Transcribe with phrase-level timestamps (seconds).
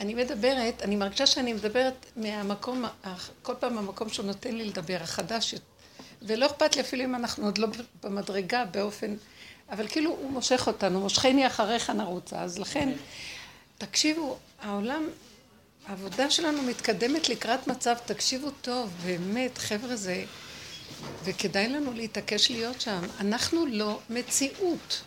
[0.00, 2.84] אני מדברת, אני מרגישה שאני מדברת מהמקום,
[3.42, 5.54] כל פעם המקום שהוא נותן לי לדבר, החדש,
[6.22, 7.68] ולא אכפת לי אפילו אם אנחנו עוד לא
[8.02, 9.14] במדרגה באופן,
[9.70, 12.92] אבל כאילו הוא מושך אותנו, מושכני אחריך נרוצה, אז לכן,
[13.78, 15.08] תקשיבו, העולם,
[15.86, 20.24] העבודה שלנו מתקדמת לקראת מצב, תקשיבו טוב, באמת, חבר'ה זה,
[21.24, 25.02] וכדאי לנו להתעקש להיות שם, אנחנו לא מציאות.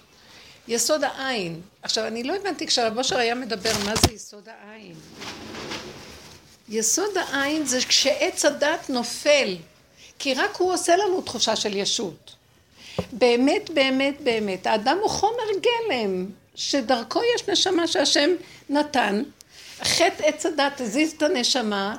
[0.69, 1.61] יסוד העין.
[1.81, 4.93] עכשיו, אני לא הבנתי כשהרב אושר היה מדבר מה זה יסוד העין.
[6.69, 9.55] יסוד העין זה כשעץ הדת נופל,
[10.19, 12.35] כי רק הוא עושה לנו תחושה של ישות.
[13.11, 14.67] באמת, באמת, באמת.
[14.67, 18.29] האדם הוא חומר גלם, שדרכו יש נשמה שהשם
[18.69, 19.23] נתן.
[19.83, 21.95] חטא עץ הדת הזיז את הנשמה,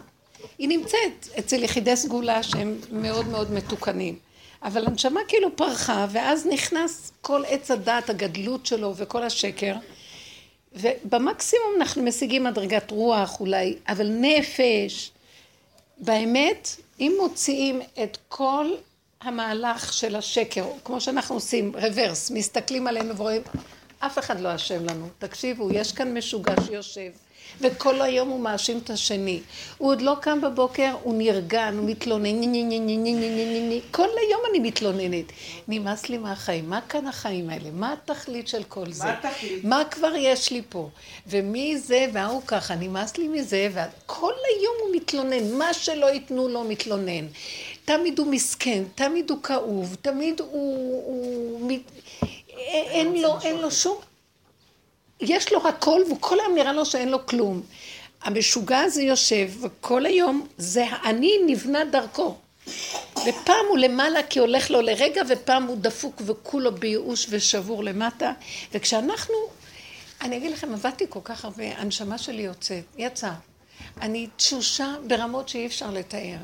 [0.58, 4.29] היא נמצאת אצל יחידי סגולה שהם מאוד מאוד מתוקנים.
[4.62, 9.74] אבל הנשמה כאילו פרחה, ואז נכנס כל עץ הדעת, הגדלות שלו וכל השקר,
[10.72, 15.10] ובמקסימום אנחנו משיגים מדרגת רוח אולי, אבל נפש.
[15.98, 16.68] באמת,
[17.00, 18.66] אם מוציאים את כל
[19.20, 23.42] המהלך של השקר, כמו שאנחנו עושים, רוורס, מסתכלים עלינו ורואים,
[23.98, 25.08] אף אחד לא אשם לנו.
[25.18, 27.10] תקשיבו, יש כאן משוגע שיושב.
[27.60, 29.40] וכל היום הוא מאשים את השני.
[29.78, 32.42] הוא עוד לא קם בבוקר, הוא נרגן, הוא מתלונן,
[33.90, 35.24] כל היום אני מתלוננת.
[35.68, 37.70] נמאס לי מהחיים, מה כאן החיים האלה?
[37.72, 39.04] מה התכלית של כל זה?
[39.04, 39.64] מה התכלית?
[39.64, 40.88] מה כבר יש לי פה?
[41.26, 46.64] ומי זה וההוא ככה, נמאס לי מזה, וכל היום הוא מתלונן, מה שלא ייתנו לו
[46.64, 47.26] מתלונן.
[47.84, 50.50] תמיד הוא מסכן, תמיד הוא כאוב, תמיד הוא...
[51.04, 51.70] הוא
[52.68, 53.96] אין לו, אין לו שום
[55.20, 57.62] יש לו הכל, וכל היום נראה לו שאין לו כלום.
[58.22, 62.36] המשוגע הזה יושב, וכל היום זה האני נבנה דרכו.
[63.26, 68.32] ופעם הוא למעלה כי הולך לו לרגע, ופעם הוא דפוק וכולו בייאוש ושבור למטה.
[68.72, 69.34] וכשאנחנו,
[70.22, 73.34] אני אגיד לכם, עבדתי כל כך הרבה, הנשמה שלי יוצאת, יצאה.
[74.00, 76.36] אני תשושה ברמות שאי אפשר לתאר.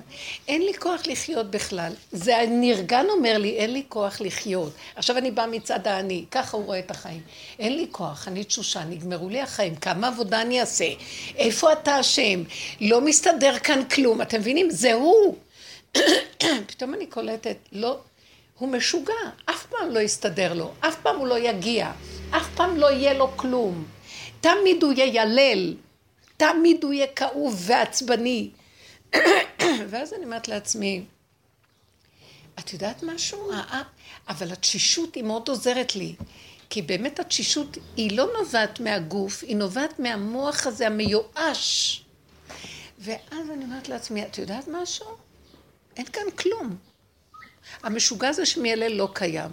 [0.48, 1.92] אין לי כוח לחיות בכלל.
[2.12, 4.72] זה הנרגן אומר לי, אין לי כוח לחיות.
[4.96, 7.20] עכשיו אני באה מצד האני, ככה הוא רואה את החיים.
[7.58, 10.88] אין לי כוח, אני תשושה, נגמרו לי החיים, כמה עבודה אני אעשה?
[11.36, 12.42] איפה אתה אשם?
[12.80, 14.70] לא מסתדר כאן כלום, אתם מבינים?
[14.70, 15.36] זה הוא.
[16.68, 17.98] פתאום אני קולטת, לא,
[18.58, 21.92] הוא משוגע, אף פעם לא יסתדר לו, אף פעם הוא לא יגיע,
[22.30, 23.84] אף פעם לא יהיה לו כלום.
[24.40, 25.74] תמיד הוא יילל,
[26.36, 28.50] תמיד הוא יהיה כאוב ועצבני.
[29.90, 31.04] ואז אני אומרת לעצמי,
[32.58, 33.50] את יודעת משהו?
[34.28, 36.14] אבל התשישות היא מאוד עוזרת לי.
[36.70, 42.02] כי באמת התשישות היא לא נובעת מהגוף, היא נובעת מהמוח הזה המיואש.
[42.98, 45.06] ואז אני אומרת לעצמי, את יודעת משהו?
[45.96, 46.76] אין כאן כלום.
[47.82, 49.50] המשוגע הזה שמיילל לא קיים.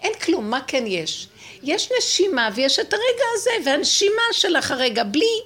[0.00, 1.28] אין כלום, מה כן יש?
[1.62, 5.40] יש נשימה ויש את הרגע הזה, והנשימה שלך הרגע, בלי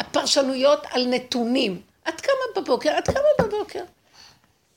[0.00, 1.80] הפרשנויות על נתונים.
[2.08, 3.84] את קמה בבוקר, את קמה בבוקר.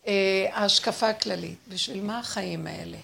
[0.07, 2.97] אה, ההשקפה הכללית, בשביל מה החיים האלה?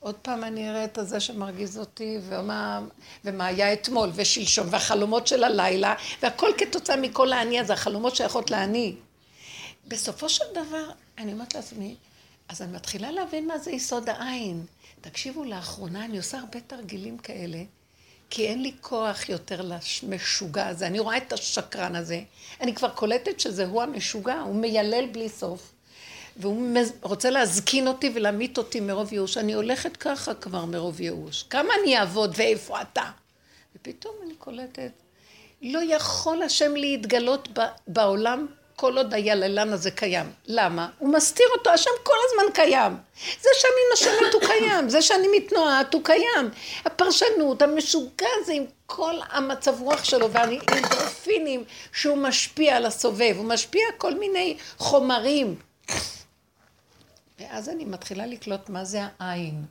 [0.00, 2.80] עוד פעם אני אראה את הזה שמרגיז אותי, ומה,
[3.24, 8.94] ומה היה אתמול ושלשום, והחלומות של הלילה, והכל כתוצאה מכל האני הזה, החלומות שייכות לאני.
[9.88, 11.96] בסופו של דבר, אני אומרת לעצמי,
[12.48, 14.66] אז אני מתחילה להבין מה זה יסוד העין.
[15.00, 17.58] תקשיבו, לאחרונה אני עושה הרבה תרגילים כאלה.
[18.34, 19.60] כי אין לי כוח יותר
[20.02, 20.86] למשוגע הזה.
[20.86, 22.20] אני רואה את השקרן הזה.
[22.60, 25.72] אני כבר קולטת שזה הוא המשוגע, הוא מיילל בלי סוף.
[26.36, 29.36] והוא רוצה להזקין אותי ולהמית אותי מרוב ייאוש.
[29.36, 31.42] אני הולכת ככה כבר מרוב ייאוש.
[31.42, 33.10] כמה אני אעבוד ואיפה אתה?
[33.76, 34.92] ופתאום אני קולטת,
[35.62, 37.48] לא יכול השם להתגלות
[37.86, 38.46] בעולם
[38.76, 40.32] כל עוד היללן הזה קיים.
[40.46, 40.88] למה?
[40.98, 42.96] הוא מסתיר אותו, השם כל הזמן קיים.
[43.40, 46.50] זה שאני נושמת הוא קיים, זה שאני מתנועת הוא קיים.
[46.84, 53.84] הפרשנות, המשוגע הזה עם כל המצב רוח שלו והאינדרופינים שהוא משפיע על הסובב, הוא משפיע
[53.98, 55.56] כל מיני חומרים.
[57.40, 59.64] ואז אני מתחילה לקלוט מה זה העין.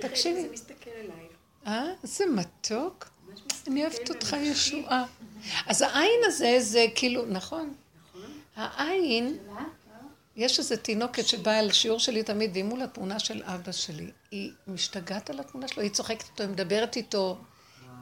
[0.00, 0.42] תקשיבי.
[0.42, 1.26] זה מסתכל עליי.
[1.66, 1.92] אה?
[2.02, 3.08] זה מתוק.
[3.66, 5.04] אני אוהבת אותך ישועה.
[5.66, 7.74] אז העין הזה זה כאילו, נכון.
[8.56, 9.38] העין,
[10.36, 14.10] יש איזו תינוקת שבאה לשיעור שלי תמיד, והיא מול התמונה של אבא שלי.
[14.30, 17.38] היא משתגעת על התמונה שלו, היא צוחקת איתו, היא מדברת איתו,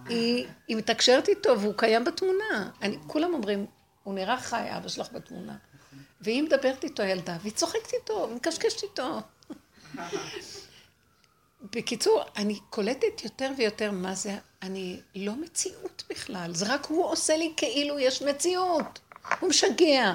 [0.08, 2.70] היא, היא מתקשרת איתו והוא קיים בתמונה.
[2.82, 3.66] אני, כולם אומרים,
[4.02, 5.56] הוא נראה חי, אבא שלך בתמונה.
[6.20, 9.20] והיא מדברת איתו, הילדה, והיא צוחקת איתו, מקשקשת איתו.
[11.62, 17.36] בקיצור, אני קולטת יותר ויותר מה זה, אני לא מציאות בכלל, זה רק הוא עושה
[17.36, 18.98] לי כאילו יש מציאות.
[19.40, 20.14] הוא משגע.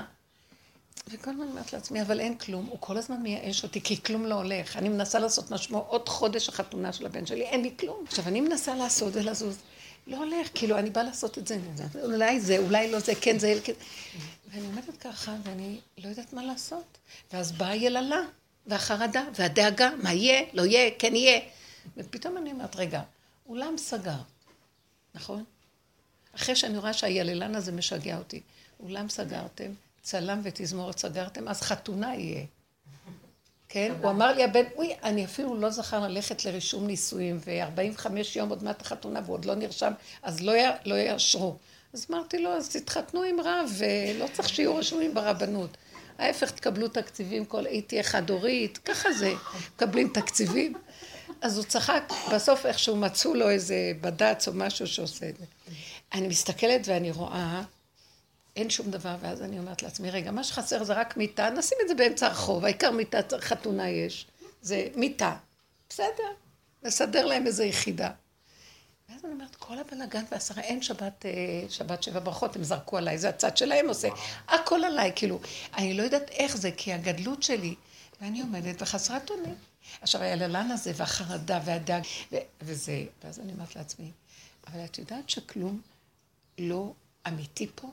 [1.09, 4.35] וכל הזמן אומרת לעצמי, אבל אין כלום, הוא כל הזמן מייאש אותי, כי כלום לא
[4.35, 4.77] הולך.
[4.77, 8.03] אני מנסה לעשות משהו, עוד חודש החתונה של הבן שלי, אין לי כלום.
[8.07, 9.57] עכשיו, אני מנסה לעשות ולזוז,
[10.07, 11.59] לא הולך, כאילו, אני באה לעשות את זה,
[12.03, 13.73] אולי זה, אולי לא זה, כן זה, כן.
[14.51, 16.97] ואני עומדת ככה, ואני לא יודעת מה לעשות.
[17.33, 18.21] ואז באה היללה,
[18.67, 21.39] והחרדה, והדאגה, מה יהיה, לא יהיה, כן יהיה.
[21.97, 23.01] ופתאום אני אומרת, רגע,
[23.49, 24.19] אולם סגר,
[25.15, 25.43] נכון?
[26.35, 28.41] אחרי שאני רואה שהיללן הזה משגע אותי,
[28.79, 29.71] אולם סגרתם,
[30.07, 32.45] צלם ותזמורת סגרתם, אז חתונה יהיה.
[33.69, 33.93] כן?
[34.01, 38.63] הוא אמר לי, הבן, אוי, אני אפילו לא זכר ללכת לרישום נישואים, ו-45 יום עוד
[38.63, 39.91] מעט החתונה והוא עוד לא נרשם,
[40.23, 41.55] אז לא, י, לא יאשרו.
[41.93, 45.77] אז אמרתי לו, אז תתחתנו עם רב, ולא צריך שיהיו רשומים ברבנות.
[46.17, 49.33] ההפך, תקבלו תקציבים, כל אי תהיה חד-הורית, ככה זה,
[49.75, 50.73] מקבלים תקציבים.
[51.41, 55.45] אז הוא צחק, בסוף איכשהו מצאו לו איזה בד"ץ או משהו שעושה את זה.
[56.13, 57.61] אני מסתכלת ואני רואה,
[58.57, 61.87] אין שום דבר, ואז אני אומרת לעצמי, רגע, מה שחסר זה רק מיטה, נשים את
[61.87, 64.27] זה באמצע הרחוב, העיקר מיטה, חתונה יש,
[64.61, 65.35] זה מיטה.
[65.89, 66.33] בסדר,
[66.83, 68.11] נסדר להם איזה יחידה.
[69.09, 71.31] ואז אני אומרת, כל הבלאגן והשרה, אין שבת, אה,
[71.69, 74.07] שבת שבע ברכות, הם זרקו עליי, זה הצד שלהם עושה,
[74.47, 75.39] הכל עליי, כאילו,
[75.77, 77.75] אני לא יודעת איך זה, כי הגדלות שלי,
[78.21, 79.55] ואני עומדת וחסרת אונים.
[80.01, 82.03] עכשיו, היללן הזה, והחרדה, והדאג,
[82.61, 84.11] וזה, ואז אני אומרת לעצמי,
[84.67, 85.81] אבל את יודעת שכלום
[86.59, 86.93] לא
[87.27, 87.87] אמיתי פה?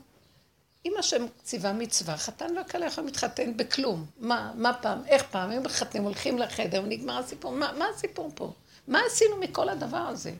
[0.85, 4.05] אם השם ציווה מצווה, חתן וכלה יכולים להתחתן בכלום.
[4.17, 7.51] מה, מה פעם, איך פעם, הם מחתנים, הולכים לחדר ונגמר הסיפור.
[7.51, 8.53] מה, מה הסיפור פה?
[8.87, 10.33] מה עשינו מכל הדבר הזה?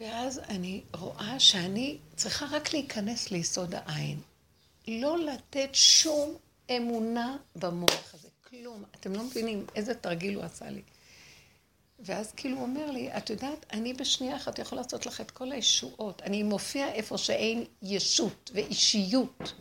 [0.00, 4.20] ואז אני רואה שאני צריכה רק להיכנס ליסוד העין.
[4.88, 6.34] לא לתת שום
[6.76, 8.84] אמונה במוח הזה, כלום.
[9.00, 10.82] אתם לא מבינים איזה תרגיל הוא עשה לי.
[12.04, 15.52] ואז כאילו הוא אומר לי, את יודעת, אני בשנייה אחת יכול לעשות לך את כל
[15.52, 16.22] הישועות.
[16.22, 19.52] אני מופיע איפה שאין ישות ואישיות.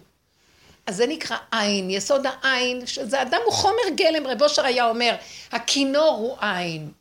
[0.86, 5.16] אז זה נקרא עין, יסוד העין, שזה אדם הוא חומר גלם, רב אושר היה אומר,
[5.52, 6.92] הכינור הוא עין,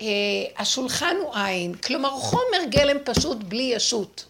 [0.00, 0.06] אה,
[0.56, 4.24] השולחן הוא עין, כלומר חומר גלם פשוט בלי ישות,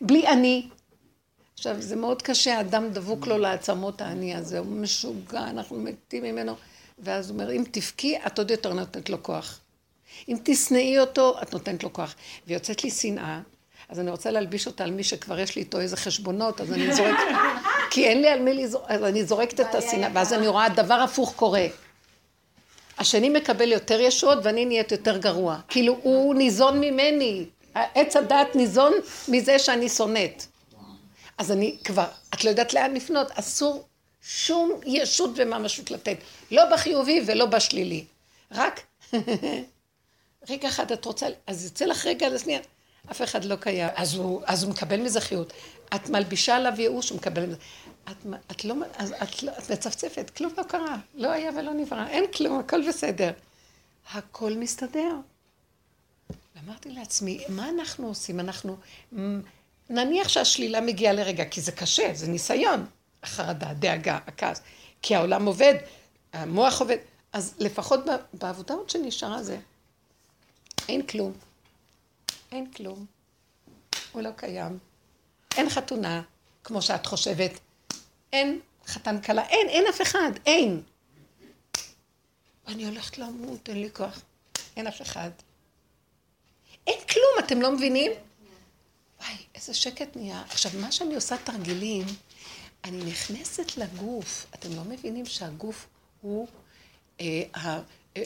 [0.00, 0.68] בלי אני.
[1.54, 6.54] עכשיו זה מאוד קשה, אדם דבוק לו לעצמות האני הזה, הוא משוגע, אנחנו מתים ממנו.
[7.00, 9.60] ואז הוא אומר, אם תבכי, את עוד יותר נותנת לו כוח.
[10.28, 12.14] אם תשנאי אותו, את נותנת לו כוח.
[12.46, 13.40] ויוצאת לי שנאה,
[13.88, 16.94] אז אני רוצה להלביש אותה על מי שכבר יש לי איתו איזה חשבונות, אז אני
[16.94, 17.18] זורקת,
[17.90, 20.94] כי אין לי על מי לזרוק, אז אני זורקת את השנאה, ואז אני רואה דבר
[20.94, 21.66] הפוך קורה.
[22.98, 25.58] השני מקבל יותר ישועות ואני נהיית יותר גרוע.
[25.68, 28.92] כאילו הוא ניזון ממני, עץ הדעת ניזון
[29.28, 30.44] מזה שאני שונאת.
[31.38, 33.87] אז אני כבר, את לא יודעת לאן לפנות, אסור
[34.28, 36.16] שום ישות וממשות לתת.
[36.50, 38.04] לא בחיובי ולא בשלילי.
[38.52, 38.80] רק
[40.50, 42.60] רגע אחד את רוצה, אז יוצא לך רגע לשנייה,
[43.10, 43.88] אף אחד לא קיים.
[43.94, 45.52] אז הוא, אז הוא מקבל מזה חיות.
[45.94, 47.56] את מלבישה עליו ייאוש, הוא מקבל מזה.
[48.10, 48.16] את,
[48.50, 50.96] את לא, אז את, לא, את מצפצפת, כלום לא קרה.
[51.14, 53.30] לא היה ולא נברא, אין כלום, הכל בסדר.
[54.12, 55.14] הכל מסתדר.
[56.56, 58.40] ואמרתי לעצמי, מה אנחנו עושים?
[58.40, 58.76] אנחנו,
[59.90, 62.86] נניח שהשלילה מגיעה לרגע, כי זה קשה, זה ניסיון.
[63.22, 64.60] החרדה, הדאגה, הכעס,
[65.02, 65.74] כי העולם עובד,
[66.32, 66.96] המוח עובד,
[67.32, 68.00] אז לפחות
[68.32, 69.58] בעבודה עוד שנשארה זה,
[70.88, 71.32] אין כלום,
[72.52, 73.06] אין כלום,
[74.12, 74.78] הוא לא קיים,
[75.56, 76.22] אין חתונה,
[76.64, 77.50] כמו שאת חושבת,
[78.32, 80.82] אין חתן כלה, אין, אין אף אחד, אין.
[82.66, 84.20] אני הולכת למות, אין לי כוח,
[84.76, 85.30] אין אף אחד.
[86.86, 88.12] אין כלום, אתם לא מבינים?
[89.20, 90.42] וואי, איזה שקט נהיה.
[90.50, 92.06] עכשיו, מה שאני עושה תרגילים,
[92.88, 95.86] אני נכנסת לגוף, אתם לא מבינים שהגוף
[96.20, 96.48] הוא,
[97.20, 97.80] אה, אה,
[98.16, 98.22] אה,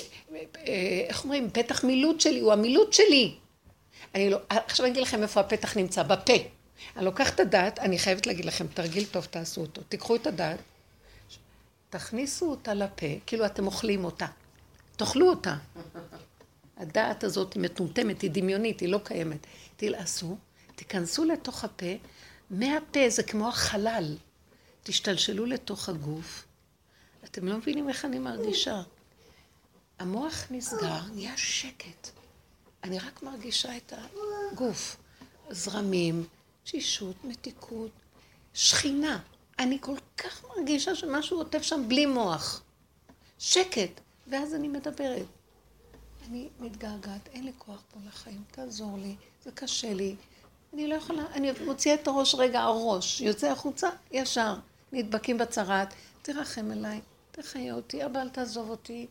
[0.56, 3.36] אה, איך אומרים, פתח מילוט שלי, הוא המילוט שלי.
[4.14, 6.32] אני לא, עכשיו אני אגיד לכם איפה הפתח נמצא, בפה.
[6.96, 9.82] אני לוקחת את הדעת, אני חייבת להגיד לכם, תרגיל טוב, תעשו אותו.
[9.82, 10.58] תיקחו את הדעת,
[11.90, 14.26] תכניסו אותה לפה, כאילו אתם אוכלים אותה.
[14.96, 15.56] תאכלו אותה.
[16.76, 19.46] הדעת הזאת היא מטומטמת, היא דמיונית, היא לא קיימת.
[19.76, 20.36] תלעשו,
[20.74, 21.94] תיכנסו לתוך הפה,
[22.50, 24.16] מהפה זה כמו החלל.
[24.82, 26.44] תשתלשלו לתוך הגוף.
[27.24, 28.82] אתם לא מבינים איך אני מרגישה.
[29.98, 32.10] המוח נסגר, נהיה שקט.
[32.84, 33.92] אני רק מרגישה את
[34.52, 34.96] הגוף.
[35.50, 36.24] זרמים,
[36.64, 37.90] תשישות, מתיקות,
[38.54, 39.20] שכינה.
[39.58, 42.62] אני כל כך מרגישה שמשהו עוטף שם בלי מוח.
[43.38, 44.00] שקט.
[44.26, 45.26] ואז אני מדברת.
[46.28, 50.16] אני מתגעגעת, אין לי כוח פה לחיים, תעזור לי, זה קשה לי.
[50.74, 54.54] אני לא יכולה, אני מוציאה את הראש רגע, הראש יוצא החוצה, ישר.
[54.92, 59.06] נדבקים בצרת, תרחם עליי, תחיה אותי, אבא אל תעזוב אותי.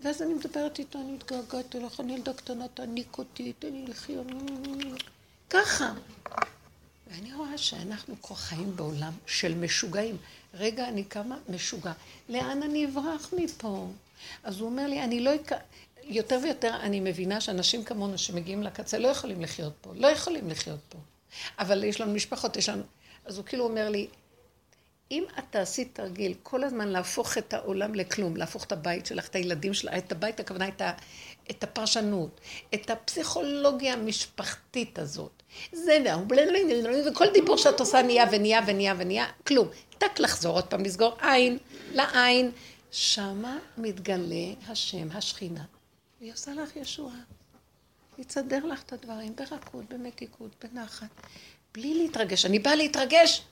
[0.00, 4.26] ואז אני מדברת איתו, אני התגעגעתי לך, אני ילדה קטנה, תעניק אותי, תן לי לחיות,
[5.50, 5.92] ככה.
[7.06, 10.16] ואני רואה שאנחנו כבר חיים בעולם של משוגעים.
[10.54, 11.92] רגע, אני קמה משוגע.
[12.28, 13.88] לאן אני אברח מפה?
[14.44, 15.30] אז הוא אומר לי, אני לא,
[16.02, 20.80] יותר ויותר אני מבינה שאנשים כמונו שמגיעים לקצה לא יכולים לחיות פה, לא יכולים לחיות
[20.88, 20.98] פה.
[21.58, 22.82] אבל יש לנו משפחות, יש לנו...
[23.24, 24.06] אז הוא כאילו אומר לי,
[25.12, 29.34] אם את תעשי תרגיל כל הזמן להפוך את העולם לכלום, להפוך את הבית שלך, את
[29.34, 30.92] הילדים שלך, את הבית, הכוונה את, ה,
[31.50, 32.40] את הפרשנות,
[32.74, 35.42] את הפסיכולוגיה המשפחתית הזאת.
[35.72, 35.98] זה
[37.06, 39.68] וכל דיבור שאת עושה נהיה ונהיה ונהיה ונהיה, כלום.
[39.98, 41.58] טק לחזור עוד פעם, לסגור עין
[41.92, 42.50] לעין.
[42.90, 45.64] שמה מתגלה השם, השכינה.
[46.20, 47.20] והיא עושה לך ישועה.
[48.16, 51.08] היא תסדר לך את הדברים ברכות, במתיקות, בנחת,
[51.74, 52.46] בלי להתרגש.
[52.46, 53.42] אני באה להתרגש,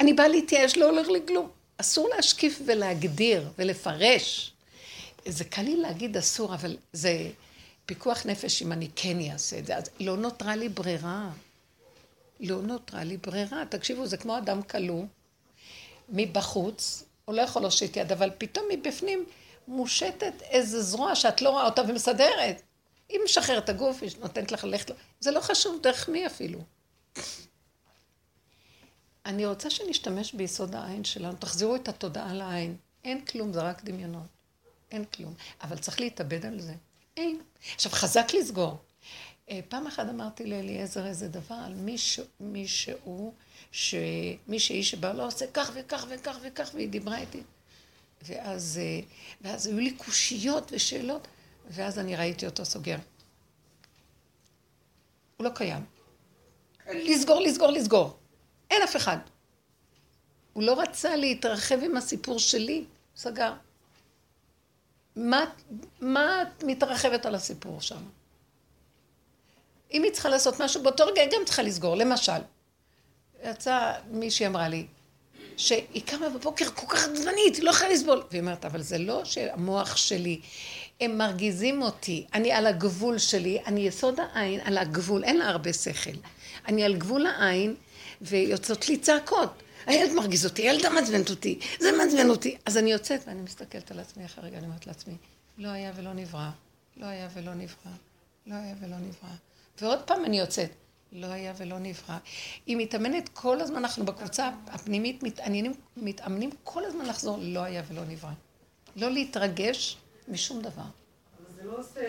[0.00, 1.48] אני באה להתייאש, לא הולך לי כלום.
[1.76, 4.52] אסור להשקיף ולהגדיר ולפרש.
[5.26, 7.30] זה קל לי להגיד אסור, אבל זה
[7.86, 9.76] פיקוח נפש אם אני כן אעשה את זה.
[9.76, 11.30] אז לא נותרה לי ברירה.
[12.40, 13.62] לא נותרה לי ברירה.
[13.68, 15.04] תקשיבו, זה כמו אדם כלוא
[16.08, 19.24] מבחוץ, הוא לא יכול להושיט יד, אבל פתאום מבפנים
[19.68, 22.62] מושטת איזה זרוע שאת לא רואה אותה ומסדרת.
[23.08, 26.58] היא משחררת את הגוף, היא נותנת לך ללכת, זה לא חשוב דרך מי אפילו.
[29.28, 32.76] אני רוצה שנשתמש ביסוד העין שלנו, תחזירו את התודעה לעין.
[33.04, 34.26] אין כלום, זה רק דמיונות.
[34.90, 35.34] אין כלום.
[35.62, 36.74] אבל צריך להתאבד על זה.
[37.16, 37.40] אין.
[37.74, 38.78] עכשיו, חזק לסגור.
[39.50, 43.34] אה, פעם אחת אמרתי לאליעזר איזה דבר על מישהו, מישהו,
[43.72, 47.42] שמישהי שבא לא עושה כך וכך וכך וכך, והיא דיברה איתי.
[48.22, 49.00] ואז, אה,
[49.40, 51.28] ואז היו לי קושיות ושאלות,
[51.70, 52.98] ואז אני ראיתי אותו סוגר.
[55.36, 55.84] הוא לא קיים.
[56.94, 58.18] לסגור, לסגור, לסגור.
[58.70, 59.18] אין אף אחד.
[60.52, 62.84] הוא לא רצה להתרחב עם הסיפור שלי,
[63.16, 63.52] סגר.
[65.16, 65.44] מה,
[66.42, 68.02] את מתרחבת על הסיפור שם?
[69.92, 71.96] אם היא צריכה לעשות משהו, באותו רגע היא גם צריכה לסגור.
[71.96, 72.32] למשל,
[73.44, 74.86] יצאה מישהי אמרה לי,
[75.56, 78.22] שהיא קמה בבוקר כל כך עצבנית, היא לא יכולה לסבול.
[78.30, 80.40] והיא אומרת, אבל זה לא שהמוח שלי,
[81.00, 85.72] הם מרגיזים אותי, אני על הגבול שלי, אני יסוד העין על הגבול, אין לה הרבה
[85.72, 86.10] שכל.
[86.68, 87.74] אני על גבול העין,
[88.20, 89.62] ויוצאות לי צעקות.
[89.86, 92.56] הילד מרגיז אותי, הילדה מעצבנת אותי, זה מעצבן אותי.
[92.66, 95.14] אז אני יוצאת ואני מסתכלת על עצמי אחרי רגע, אני אומרת לעצמי,
[95.58, 96.50] לא היה ולא נברא,
[96.96, 97.92] לא היה ולא נברא,
[98.46, 99.30] לא היה ולא נברא.
[99.80, 100.70] ועוד פעם אני יוצאת,
[101.12, 102.16] לא היה ולא נברא.
[102.66, 108.04] היא מתאמנת כל הזמן, אנחנו בקבוצה הפנימית מתעניינים, מתאמנים כל הזמן לחזור, לא היה ולא
[108.04, 108.30] נברא.
[108.96, 109.96] לא להתרגש
[110.28, 110.82] משום דבר.
[110.82, 112.00] אבל זה לא עושה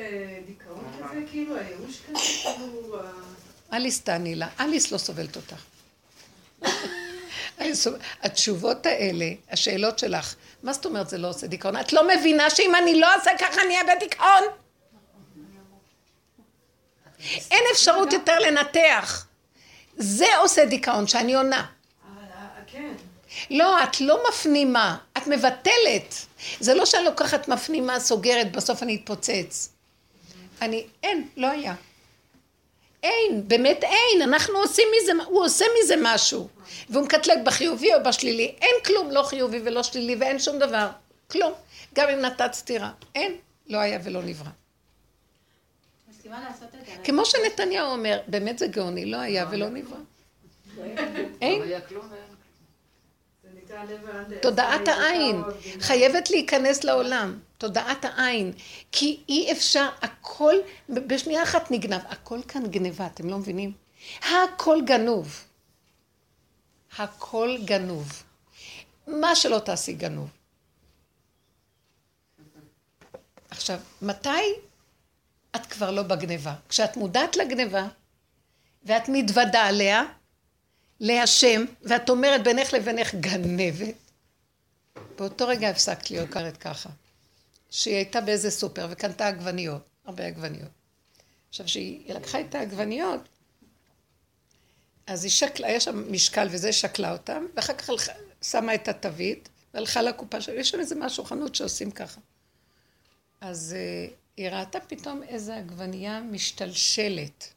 [0.45, 2.97] דיכאון כזה, כאילו, הייאוש כזה, כאילו...
[3.73, 5.63] אליס תעני לה, אליס לא סובלת אותך.
[8.23, 11.77] התשובות האלה, השאלות שלך, מה זאת אומרת זה לא עושה דיכאון?
[11.77, 14.43] את לא מבינה שאם אני לא אעשה ככה אני אהיה בדיכאון?
[17.51, 19.25] אין אפשרות יותר לנתח.
[19.97, 21.65] זה עושה דיכאון, שאני עונה.
[23.49, 26.15] לא, את לא מפנימה, את מבטלת.
[26.59, 29.69] זה לא שאני לוקחת מפנימה, סוגרת, בסוף אני אתפוצץ.
[30.61, 31.73] אני, אין, לא היה.
[33.03, 36.47] אין, באמת אין, אנחנו עושים מזה, הוא עושה מזה משהו.
[36.89, 38.55] והוא מקטלג בחיובי או בשלילי.
[38.61, 40.87] אין כלום, לא חיובי ולא שלילי, ואין שום דבר.
[41.31, 41.53] כלום.
[41.95, 42.91] גם אם נתת סטירה.
[43.15, 43.35] אין,
[43.67, 44.49] לא היה ולא נברא.
[47.03, 49.97] כמו שנתניהו אומר, באמת זה גאוני, לא היה ולא נברא.
[51.41, 51.61] אין.
[54.41, 55.43] תודעת העין
[55.79, 58.53] חייבת להיכנס לעולם, תודעת העין,
[58.91, 60.55] כי אי אפשר, הכל,
[60.89, 63.73] בשנייה אחת נגנב, הכל כאן גניבה, אתם לא מבינים?
[64.21, 65.45] הכל גנוב.
[66.97, 68.23] הכל גנוב.
[69.07, 70.29] מה שלא תעשי גנוב.
[73.49, 74.29] עכשיו, מתי
[75.55, 76.53] את כבר לא בגניבה.
[76.69, 77.87] כשאת מודעת לגניבה,
[78.83, 80.03] ואת מתוודה עליה,
[80.99, 83.95] להשם, ואת אומרת בינך לבינך גנבת,
[85.17, 86.89] באותו רגע הפסקת להיות קרת ככה.
[87.69, 90.69] שהיא הייתה באיזה סופר וקנתה עגבניות, הרבה עגבניות.
[91.49, 93.21] עכשיו, כשהיא לקחה את העגבניות,
[95.07, 99.49] אז היא שקלה, היה שם משקל וזה, שקלה אותם, ואחר כך הלכה, שמה את התווית,
[99.73, 102.21] והלכה לקופה שלה, יש שם איזה משהו, חנות שעושים ככה.
[103.41, 107.53] אז אה, היא ראתה פתאום איזה עגבנייה משתלשלת.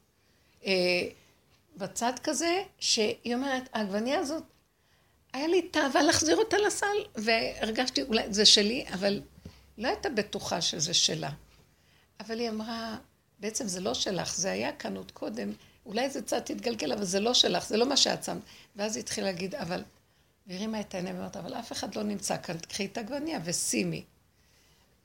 [0.66, 0.72] אה,
[1.76, 4.42] בצד כזה, שהיא אומרת, העגבנייה הזאת,
[5.32, 9.22] היה לי תאווה להחזיר אותה לסל, והרגשתי, אולי זה שלי, אבל
[9.78, 11.30] לא הייתה בטוחה שזה שלה.
[12.20, 12.96] אבל היא אמרה,
[13.38, 15.52] בעצם זה לא שלך, זה היה כאן עוד קודם,
[15.86, 18.42] אולי זה קצת התגלגל, אבל זה לא שלך, זה לא מה שאת שמת.
[18.76, 19.82] ואז היא התחילה להגיד, אבל...
[20.46, 24.04] והרימה את העיניים ואומרת, אבל אף אחד לא נמצא כאן, תקחי את העגבנייה ושימי.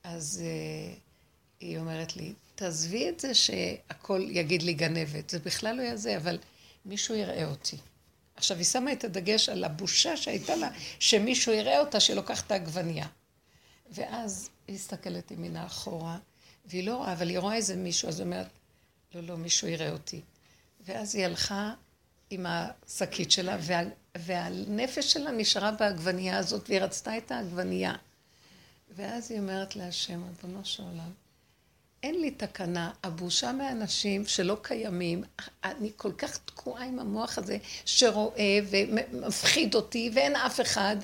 [0.04, 0.44] אז...
[0.44, 1.00] Uh,
[1.60, 6.18] היא אומרת לי, תעזבי את זה שהכל יגיד לי גנבת, זה בכלל לא יהיה זה,
[6.18, 6.38] אבל
[6.88, 7.78] מישהו יראה אותי.
[8.36, 13.08] עכשיו, היא שמה את הדגש על הבושה שהייתה לה, שמישהו יראה אותה שלוקח את העגבנייה.
[13.92, 16.18] ואז היא הסתכלת ימינה אחורה,
[16.66, 18.48] והיא לא רואה, אבל היא רואה איזה מישהו, אז היא אומרת,
[19.16, 20.22] לא, לא, מישהו יראה אותי.
[20.86, 21.74] ואז היא הלכה
[22.30, 23.82] עם השקית שלה, וה,
[24.18, 27.94] והנפש שלה נשארה בעגבנייה הזאת, והיא רצתה את העגבנייה.
[28.96, 31.12] ואז היא אומרת להשם, ריבונו של עולם,
[32.04, 35.24] אין לי תקנה, הבושה מאנשים שלא קיימים,
[35.64, 40.96] אני כל כך תקועה עם המוח הזה שרואה ומפחיד אותי ואין אף אחד,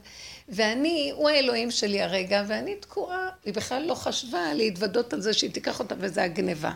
[0.50, 5.51] ואני, הוא האלוהים שלי הרגע, ואני תקועה, היא בכלל לא חשבה להתוודות על זה שהיא
[5.51, 6.71] תיקח אותה וזה הגניבה.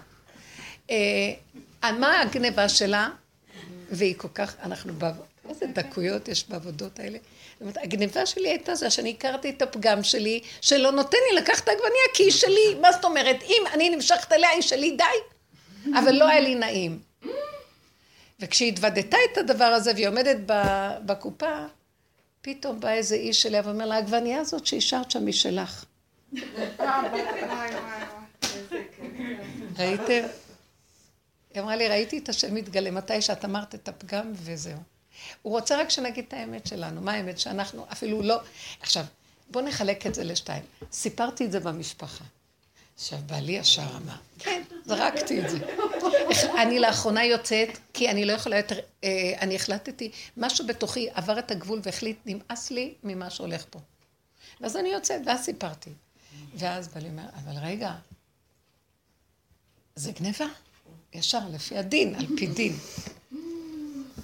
[0.89, 1.33] אה,
[1.83, 3.09] מה הגניבה שלה?
[3.91, 4.93] והיא כל כך, אנחנו,
[5.49, 7.17] איזה דקויות יש בעבודות האלה.
[7.57, 11.63] זאת אומרת, הגניבה שלי הייתה זה שאני הכרתי את הפגם שלי, שלא נותן לי לקחת
[11.63, 12.75] את העגבניה כי היא שלי.
[12.81, 13.43] מה זאת אומרת?
[13.43, 15.03] אם אני נמשכת אליה, היא שלי, די.
[15.99, 16.99] אבל לא היה לי נעים.
[18.39, 20.37] וכשהתוודתה את הדבר הזה והיא עומדת
[21.05, 21.65] בקופה,
[22.41, 25.85] פתאום בא איזה איש אליה ואומר לה, העגבנייה הזאת שהשארת שם היא שלך.
[29.77, 30.27] ראיתם?
[31.53, 34.96] היא אמרה לי, ראיתי את השם מתגלה מתי שאת אמרת את הפגם וזהו.
[35.41, 37.01] הוא רוצה רק שנגיד את האמת שלנו.
[37.01, 37.39] מה האמת?
[37.39, 38.39] שאנחנו אפילו לא...
[38.81, 39.05] עכשיו,
[39.49, 40.63] בואו נחלק את זה לשתיים.
[40.91, 42.23] סיפרתי את זה במשפחה.
[42.95, 45.57] עכשיו, בעלי ישר אמר, כן, זרקתי את זה.
[46.61, 51.51] אני לאחרונה יוצאת, כי אני לא יכולה יותר, אה, אני החלטתי, משהו בתוכי עבר את
[51.51, 53.79] הגבול והחליט, נמאס לי ממה שהולך פה.
[54.61, 55.89] ואז אני יוצאת, ואז סיפרתי.
[56.55, 57.91] ואז בעלי אומר, אבל רגע,
[59.95, 60.45] זה גניבה?
[61.13, 62.75] ישר, לפי הדין, על פי דין.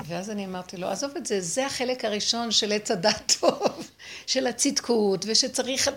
[0.06, 3.90] ואז אני אמרתי לו, עזוב את זה, זה החלק הראשון של עץ הדת טוב,
[4.28, 5.90] של הצדקות, ושצריך...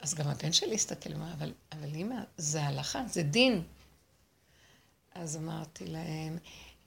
[0.00, 3.62] אז גם הבן שלי הסתכל, אמר, אבל, אבל אימא, זה הלכה, זה דין.
[5.14, 6.38] אז אמרתי להם,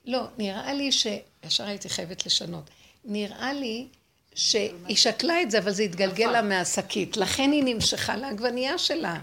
[0.04, 1.06] לא, נראה לי ש...
[1.44, 2.70] ישר הייתי חייבת לשנות.
[3.04, 3.88] נראה לי
[4.34, 7.16] שהיא שקלה את זה, אבל זה התגלגל לה מהשקית.
[7.16, 9.22] לכן היא נמשכה לעגבנייה שלה.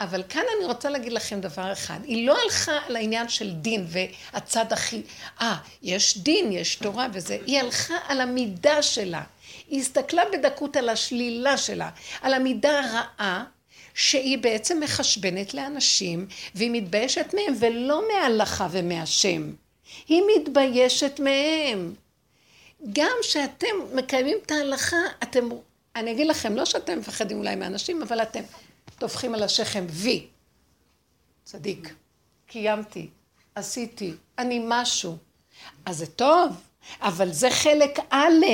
[0.00, 3.86] אבל כאן אני רוצה להגיד לכם דבר אחד, היא לא הלכה על העניין של דין
[3.88, 5.02] והצד הכי,
[5.40, 9.22] אה, יש דין, יש תורה וזה, היא הלכה על המידה שלה.
[9.68, 11.90] היא הסתכלה בדקות על השלילה שלה,
[12.22, 13.44] על המידה הרעה,
[13.94, 19.52] שהיא בעצם מחשבנת לאנשים, והיא מתביישת מהם, ולא מההלכה ומהשם.
[20.08, 21.94] היא מתביישת מהם.
[22.92, 25.48] גם כשאתם מקיימים את ההלכה, אתם,
[25.96, 28.42] אני אגיד לכם, לא שאתם מפחדים אולי מאנשים, אבל אתם
[29.00, 30.26] טופחים על השכם, וי.
[31.44, 31.94] צדיק.
[32.46, 33.08] קיימתי,
[33.54, 35.16] עשיתי, אני משהו.
[35.86, 36.48] אז זה טוב,
[37.00, 38.44] אבל זה חלק א'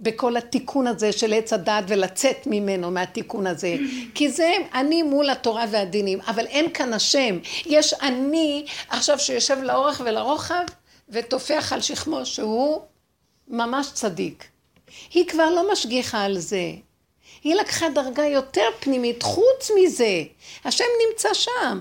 [0.00, 3.76] בכל התיקון הזה של עץ הדעת ולצאת ממנו, מהתיקון הזה.
[4.14, 7.38] כי זה אני מול התורה והדינים, אבל אין כאן השם.
[7.66, 10.64] יש אני עכשיו שיושב לאורך ולרוחב
[11.08, 12.80] וטופח על שכמו שהוא
[13.48, 14.44] ממש צדיק.
[15.10, 16.72] היא כבר לא משגיחה על זה.
[17.44, 19.22] היא לקחה דרגה יותר פנימית.
[19.22, 20.22] חוץ מזה,
[20.64, 21.80] השם נמצא שם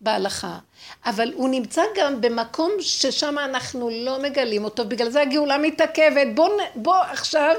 [0.00, 0.58] בהלכה,
[1.06, 6.26] אבל הוא נמצא גם במקום ששם אנחנו לא מגלים אותו, בגלל זה הגאולה מתעכבת.
[6.34, 7.54] בוא, בוא עכשיו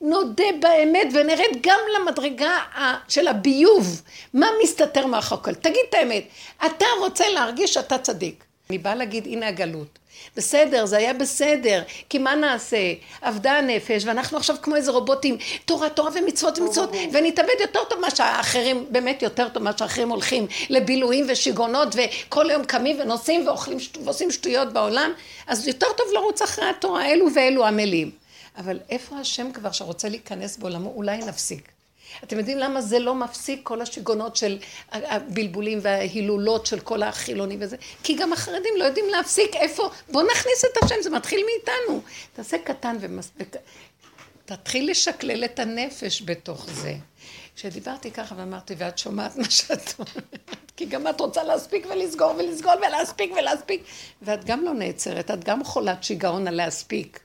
[0.00, 2.58] נודה באמת ונרד גם למדרגה
[3.08, 4.02] של הביוב,
[4.34, 6.24] מה מסתתר מאחורי תגיד את האמת,
[6.66, 8.44] אתה רוצה להרגיש שאתה צדיק.
[8.70, 9.98] אני באה להגיד, הנה הגלות.
[10.36, 12.92] בסדר, זה היה בסדר, כי מה נעשה?
[13.22, 18.10] עבדה הנפש, ואנחנו עכשיו כמו איזה רובוטים, תורה, תורה ומצוות ומצוות, ונתאבד יותר טוב מה
[18.10, 24.30] שהאחרים, באמת יותר טוב מה שהאחרים הולכים לבילויים ושיגעונות, וכל היום קמים ונוסעים ואוכלים ועושים
[24.30, 25.12] שטויות בעולם,
[25.46, 28.10] אז יותר טוב לרוץ אחרי התורה, אלו ואלו עמלים.
[28.56, 30.92] אבל איפה השם כבר שרוצה להיכנס בעולמו?
[30.96, 31.68] אולי נפסיק.
[32.24, 34.58] אתם יודעים למה זה לא מפסיק כל השיגונות של
[34.92, 37.76] הבלבולים וההילולות של כל החילונים וזה?
[38.02, 42.02] כי גם החרדים לא יודעים להפסיק איפה, בוא נכניס את השם, זה מתחיל מאיתנו.
[42.32, 43.56] תעשה קטן ומספיק,
[44.44, 46.94] תתחיל לשקלל את הנפש בתוך זה.
[47.56, 52.72] כשדיברתי ככה ואמרתי, ואת שומעת מה שאת אומרת, כי גם את רוצה להספיק ולסגור ולסגור
[52.86, 53.84] ולהספיק ולהספיק,
[54.22, 57.20] ואת גם לא נעצרת, את גם חולת שיגעון על להספיק.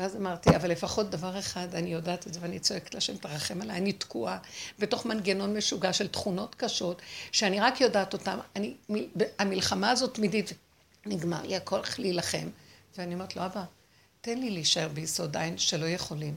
[0.00, 3.76] ואז אמרתי, אבל לפחות דבר אחד, אני יודעת את זה ואני צועקת לשם, תרחם עליי,
[3.76, 4.38] אני תקועה
[4.78, 8.74] בתוך מנגנון משוגע של תכונות קשות, שאני רק יודעת אותן, אני,
[9.38, 10.52] המלחמה הזאת תמידית,
[11.06, 12.48] נגמר לי הכל איך להילחם.
[12.98, 13.64] ואני אומרת לו, אבא,
[14.20, 16.36] תן לי להישאר ביסוד עין שלא יכולים.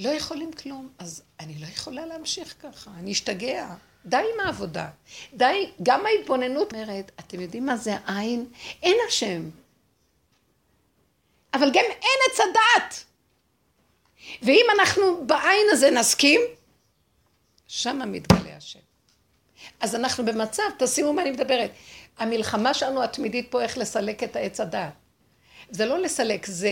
[0.00, 3.74] לא יכולים כלום, אז אני לא יכולה להמשיך ככה, אני אשתגע.
[4.04, 4.88] די עם העבודה.
[5.34, 8.46] די, גם ההתבוננות אומרת, אתם יודעים מה זה עין?
[8.82, 9.50] אין השם.
[11.56, 13.04] אבל גם אין עץ הדעת.
[14.42, 16.40] ואם אנחנו בעין הזה נסכים,
[17.68, 18.78] שם מתגלה השם.
[19.80, 21.70] אז אנחנו במצב, תשימו מה אני מדברת,
[22.18, 24.92] המלחמה שלנו התמידית פה איך לסלק את העץ הדעת.
[25.70, 26.70] זה לא לסלק, זה,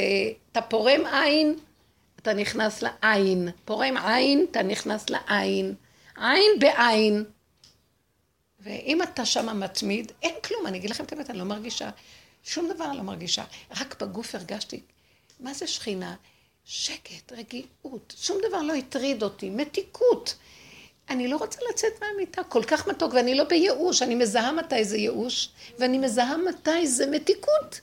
[0.53, 1.59] אתה פורם עין,
[2.23, 3.49] אתה נכנס לעין.
[3.65, 5.75] פורם עין, אתה נכנס לעין.
[6.17, 7.25] עין בעין.
[8.61, 11.91] ואם אתה שמה מתמיד, אין כלום, אני אגיד לכם את האמת, אני לא מרגישה,
[12.45, 13.45] שום דבר לא מרגישה.
[13.81, 14.81] רק בגוף הרגשתי,
[15.41, 16.15] מה זה שכינה?
[16.65, 20.35] שקט, רגיעות, שום דבר לא הטריד אותי, מתיקות.
[21.11, 24.97] אני לא רוצה לצאת מהמיטה, כל כך מתוק, ואני לא בייאוש, אני מזהה מתי זה
[24.97, 27.81] ייאוש, ואני מזהה מתי זה מתיקות.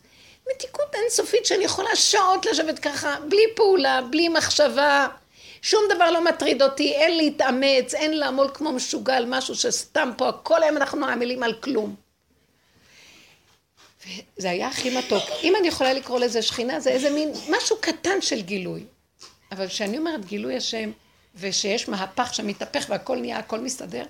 [0.53, 5.07] מתיקות אינסופית שאני יכולה שעות לשבת ככה, בלי פעולה, בלי מחשבה.
[5.61, 10.31] שום דבר לא מטריד אותי, אין להתאמץ, אין לעמול כמו משוגע על משהו שסתם פה,
[10.43, 11.95] כל היום אנחנו עמלים על כלום.
[14.37, 15.23] וזה היה הכי מתוק.
[15.43, 18.85] אם אני יכולה לקרוא לזה שכינה, זה איזה מין משהו קטן של גילוי.
[19.51, 20.91] אבל כשאני אומרת גילוי השם,
[21.35, 24.05] ושיש מהפך שמתהפך והכל נהיה, הכל מסתדר,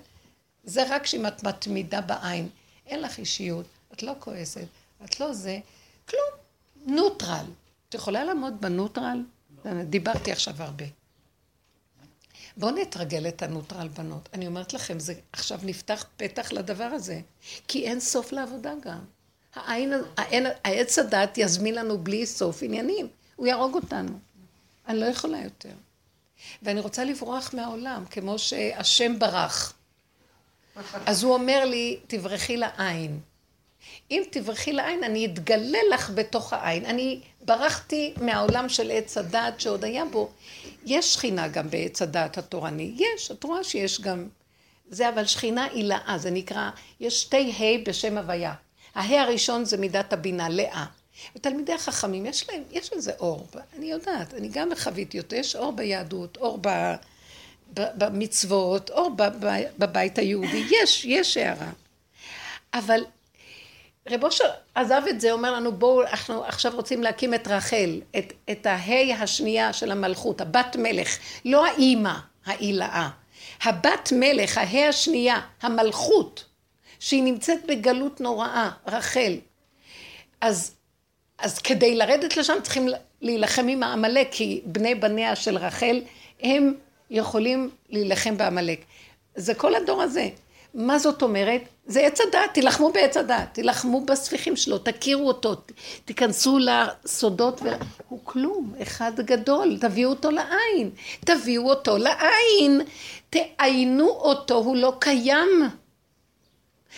[0.63, 2.49] זה רק שאם את מתמידה בעין.
[2.88, 4.65] אין לך אישיות, את לא כועסת,
[5.04, 5.60] את לא זה,
[6.10, 6.41] כלום.
[6.86, 7.45] נוטרל.
[7.89, 9.23] את יכולה לעמוד בנוטרל?
[9.84, 10.86] דיברתי עכשיו הרבה.
[12.58, 14.30] בואו נתרגל את הנוטרל בנות.
[14.34, 17.21] אני אומרת לכם, זה עכשיו נפתח פתח לדבר הזה.
[17.67, 18.99] כי אין סוף לעבודה גם.
[19.55, 23.07] העין, העין, העץ הדת יזמין לנו בלי סוף עניינים.
[23.35, 24.19] הוא יהרוג אותנו.
[24.87, 25.69] אני לא יכולה יותר.
[26.63, 29.73] ואני רוצה לברוח מהעולם, כמו שהשם ברח.
[31.05, 33.19] אז הוא אומר לי, תברחי לעין.
[34.11, 36.85] אם תברחי לעין, אני אתגלה לך בתוך העין.
[36.85, 40.29] אני ברחתי מהעולם של עץ הדעת שעוד היה בו.
[40.85, 42.95] יש שכינה גם בעץ הדעת התורני.
[42.97, 44.27] יש, את רואה שיש גם...
[44.89, 48.53] זה אבל שכינה עילאה, זה נקרא, יש שתי ה' בשם הוויה.
[48.95, 50.86] הה' הראשון זה מידת הבינה, לאה.
[51.36, 53.47] ותלמידי החכמים, יש להם, יש לזה אור.
[53.77, 56.67] אני יודעת, אני גם חוויתי אותו, יש אור ביהדות, אור ב,
[57.73, 61.69] ב, במצוות, אור ב, ב, בבית היהודי, יש, יש הערה.
[62.73, 63.04] אבל
[64.10, 68.34] רב אושר עזב את זה, אומר לנו, בואו, אנחנו עכשיו רוצים להקים את רחל, את,
[68.51, 72.13] את ההי השנייה של המלכות, הבת מלך, לא האימא,
[72.45, 73.10] העילאה.
[73.63, 76.45] הבת מלך, ההי השנייה, המלכות,
[77.01, 79.33] שהיא נמצאת בגלות נוראה, רחל.
[80.41, 80.75] אז,
[81.37, 82.87] אז כדי לרדת לשם צריכים
[83.21, 86.01] להילחם עם העמלק, כי בני בניה של רחל,
[86.41, 86.73] הם
[87.09, 88.81] יכולים להילחם בעמלק.
[89.35, 90.29] זה כל הדור הזה.
[90.73, 91.61] מה זאת אומרת?
[91.85, 95.55] זה עץ הדעת, תילחמו בעץ הדעת, תילחמו בספיחים שלו, תכירו אותו,
[96.05, 97.69] תיכנסו לסודות, ו...
[98.09, 100.89] הוא כלום, אחד גדול, תביאו אותו לעין,
[101.25, 102.81] תביאו אותו לעין,
[103.29, 105.69] תעיינו אותו, הוא לא קיים.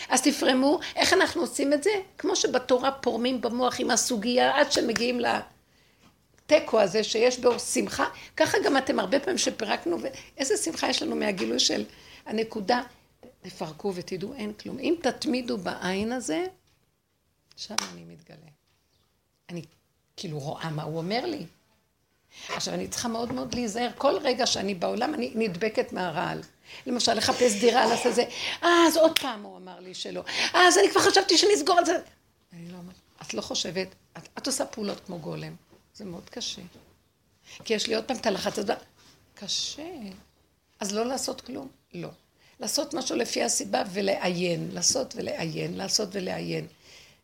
[0.08, 1.90] אז תפרמו, איך אנחנו עושים את זה?
[2.18, 8.04] כמו שבתורה פורמים במוח עם הסוגיה עד שמגיעים לתיקו הזה שיש בו שמחה,
[8.36, 11.84] ככה גם אתם הרבה פעמים שפירקנו, ואיזה שמחה יש לנו מהגילוי של
[12.26, 12.82] הנקודה.
[13.42, 14.78] תפרקו ותדעו אין כלום.
[14.78, 16.46] אם תתמידו בעין הזה,
[17.56, 18.50] שם אני מתגלה.
[19.48, 19.62] אני
[20.16, 21.46] כאילו רואה מה הוא אומר לי.
[22.48, 23.90] עכשיו, אני צריכה מאוד מאוד להיזהר.
[23.98, 26.40] כל רגע שאני בעולם, אני נדבקת מהרעל.
[26.86, 28.24] למשל, לחפש דירה, לעשות זה.
[28.62, 30.22] אה, אז עוד פעם הוא אמר לי שלא.
[30.54, 31.98] אה, אז אני כבר חשבתי שנסגור את זה.
[32.52, 35.54] אני לא אומרת, את לא חושבת, את, את עושה פעולות כמו גולם.
[35.94, 36.62] זה מאוד קשה.
[37.64, 38.74] כי יש לי עוד פעם את הלחץ הזה.
[39.34, 39.92] קשה.
[40.80, 41.68] אז לא לעשות כלום?
[41.94, 42.08] לא.
[42.60, 46.66] לעשות משהו לפי הסיבה ולעיין, לעשות ולעיין, לעשות ולעיין.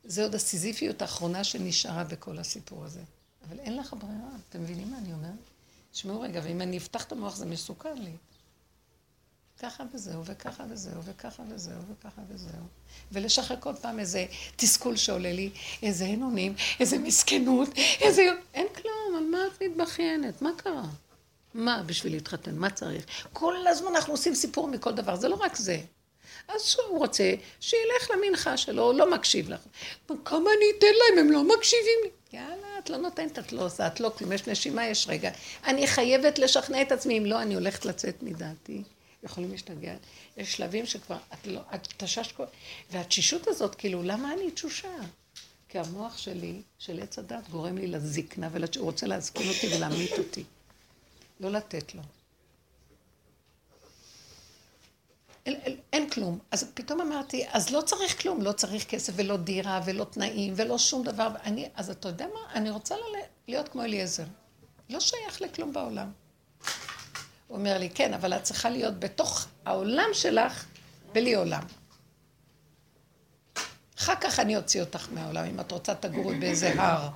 [0.05, 3.01] זה עוד הסיזיפיות האחרונה שנשארה בכל הסיפור הזה.
[3.49, 5.51] אבל אין לך ברירה, אתם מבינים מה אני אומרת?
[5.93, 8.13] תשמעו רגע, ואם אני אפתח את המוח זה מסוכן לי.
[9.63, 12.65] ככה וזהו, וככה וזהו, וככה וזהו, וככה וזהו.
[13.13, 15.51] ולשחרר כל פעם איזה תסכול שעולה לי,
[15.83, 17.69] איזה הנונים, איזה מסכנות,
[18.01, 18.23] איזה...
[18.55, 20.43] אין כלום, על מה את מתבכיינת?
[20.43, 20.85] מה קרה?
[21.55, 22.55] מה בשביל להתחתן?
[22.55, 23.05] מה צריך?
[23.33, 25.81] כל הזמן אנחנו עושים סיפור מכל דבר, זה לא רק זה.
[26.49, 29.61] אז הוא רוצה שילך למנחה שלו, לא מקשיב לך.
[30.25, 32.11] כמה אני אתן להם, הם לא מקשיבים לי.
[32.33, 35.31] יאללה, את לא נותנת, את לא עושה, את לא כלום, יש נשימה, יש רגע.
[35.65, 38.83] אני חייבת לשכנע את עצמי, אם לא, אני הולכת לצאת מדעתי.
[39.23, 39.95] יכולים להשתגע.
[40.37, 42.45] יש שלבים שכבר, את לא, את תששת כל...
[42.91, 44.89] והתשישות הזאת, כאילו, למה אני תשושה?
[45.69, 50.45] כי המוח שלי, של עץ הדת, גורם לי לזקנה, והוא רוצה להזקין אותי ולהמית אותי.
[51.41, 52.03] לא לתת לו.
[55.47, 56.39] אין, אין, אין כלום.
[56.51, 60.79] אז פתאום אמרתי, אז לא צריך כלום, לא צריך כסף ולא דירה ולא תנאים ולא
[60.79, 61.29] שום דבר.
[61.45, 62.53] אני, אז אתה יודע מה?
[62.55, 62.95] אני רוצה
[63.49, 64.25] להיות כמו אליעזר.
[64.91, 66.13] לא שייך לכלום בעולם.
[67.51, 70.65] הוא אומר לי, כן, אבל את צריכה להיות בתוך העולם שלך
[71.13, 71.63] בלי עולם.
[73.99, 77.09] אחר כך אני אוציא אותך מהעולם, אם את רוצה תגורי באיזה הר.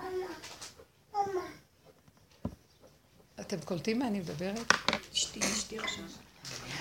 [3.40, 4.72] אתם קולטים מה אני מדברת?
[5.12, 6.04] אשתי, אשתי עכשיו.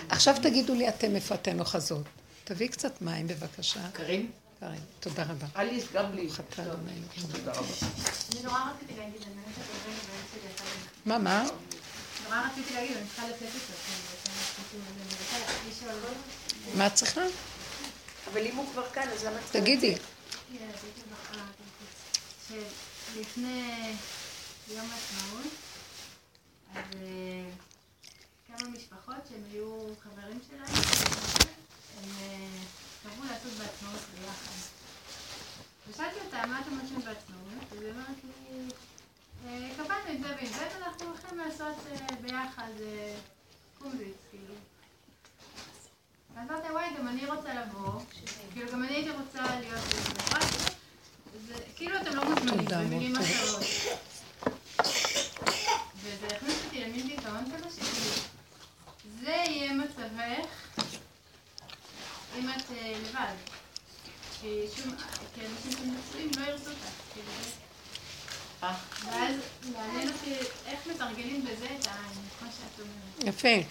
[0.10, 2.06] עכשיו תגידו לי אתם איפה אתן אוחזות.
[2.44, 3.90] תביאי קצת מים בבקשה.
[3.94, 4.32] קרין?
[4.60, 5.48] קרין, תודה רבה.
[5.56, 6.30] אליס גם לי.
[6.30, 7.68] תודה רבה.
[8.32, 9.56] אני נורא רציתי להגיד, אני באמת
[11.06, 11.44] שאת מה,
[12.34, 12.50] מה?
[12.52, 13.28] רציתי להגיד, אני צריכה
[16.88, 17.22] את צריכה?
[18.32, 19.52] אבל אם הוא כבר כאן, אז למה צריך...
[19.64, 19.96] תגידי.
[22.48, 23.96] שלפני
[24.68, 25.52] יום העצמאות,
[26.76, 27.50] אז אה,
[28.48, 30.82] כמה משפחות שהם היו חברים שלנו,
[31.98, 32.48] הם אה,
[33.04, 34.58] קראו לעשות בעצמאות ביחד.
[35.90, 37.72] ושאלתי אותה, מה אתם עושים בעצמאות?
[37.72, 38.93] אז היא אומרת לי, "אה,
[39.78, 43.16] קבענו את זה ואת זה, ואנחנו הולכים לעשות אה, ביחד אה,
[43.80, 44.54] קומביץ, כאילו.
[46.36, 48.02] ואז אמרתי, וואי, גם אני רוצה לבוא,
[48.54, 49.82] כאילו, גם אני הייתי רוצה להיות
[51.48, 53.16] זה, כאילו אתם לא מוזמנים, במילים.
[53.16, 53.64] אחרות.
[55.96, 58.16] וזה הכניס אותי למין דיכאון כזה, שכאילו,
[59.22, 60.48] זה יהיה מצבך
[62.40, 63.36] אם את אה, לבד.
[64.42, 64.66] כי
[65.38, 67.32] אנשים שנשואים לא ירצו אותך, כאילו,
[69.06, 69.36] ואז
[69.74, 70.36] מעניין אותי
[70.68, 73.36] איך מתרגלים בזה את העין, כמו שאת אומרת.
[73.36, 73.68] יפה.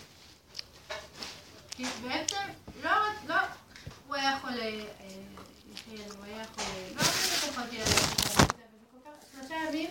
[1.70, 2.36] כי בעצם,
[2.82, 2.90] לא,
[3.28, 3.34] לא,
[4.06, 4.78] הוא היה חולה, אה,
[5.72, 7.02] יחיאל, הוא היה חולה, לא
[7.54, 9.90] כל כך, שלושה ימים,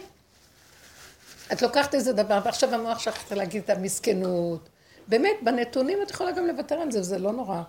[1.54, 4.70] את לוקחת איזה דבר, ועכשיו המוח שלך צריך להגיד את המסכנות.
[5.08, 7.62] באמת, בנתונים את יכולה גם לוותר על זה, וזה לא נורא.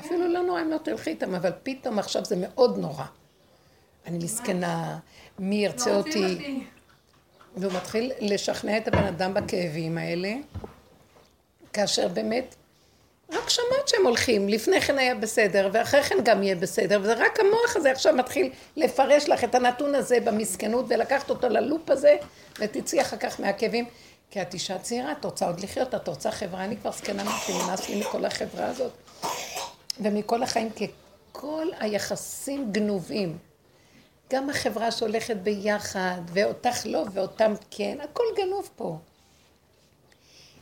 [0.00, 3.04] אפילו לא נורא אם לא תלכי איתם, אבל פתאום עכשיו זה מאוד נורא.
[4.06, 4.98] אני מסכנה,
[5.38, 6.64] מי ירצה לא אותי?
[7.56, 10.32] והוא מתחיל לשכנע את הבן אדם בכאבים האלה,
[11.72, 12.54] כאשר באמת,
[13.32, 17.40] רק שמעת שהם הולכים, לפני כן היה בסדר, ואחרי כן גם יהיה בסדר, וזה רק
[17.40, 22.16] המוח הזה עכשיו מתחיל לפרש לך את הנתון הזה במסכנות, ולקחת אותו ללופ הזה,
[22.58, 23.84] ותצאי אחר כך מהכאבים.
[24.30, 27.88] כי את אישה צעירה, את רוצה עוד לחיות, את רוצה חברה, אני כבר זקנה נמאס
[27.88, 28.92] לי מכל החברה הזאת.
[30.00, 30.86] ומכל החיים, כי
[31.32, 33.49] כל היחסים גנובים.
[34.30, 38.96] גם החברה שהולכת ביחד, ואותך לא, ואותם כן, הכל גנוב פה.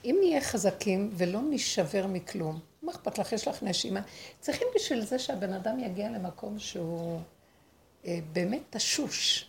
[0.04, 3.32] אם נהיה חזקים ולא נשבר מכלום, מה אכפת לך?
[3.32, 4.00] יש לך נשימה.
[4.40, 7.20] צריכים בשביל זה שהבן אדם יגיע למקום שהוא
[8.06, 9.44] אה, באמת תשוש.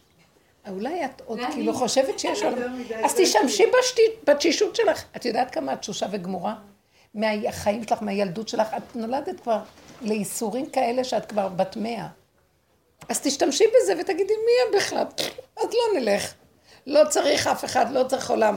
[0.70, 1.74] אולי את עוד כאילו.
[1.74, 2.82] חושבת שיש עולם.
[3.04, 5.04] אז תשתמשי בשתי- בתשישות שלך.
[5.16, 6.56] את יודעת כמה את תשושה וגמורה?
[7.14, 8.68] מהחיים שלך, מהילדות שלך.
[8.78, 9.60] את נולדת כבר
[10.02, 12.08] לייסורים כאלה שאת כבר בת מאה.
[13.10, 15.06] אז תשתמשי בזה ותגידי, מי הם בכלל?
[15.58, 16.34] אז לא נלך.
[16.88, 18.56] לא צריך אף אחד, לא צריך עולם.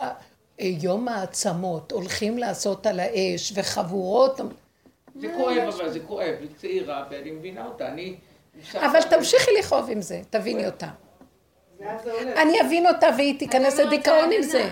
[0.00, 0.10] אה,
[0.58, 4.40] יום העצמות, הולכים לעשות על האש, וחבורות...
[5.20, 6.34] זה כואב, אבל זה כואב.
[6.40, 7.88] היא צעירה, ואני מבינה אותה.
[7.88, 8.16] אני...
[8.74, 10.86] אבל תמשיכי לכאוב עם זה, תביני אותה.
[12.36, 14.42] אני אבין אותה והיא תיכנס לדיכאון עם.
[14.42, 14.70] זה.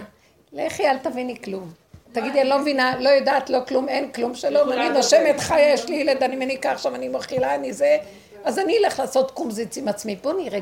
[0.53, 1.70] לכי, אל תביני כלום.
[2.12, 4.88] תגידי, אני לא מבינה, לא יודעת, לא כלום, אין כלום שלום, אני.
[4.88, 7.96] נושמת חיה, יש לי ילד, אני מניקה עכשיו, אני מכילה, אני זה,
[8.44, 10.16] אז אני אלך לעשות קומזיץ עם עצמי.
[10.16, 10.61] בוא נראה,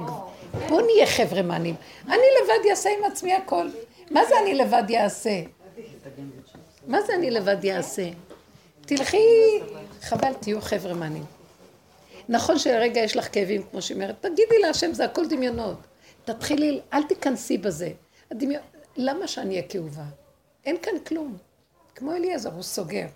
[0.68, 1.74] בוא נהיה חברמנים.
[2.06, 3.68] אני לבד אעשה עם עצמי הכל.
[4.10, 5.42] מה זה אני לבד יעשה?
[6.86, 8.08] מה זה אני לבד יעשה?
[8.80, 9.18] תלכי,
[10.00, 11.24] חבל, תהיו חברמנים.
[12.28, 15.78] נכון שלרגע יש לך כאבים, כמו שהיא אומרת, תגידי להשם, זה הכל דמיונות.
[16.24, 17.90] תתחילי, אל תיכנסי בזה.
[18.30, 18.62] הדמיון,
[18.96, 20.04] למה שאני אהיה כאובה?
[20.64, 21.36] אין כאן כלום.
[21.94, 23.06] כמו אליעזר, הוא סוגר.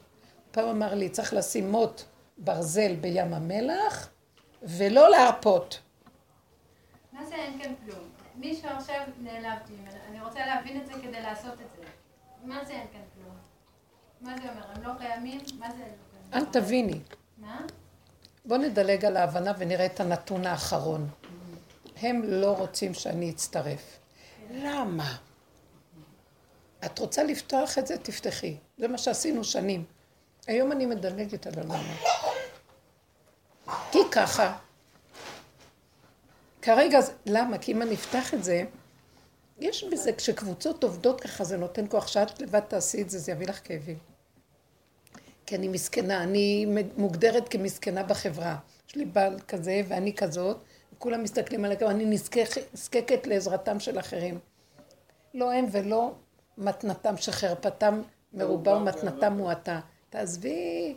[0.50, 2.02] פעם אמר לי, צריך לשים מוט
[2.38, 4.08] ברזל בים המלח,
[4.64, 5.80] ולא להרפות.
[7.12, 8.04] מה זה אין כאן כלום?
[8.36, 11.82] מישהו עכשיו נעלבתי ממנו, אני רוצה להבין את זה כדי לעשות את זה.
[12.44, 13.36] מה זה אין כאן כלום?
[14.20, 14.64] מה זה אומר?
[14.74, 15.40] הם לא קיימים?
[15.58, 15.84] מה זה לא
[16.30, 16.34] קיימים?
[16.34, 17.00] אל תביני.
[17.38, 17.60] מה?
[18.44, 21.08] בואו נדלג על ההבנה ונראה את הנתון האחרון.
[22.02, 23.98] הם לא רוצים שאני אצטרף.
[24.50, 25.16] למה?
[26.84, 27.98] את רוצה לפתוח את זה?
[27.98, 28.56] תפתחי.
[28.78, 29.84] זה מה שעשינו שנים.
[30.46, 31.94] היום אני מדלגת על הלמה.
[33.92, 34.56] כי ככה.
[36.62, 37.58] כרגע, זה- למה?
[37.58, 38.64] כי אם אני אפתח את זה,
[39.58, 42.06] יש בזה, כשקבוצות עובדות ככה, זה נותן כוח.
[42.06, 43.98] שאת לבד תעשי את זה, זה יביא לך כאבים.
[45.46, 48.56] כי אני מסכנה, אני מוגדרת כמסכנה בחברה.
[48.88, 50.56] יש לי בעל כזה ואני כזאת,
[50.94, 54.38] וכולם מסתכלים עליי, אני נזקק- נזקקת לעזרתם של אחרים.
[55.34, 56.12] לא הם ולא
[56.58, 59.80] מתנתם שחרפתם מרובה ומתנתם מועטה.
[60.10, 60.96] תעזבי,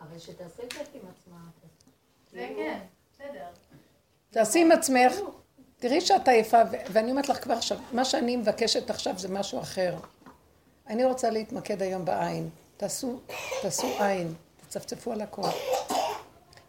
[0.00, 1.36] אבל שתעשה כיף עם עצמה.
[2.34, 2.78] זה כן,
[3.12, 3.44] בסדר.
[4.30, 5.12] תעשי עם עצמך,
[5.78, 9.96] תראי שאת עייפה, ואני אומרת לך כבר עכשיו, מה שאני מבקשת עכשיו זה משהו אחר.
[10.86, 12.48] אני רוצה להתמקד היום בעין.
[12.76, 13.20] תעשו,
[13.62, 14.34] תעשו עין,
[14.66, 15.48] תצפצפו על הכל.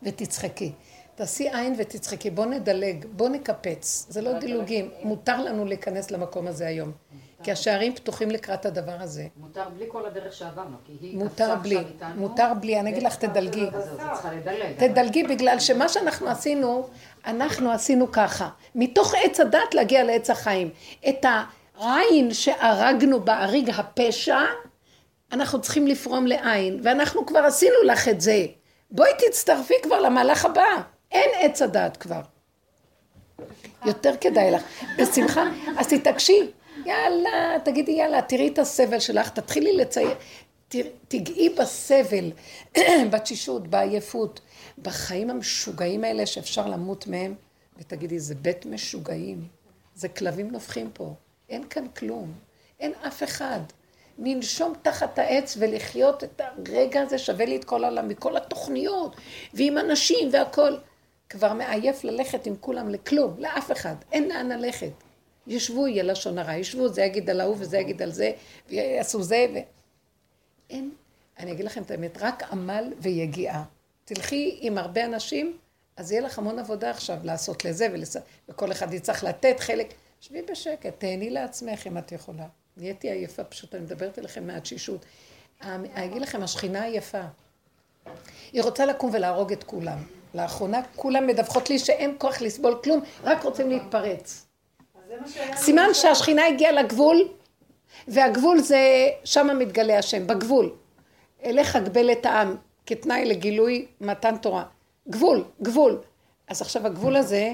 [0.03, 0.71] ותצחקי.
[1.15, 4.05] תעשי עין ותצחקי, בוא נדלג, בוא נקפץ.
[4.09, 6.91] זה לא דילוגים, מותר לנו להיכנס למקום הזה היום.
[7.45, 9.27] כי השערים פתוחים לקראת הדבר הזה.
[9.37, 11.77] מותר בלי כל הדרך שעברנו, כי היא מותר בלי.
[12.15, 13.65] מותר בלי, אני אגיד לך, תדלגי.
[14.77, 16.87] תדלגי בגלל שמה שאנחנו עשינו,
[17.25, 18.49] אנחנו עשינו ככה.
[18.75, 20.69] מתוך עץ הדת להגיע לעץ החיים.
[21.09, 24.39] את העין שהרגנו באריג הפשע,
[25.31, 26.79] אנחנו צריכים לפרום לעין.
[26.83, 28.45] ואנחנו כבר עשינו לך את זה.
[28.91, 30.81] בואי תצטרפי כבר למהלך הבא.
[31.11, 32.21] אין עץ הדעת כבר.
[33.85, 34.61] יותר כדאי לך.
[34.97, 35.43] בשמחה,
[35.77, 36.51] אז תתעקשי.
[36.85, 40.15] יאללה, תגידי יאללה, תראי את הסבל שלך, תתחילי לצייר,
[41.07, 42.31] תגעי בסבל,
[43.11, 44.41] בתשישות, בעייפות,
[44.77, 47.35] בחיים המשוגעים האלה שאפשר למות מהם,
[47.77, 49.47] ותגידי, זה בית משוגעים,
[49.95, 51.13] זה כלבים נובחים פה,
[51.49, 52.33] אין כאן כלום,
[52.79, 53.59] אין אף אחד.
[54.19, 59.15] לנשום תחת העץ ולחיות את הרגע הזה שווה לי את כל העולם, מכל התוכניות,
[59.53, 60.75] ועם אנשים והכל.
[61.29, 65.04] כבר מעייף ללכת עם כולם לכלום, לאף אחד, אין לאן ללכת.
[65.47, 68.31] ישבו יהיה לשון הרע, ישבו, זה יגיד על ההוא וזה יגיד על זה,
[68.69, 69.57] ויעשו זה, ו...
[70.69, 70.91] אין,
[71.39, 73.63] אני אגיד לכם את האמת, רק עמל ויגיעה.
[74.05, 75.57] תלכי עם הרבה אנשים,
[75.97, 78.17] אז יהיה לך המון עבודה עכשיו לעשות לזה, ולס...
[78.49, 79.93] וכל אחד יצטרך לתת חלק.
[80.21, 82.47] שבי בשקט, תהני לעצמך אם את יכולה.
[82.77, 85.05] נהייתי עייפה פשוט, אני מדברת אליכם מהתשישות.
[85.61, 87.21] אני אגיד לכם, השכינה עייפה.
[88.53, 89.97] היא רוצה לקום ולהרוג את כולם.
[90.33, 94.44] לאחרונה כולם מדווחות לי שאין כוח לסבול כלום, רק רוצים להתפרץ.
[95.55, 97.27] סימן שהשכינה הגיעה לגבול,
[98.07, 100.75] והגבול זה, שם מתגלה השם, בגבול.
[101.45, 104.63] אלך אגבל את העם כתנאי לגילוי מתן תורה.
[105.09, 106.01] גבול, גבול.
[106.47, 107.53] אז עכשיו הגבול הזה,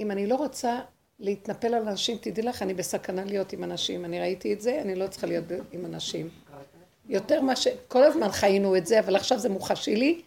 [0.00, 0.78] אם אני לא רוצה
[1.18, 4.04] להתנפל על אנשים, תדעי לך, אני בסכנה להיות עם אנשים.
[4.04, 6.28] אני ראיתי את זה, אני לא צריכה להיות עם אנשים.
[7.08, 7.68] יותר מה ש...
[7.88, 10.22] כל הזמן חיינו את זה, אבל עכשיו זה מוחשי לי,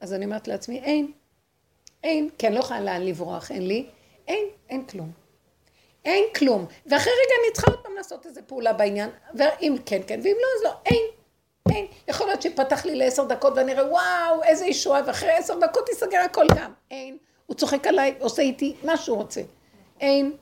[0.00, 1.12] אז אני אומרת לעצמי, אין.
[2.04, 3.86] אין, כי אני לא יכולה לאן לברוח, אין לי.
[4.28, 5.21] אין, אין כלום.
[6.04, 6.66] אין כלום.
[6.86, 10.46] ואחרי רגע אני צריכה עוד פעם לעשות איזה פעולה בעניין, ואם כן, כן, ואם לא,
[10.58, 11.02] אז לא, אין.
[11.70, 11.86] אין.
[12.08, 16.18] יכול להיות שיפתח לי לעשר דקות ואני אראה, וואו, איזה ישועה, ואחרי עשר דקות ייסגר
[16.18, 16.72] הכל גם.
[16.90, 17.16] אין.
[17.46, 19.40] הוא צוחק עליי, עושה איתי מה שהוא רוצה.
[20.00, 20.32] אין.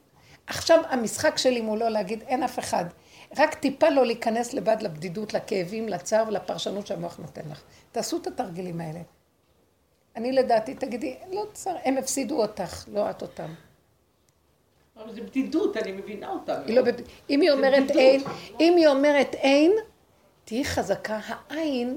[0.47, 2.85] עכשיו המשחק שלי מולו להגיד, אין אף אחד.
[3.39, 7.63] רק טיפה לא להיכנס לבד לבדידות, לכאבים, לצער ולפרשנות שהמוח נותן לך.
[7.93, 9.01] תעשו את התרגילים האלה.
[10.17, 13.55] אני לדעתי, תגידי, לא צר, הם הפסידו אותך, לא את אותם.
[15.05, 16.61] אבל זה בדידות, אני מבינה אותה.
[16.67, 16.95] לא בב...
[17.31, 17.91] אם היא אומרת.
[17.91, 18.21] אין,
[18.61, 19.73] אם היא אומרת אין,
[20.45, 21.97] תהיי חזקה, העין,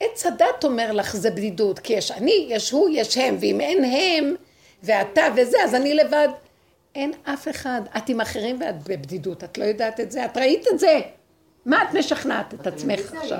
[0.00, 3.84] עץ הדת אומר לך זה בדידות, כי יש אני, יש הוא, יש הם, ואם אין
[3.84, 4.34] הם,
[4.82, 6.28] ואתה וזה, אז אני לבד.
[6.94, 7.80] אין אף אחד.
[7.96, 11.00] את עם אחרים ואת בבדידות, את לא יודעת את זה, את ראית את זה.
[11.66, 13.38] מה את משכנעת את עצמך עכשיו?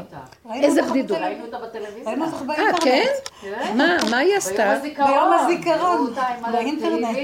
[0.55, 1.19] איזה בדידות.
[1.19, 2.15] ראינו אותה בטלוויזיה.
[2.49, 2.81] אה.
[2.81, 3.05] כן?
[3.41, 3.77] כן.
[3.77, 4.73] מה, מה היא ביום עשתה?
[4.73, 5.11] הזיכרון.
[5.11, 6.15] ביום הזיכרון,
[6.53, 7.17] באינטרנט.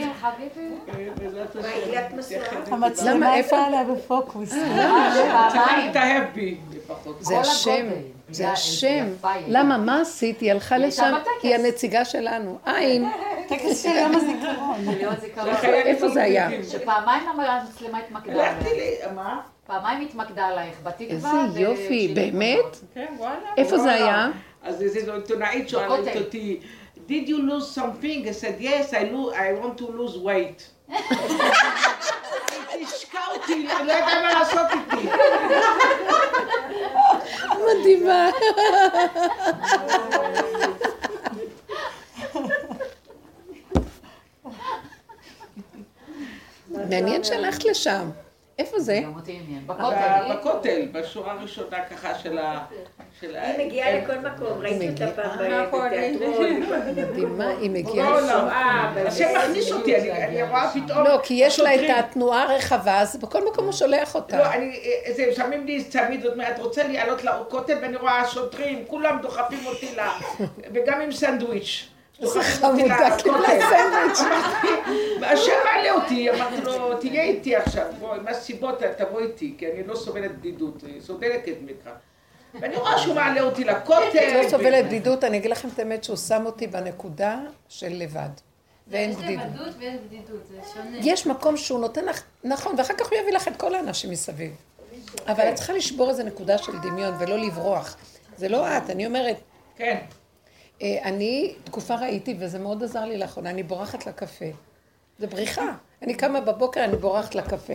[2.71, 3.59] המצלמה למה, איפה?
[3.59, 4.53] עליה בפוקוס.
[4.53, 5.77] אה.
[5.77, 7.17] להתאהב בי לפחות.
[7.21, 7.87] זה השם.
[8.31, 9.07] זה השם.
[9.49, 10.41] למה, מה עשית?
[10.41, 11.15] היא הלכה לשם.
[11.43, 12.59] היא הנציגה שלנו.
[12.65, 13.09] עין,
[13.49, 14.89] טקס של יום הזיכרון.
[15.65, 16.49] איפה זה היה?
[16.71, 18.55] שפעמיים המצלמה התמקדה
[19.15, 19.41] מה?
[19.67, 21.45] פעמיים התמקדה עלייך, בתקווה.
[21.45, 22.77] איזה יופי, באמת?
[22.95, 23.49] כן, וואלה.
[23.57, 23.93] איפה זה.
[23.93, 24.29] היה?
[24.63, 26.17] אז איזו עיתונאית שואלת.
[26.17, 26.61] אותי,
[27.09, 28.27] did you lose something?
[28.27, 29.05] I said, yes, I,
[29.63, 30.91] want to lose weight.
[32.87, 35.09] תשקע אותי, אני לא יודעת מה לעשות איתי.
[37.81, 38.31] מדהימה.
[46.91, 48.11] מעניין שהלכת לשם.
[48.59, 49.01] איפה זה?
[49.67, 50.33] ב- בכותל.
[50.35, 52.65] בכותל, בשורה הראשונה ככה של ה...
[53.23, 56.63] היא מגיעה לכל מקום, ראיתי אותה פעם נכון, בתיאטרון.
[56.97, 58.11] מדהימה, היא מגיעה.
[58.11, 58.29] בעולם.
[58.29, 61.05] שואה, השם מכניס אותי, אני- אני רואה פתאום...
[61.05, 61.81] לא, כי יש לה את.
[62.05, 64.53] התנועה הרחבה, אז בכל מקום הוא שולח לא, אותה.
[64.55, 64.77] אני,
[65.17, 69.89] זה, שמים לי צמיד, זאת אומרת, רוצה לעלות לכותל ואני רואה שוטרים, כולם דוחפים אותי
[69.97, 70.01] ל...
[70.75, 71.89] וגם עם סנדוויץ'.
[72.23, 74.19] איזה חמודה, סנדוויץ'.
[75.21, 79.87] והשם מעלה אותי, אמרתי לו, תהיה איתי עכשיו, בואי, מה הסיבות, תבוא איתי, כי אני
[79.87, 81.93] לא סובלת בדידות, סובלת את מקרא.
[82.61, 84.19] ואני רואה שהוא מעלה אותי לכותל.
[84.19, 88.29] את לא סובלת בדידות, אני אגיד לכם את האמת שהוא שם אותי בנקודה של לבד.
[88.89, 89.45] ואין יש בדידות.
[89.47, 90.97] לבדות ויש בדידות, זה שונה.
[91.01, 94.53] יש מקום שהוא נותן לך, נכון, ואחר כך הוא יביא לך את כל האנשים מסביב.
[95.27, 97.97] אבל את צריכה לשבור איזה נקודה של דמיון ולא לברוח.
[98.37, 99.37] זה לא את, אני אומרת,
[99.77, 99.99] כן.
[100.83, 104.47] אה, אני תקופה ראיתי, וזה מאוד עזר לי לאחרונה, אני בורחת לקפה.
[105.19, 105.75] זה בריחה.
[106.03, 107.75] אני קמה בבוקר, אני בורחת לקפה.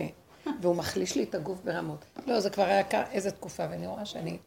[0.60, 2.04] והוא מחליש לי את הגוף ברמות.
[2.26, 2.82] לא, זה כבר היה
[3.12, 4.38] איזה תקופה, ואני רואה שאני...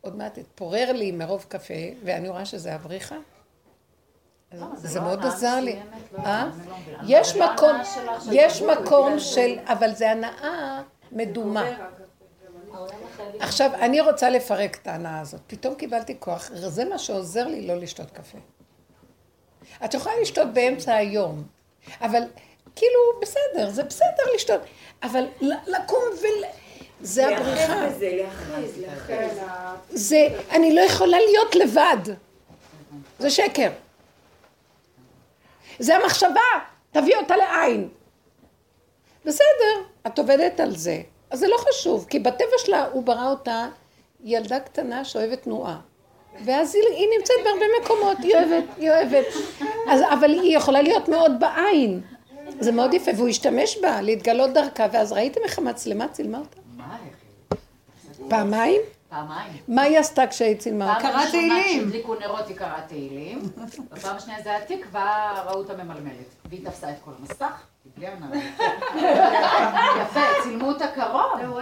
[0.00, 1.74] עוד מעט התפורר לי מרוב קפה,
[2.04, 3.16] ואני רואה שזה הבריחה.
[4.52, 5.78] למה, זה לא מאוד עזר לי.
[6.12, 6.50] לא, אה?
[7.06, 7.76] יש לא מקום,
[8.32, 9.58] יש מקום של.
[9.64, 10.82] אבל זה הנאה
[11.12, 11.64] מדומה.
[13.40, 15.40] עכשיו, אני רוצה לפרק את ההנאה הזאת.
[15.46, 18.38] פתאום קיבלתי כוח, זה מה שעוזר לי לא לשתות קפה.
[19.84, 21.42] את יכולה לשתות באמצע היום,
[22.00, 22.22] אבל
[22.76, 24.60] כאילו, בסדר, זה בסדר לשתות,
[25.02, 25.24] אבל
[25.66, 26.44] לקום ול...
[27.00, 27.74] זה הבריחה.
[27.74, 29.38] להיאחז בזה, להיאחז, להיאחז.
[29.90, 32.14] זה, אני לא יכולה להיות לבד.
[33.18, 33.70] זה שקר.
[35.78, 36.40] זה המחשבה,
[36.92, 37.88] תביא אותה לעין.
[39.24, 41.02] בסדר, את עובדת על זה.
[41.34, 43.68] אז זה לא חשוב, כי בטבע שלה הוא ברא אותה
[44.24, 45.80] ילדה קטנה שאוהבת תנועה.
[46.44, 49.24] ואז היא, היא נמצאת בהרבה מקומות, היא אוהבת, היא אוהבת.
[49.90, 52.00] אז, אבל היא יכולה להיות מאוד בעין.
[52.60, 56.56] זה מאוד יפה, והוא השתמש בה, להתגלות דרכה, ואז ראיתם איך המצלמה צילמה אותה?
[58.28, 58.80] פעמיים?
[59.08, 59.52] פעמיים.
[59.68, 61.00] מה היא עשתה כשהיא צילמה אותה?
[61.00, 61.84] פעם קראה ראשונה תהילים.
[61.84, 63.42] שהדליקו נרות היא קראה תהילים,
[63.92, 66.26] בפעם השנייה זה התיק, וראו אותה ממלמלת.
[66.50, 67.62] והיא תפסה את כל המסך,
[67.96, 68.06] בלי.
[70.02, 71.40] יפה, צילמו אותה קרוב.
[71.42, 71.60] לא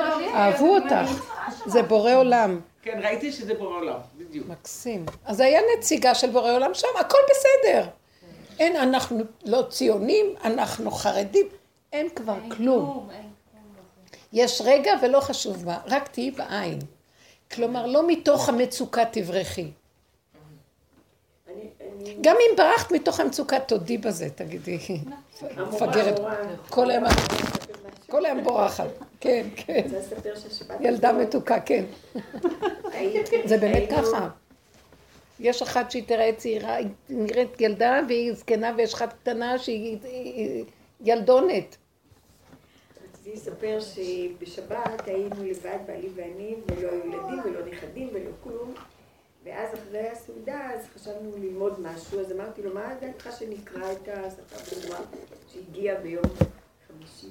[0.00, 0.34] מרשים.
[0.34, 1.22] אהבו אותך.
[1.66, 2.60] זה בורא עולם.
[2.82, 4.46] כן, ראיתי שזה בורא עולם, בדיוק.
[4.48, 5.06] מקסים.
[5.24, 7.88] אז היה נציגה של בורא עולם שם, הכל בסדר.
[8.58, 11.46] אין, אנחנו לא ציונים, אנחנו חרדים,
[11.92, 13.08] אין כבר כלום.
[14.32, 16.78] יש רגע ולא חשוב מה, רק תהיי בעין.
[17.52, 19.70] כלומר, לא מתוך המצוקה תברחי.
[22.20, 24.78] גם אם ברחת מתוך המצוקה, תודי בזה, תגידי.
[25.56, 26.20] מפגרת.
[26.70, 27.04] כל היום,
[28.10, 28.86] כל היום בורחת.
[29.20, 29.86] כן, כן.
[30.80, 31.84] ילדה מתוקה, כן.
[33.44, 34.28] זה באמת ככה.
[35.40, 40.64] יש אחת שהיא תראה צעירה, היא נראית ילדה והיא זקנה, ויש אחת קטנה שהיא היא-
[41.04, 41.76] ילדונת.
[43.14, 48.74] רציתי לספר שבשבת היינו לבד, בעלי ואני, ולא היו ילדים ולא נכדים ולא כלום.
[49.44, 54.76] ואז אחרי הסעודה, אז חשבנו ללמוד משהו, אז אמרתי לו, מה דעתך שנקרא את השפה
[54.76, 55.04] ברורה
[55.52, 56.24] שהגיע ביום
[56.88, 57.26] חמישי?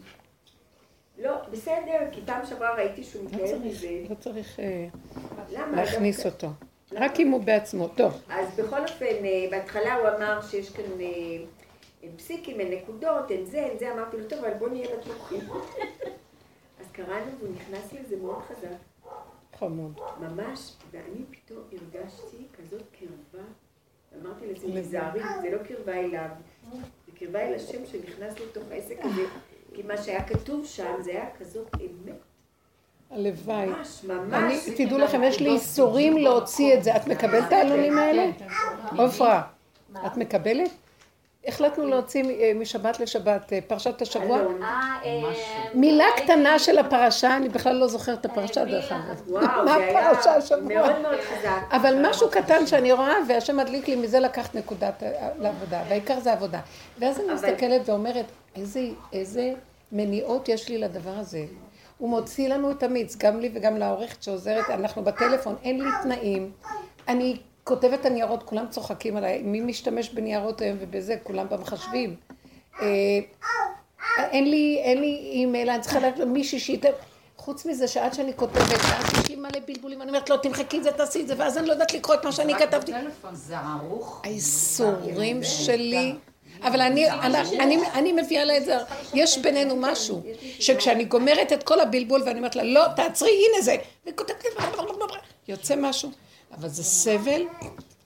[1.18, 4.04] לא, בסדר, כי פעם שעברה ראיתי שהוא לא צריך, מזה.
[4.10, 4.88] לא צריך אה?
[5.50, 6.48] להכניס אותו.
[6.92, 7.88] רק אם הוא בעצמו.
[7.88, 11.06] טוב, אז בכל אופן, אה, בהתחלה הוא אמר שיש כאן אה,
[12.04, 15.40] אין פסיקים, אין נקודות, אין זה, אין זה, אמרתי לו, טוב, אבל בוא נהיה בטוחים.
[16.80, 18.68] אז קראנו והוא נכנס לזה מאוד חזק,
[19.60, 20.00] חמוד.
[20.20, 23.46] ממש, ואני פתאום הרגשתי כזאת קרבה,
[24.22, 26.30] אמרתי לעצמי, תיזהרי, זה לא קרבה אליו,
[27.06, 29.22] זה קרבה אל השם שנכנס לתוך העסק הזה,
[29.74, 32.16] כי מה שהיה כתוב שם, זה היה כזאת אמת,
[33.12, 33.66] הלוואי.
[33.66, 34.70] ממש, אני, ממש.
[34.78, 36.96] תדעו לכם, יש לי איסורים להוציא את זה.
[36.96, 38.32] את מקבלת את העלונים האלה?
[38.98, 39.44] עופרה,
[40.06, 40.70] את מקבלת?
[41.48, 44.40] החלטנו להוציא אה, משבת לשבת, אה, פרשת השבוע.
[44.40, 45.22] אה,
[45.74, 49.32] מילה קטנה של הפרשה, אני בכלל לא זוכרת את הפרשה דרך אגב.
[49.66, 50.68] מה הפרשה השבוע?
[50.68, 51.62] מאוד מאוד חזק.
[51.72, 55.04] אבל משהו קטן שאני רואה, והשם מדליק לי, מזה לקחת נקודת
[55.40, 56.60] לעבודה, והעיקר זה עבודה.
[57.00, 58.26] ואז אני מסתכלת ואומרת,
[59.14, 59.54] איזה
[59.92, 61.46] מניעות יש לי לדבר הזה.
[61.98, 66.52] הוא מוציא לנו את המיץ, גם לי וגם לעורכת שעוזרת, אנחנו בטלפון, אין לי תנאים.
[67.08, 67.38] אני
[67.70, 72.16] כותבת את הניירות, כולם צוחקים עליי, מי משתמש בניירות היום ובזה, כולם במחשבים.
[72.82, 72.88] אה,
[74.18, 76.90] אין לי, אין לי אימייל, אני צריכה ללכת למישהי שייתן...
[77.38, 80.84] חוץ מזה שעד שאני כותבת, ואז יש לי מלא בלבולים, אני אומרת, לא, תמחקי את
[80.84, 82.92] זה, תעשי את זה, ואז אני לא יודעת לקרוא את מה שאני כתבתי.
[84.24, 86.14] האיסורים שלי,
[86.64, 88.78] אבל אני, אני, אני, אני מביאה לה את זה,
[89.14, 90.22] יש בינינו משהו,
[90.60, 93.76] שכשאני גומרת את כל הבלבול ואני אומרת לה, לא, תעצרי, הנה זה,
[94.08, 94.44] וכותבת,
[95.48, 96.12] יוצא משהו,
[96.52, 97.42] אבל זה סבל.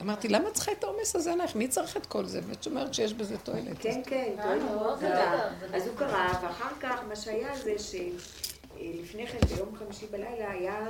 [0.02, 1.56] אמרתי, למה צריכה את העומס הזה עלייך?
[1.56, 2.40] מי צריך את כל זה?
[2.46, 3.78] ואת אומרת שיש בזה תועלת.
[3.78, 5.50] כן, כן, מאוד גדולה.
[5.74, 10.86] אז הוא קרא, ואחר כך מה שהיה זה שלפני כן, ביום חמישי בלילה, היה,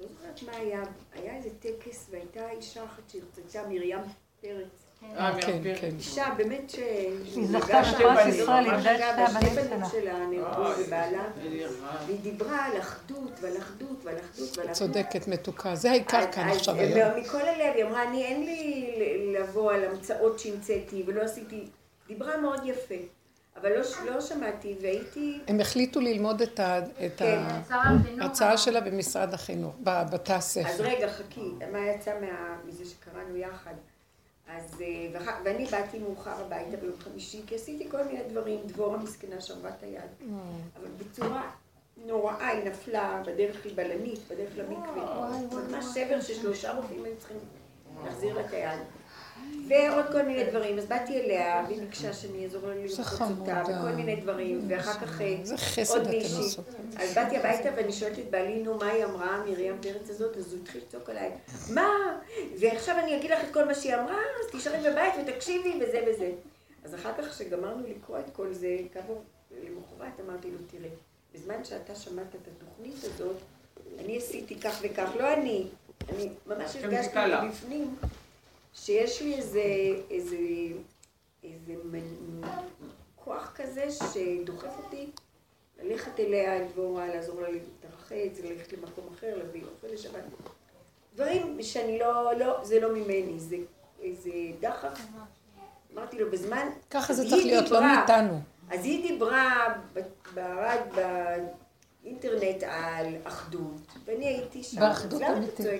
[0.00, 3.98] לא זוכרת מה היה, היה איזה טקס והייתה אישה אחת שהרצתה, מרים
[4.40, 4.81] פרץ.
[5.16, 5.80] אה, כן, מהפרק.
[5.80, 5.90] כן.
[5.98, 6.76] אישה באמת ש...
[7.34, 8.94] היא זכתה בפרס ישראל, איבדה
[9.24, 10.18] את שתי הבנים שלה.
[10.26, 11.24] נהרגו ובעלה.
[11.44, 11.96] איזה רע.
[12.06, 14.76] והיא דיברה על אחדות ועל אחדות ועל אחדות ועל אחדות.
[14.92, 15.74] צודקת, מתוקה.
[15.74, 17.20] זה העיקר כאן אז- עכשיו אז היום.
[17.20, 18.90] מכל הלב, היא אמרה, אני אין לי
[19.38, 21.64] לבוא על המצאות שהמצאתי ולא עשיתי,
[22.08, 22.94] דיברה מאוד יפה,
[23.60, 23.80] אבל לא,
[24.14, 27.38] לא שמעתי והייתי, הם החליטו ללמוד את ה- את כן.
[27.70, 30.82] ההרצאה שלה במשרד החינוך, בבתי אז הספר.
[30.84, 31.40] רגע, חכי,
[31.72, 32.28] מה יצא מה,
[32.68, 33.74] מזה שקראנו יחד?
[34.48, 38.98] אז, אה, ואח- ואני באתי מאוחר הביתה ביום חמישי, כי עשיתי כל מיני דברים, דבורה
[38.98, 40.10] מסכנה שרבה את היד,
[40.76, 41.50] אבל בצורה
[42.06, 45.28] נוראה, היא נפלה בדרך היא בלנית, בדרך למקווה,
[45.70, 47.36] ממש שבר ששלושה רופאים היו צריכים
[48.04, 48.78] להחזיר לה את היד.
[49.68, 53.62] ועוד כל מיני דברים, אז באתי אליה, והיא ביקשה שאני אעזור לה ללחוץ אותה.
[53.64, 55.36] וכל מיני דברים, ואחר כך אה,
[55.88, 56.62] עוד מישהי.
[56.96, 60.36] אז באתי הביתה ואני שואלת את בעלי, נו, מה היא אמרה, מרים פרץ הזאת?
[60.36, 61.30] אז הוא התחיל לצעוק עליי,
[61.70, 61.88] מה?
[62.60, 66.30] ועכשיו אני אגיד לך את כל מה שהיא אמרה, אז תישארי בבית ותקשיבי וזה וזה.
[66.84, 70.90] אז אחר כך, כשגמרנו לקרוא את כל זה, כעבור למחרת אמרתי לו, תראה,
[71.34, 73.36] בזמן שאתה שמעת את התוכנית הזאת,
[74.04, 75.66] אני עשיתי כך וכך, לא אני,
[76.08, 77.44] אני ממש הרגשתי חיכה לה.
[77.44, 77.94] בפנים,
[78.74, 79.62] שיש לי איזה,
[80.10, 80.36] איזה,
[81.44, 82.46] איזה מנ-
[83.16, 85.10] כוח כזה שדוחף אותי
[85.82, 90.22] ללכת אליה, לדבורה, לעזור לה להתרחץ, ללכת למקום אחר, להביא אוכל לשבת.
[91.14, 93.56] דברים שאני לא, לא, זה לא ממני, זה
[94.02, 95.00] איזה דחף.
[95.94, 96.68] אמרתי לו, בזמן...
[96.90, 98.40] ככה זה צריך להיות, לא דיברה- מאיתנו.
[98.70, 100.00] אז היא דיברה ב-
[100.34, 100.80] ברד,
[102.02, 103.72] באינטרנט על אחדות,
[104.04, 104.80] ואני הייתי שם.
[104.80, 105.56] באחדות אמיתית.
[105.56, 105.78] זה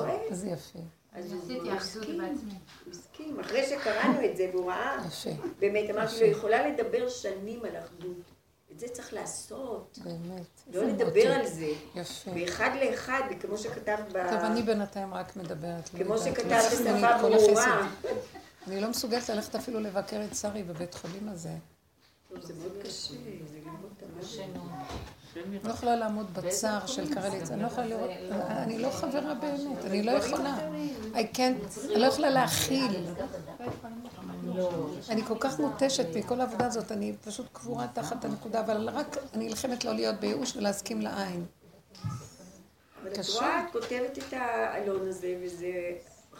[0.00, 0.22] רואה?
[0.22, 0.78] איזה יפה.
[1.18, 2.50] אז הוא עשיתי אחדות הסכים, בעצמי.
[2.84, 3.40] הוא הסכים.
[3.40, 4.98] אחרי שקראנו את זה והוא ראה,
[5.58, 8.16] באמת אמרתי לו, יכולה לדבר שנים על אחדות.
[8.72, 9.98] את זה צריך לעשות.
[10.04, 10.46] באמת.
[10.72, 11.32] לא לדבר.
[11.32, 11.72] על זה.
[11.94, 12.30] יפה.
[12.30, 14.30] באחד לאחד, כמו שכתב ב...
[14.30, 15.94] טוב, אני בינתיים רק מדברת.
[15.94, 17.88] לא כמו שכתב לא בשפה ברורה.
[18.66, 21.50] אני לא מסוגלת ללכת אפילו לבקר את שרי בבית חולים הזה.
[22.28, 23.14] טוב, זה מאוד קשה,
[23.50, 24.24] זה ללמוד את המוות.
[25.64, 28.10] לא יכולה לעמוד בצער של קרליץ, אני לא יכולה לראות,
[28.48, 30.58] אני לא חברה באמת, אני לא יכולה.
[31.14, 33.06] I can't, אני לא יכולה להכיל.
[35.08, 39.46] אני כל כך מותשת מכל העבודה הזאת, אני פשוט קבורה תחת הנקודה, אבל רק אני
[39.46, 41.44] נלחמת לא להיות בייאוש ולהסכים לעין.
[43.02, 43.32] אבל את קשה.
[43.32, 45.72] רואה, את כותבת את העלון הזה, וזה...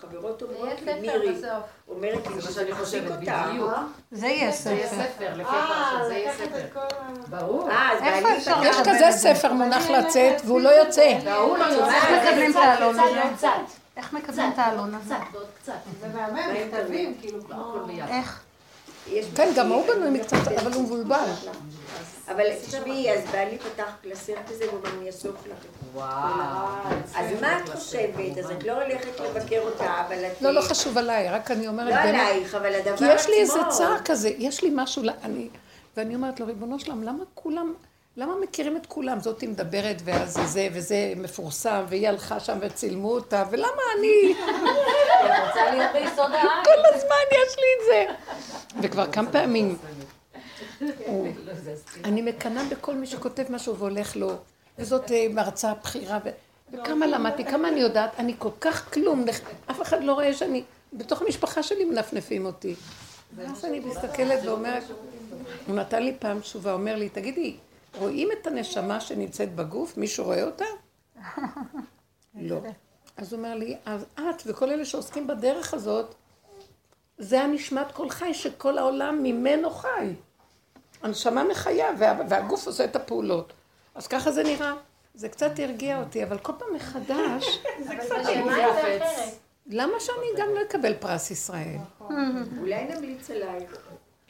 [0.01, 1.41] חברות אומרות לי, ספר מירי.
[1.89, 3.47] אומרת לי, זה מה שזה שאני מחזיק חושבת, אותה.
[3.49, 3.71] בדיוק.
[4.11, 5.03] זה יהיה זה יהיה ספר.
[5.03, 6.85] ספר, לפי הפרשת, זה יהיה ספר.
[7.29, 7.71] ברור.
[7.71, 9.11] אה, אז איפה אפשר יש כזה?
[9.11, 11.19] ספר מונח לצאת, והוא לא יוצא.
[11.25, 11.95] וההוא לא יוצא.
[11.95, 13.21] איך מקבלים את העלון הזה?
[13.37, 13.49] קצת,
[13.97, 15.15] איך מקבלים את העלון הזה?
[15.15, 15.73] קצת, ועוד קצת.
[16.01, 17.75] זה מהמם, מכתבים, כאילו, כמו...
[18.09, 18.43] איך?
[19.35, 21.25] כן, גם הוא בנוי מקצת, אבל הוא מבולבל.
[22.29, 25.59] אבל תשמעי, אז בעלי פתח קלסר כזה, והוא אומר, אני אאסוף לך.
[25.95, 26.67] וואו.
[27.17, 28.39] אז מה את חושבת?
[28.39, 30.43] אז את לא הולכת לבקר אותה, אבל את...
[30.43, 32.01] לא, לא חשוב עליי, רק אני אומרת לא.
[32.01, 33.15] עלייך, אבל הדבר כי עצמו...
[33.15, 35.49] יש לי איזה צער כזה, יש לי משהו, אני,
[35.97, 37.75] ואני אומרת לו, ריבונו שלם, למה כולם,
[38.19, 39.21] למה מכירים את כולם?
[39.21, 45.47] זאתי מדברת, ואז זה זה, וזה מפורסם, והיא הלכה שם וצילמו אותה, ולמה אני, את
[45.47, 46.49] רוצה להיות ביסוד העין?
[46.65, 48.05] כל הזמן יש לי את זה.
[48.83, 49.77] וכבר כמה פעמים,
[52.05, 54.33] אני מקנאה בכל מי שכותב משהו והולך לו,
[54.79, 56.19] וזאת אה, מרצה בכירה,
[56.73, 59.25] וכמה למדתי, כמה אני יודעת, אני כל כך כלום,
[59.71, 60.63] אף אחד לא רואה שאני,
[60.93, 62.75] בתוך המשפחה שלי מנפנפים אותי.
[63.37, 64.83] ואז אני מסתכלת ואומרת,
[65.67, 67.57] הוא נתן לי פעם תשובה, אומר לי, תגידי,
[67.97, 69.97] רואים את הנשמה שנמצאת בגוף?
[69.97, 70.65] מישהו רואה אותה?
[72.35, 72.61] לא.
[73.17, 76.15] אז הוא אומר לי, אז את וכל אלה שעוסקים בדרך הזאת,
[77.19, 80.15] זה הנשמת כל חי, שכל העולם ממנו חי.
[81.03, 83.53] הנשמה מחיה, וה, והגוף עושה את הפעולות.
[83.95, 84.75] אז ככה זה נראה.
[85.15, 87.59] זה קצת הרגיע אותי, אבל כל פעם מחדש,
[89.67, 91.77] למה שאני גם לא אקבל פרס ישראל?
[92.61, 93.88] אולי נמליץ עלייך.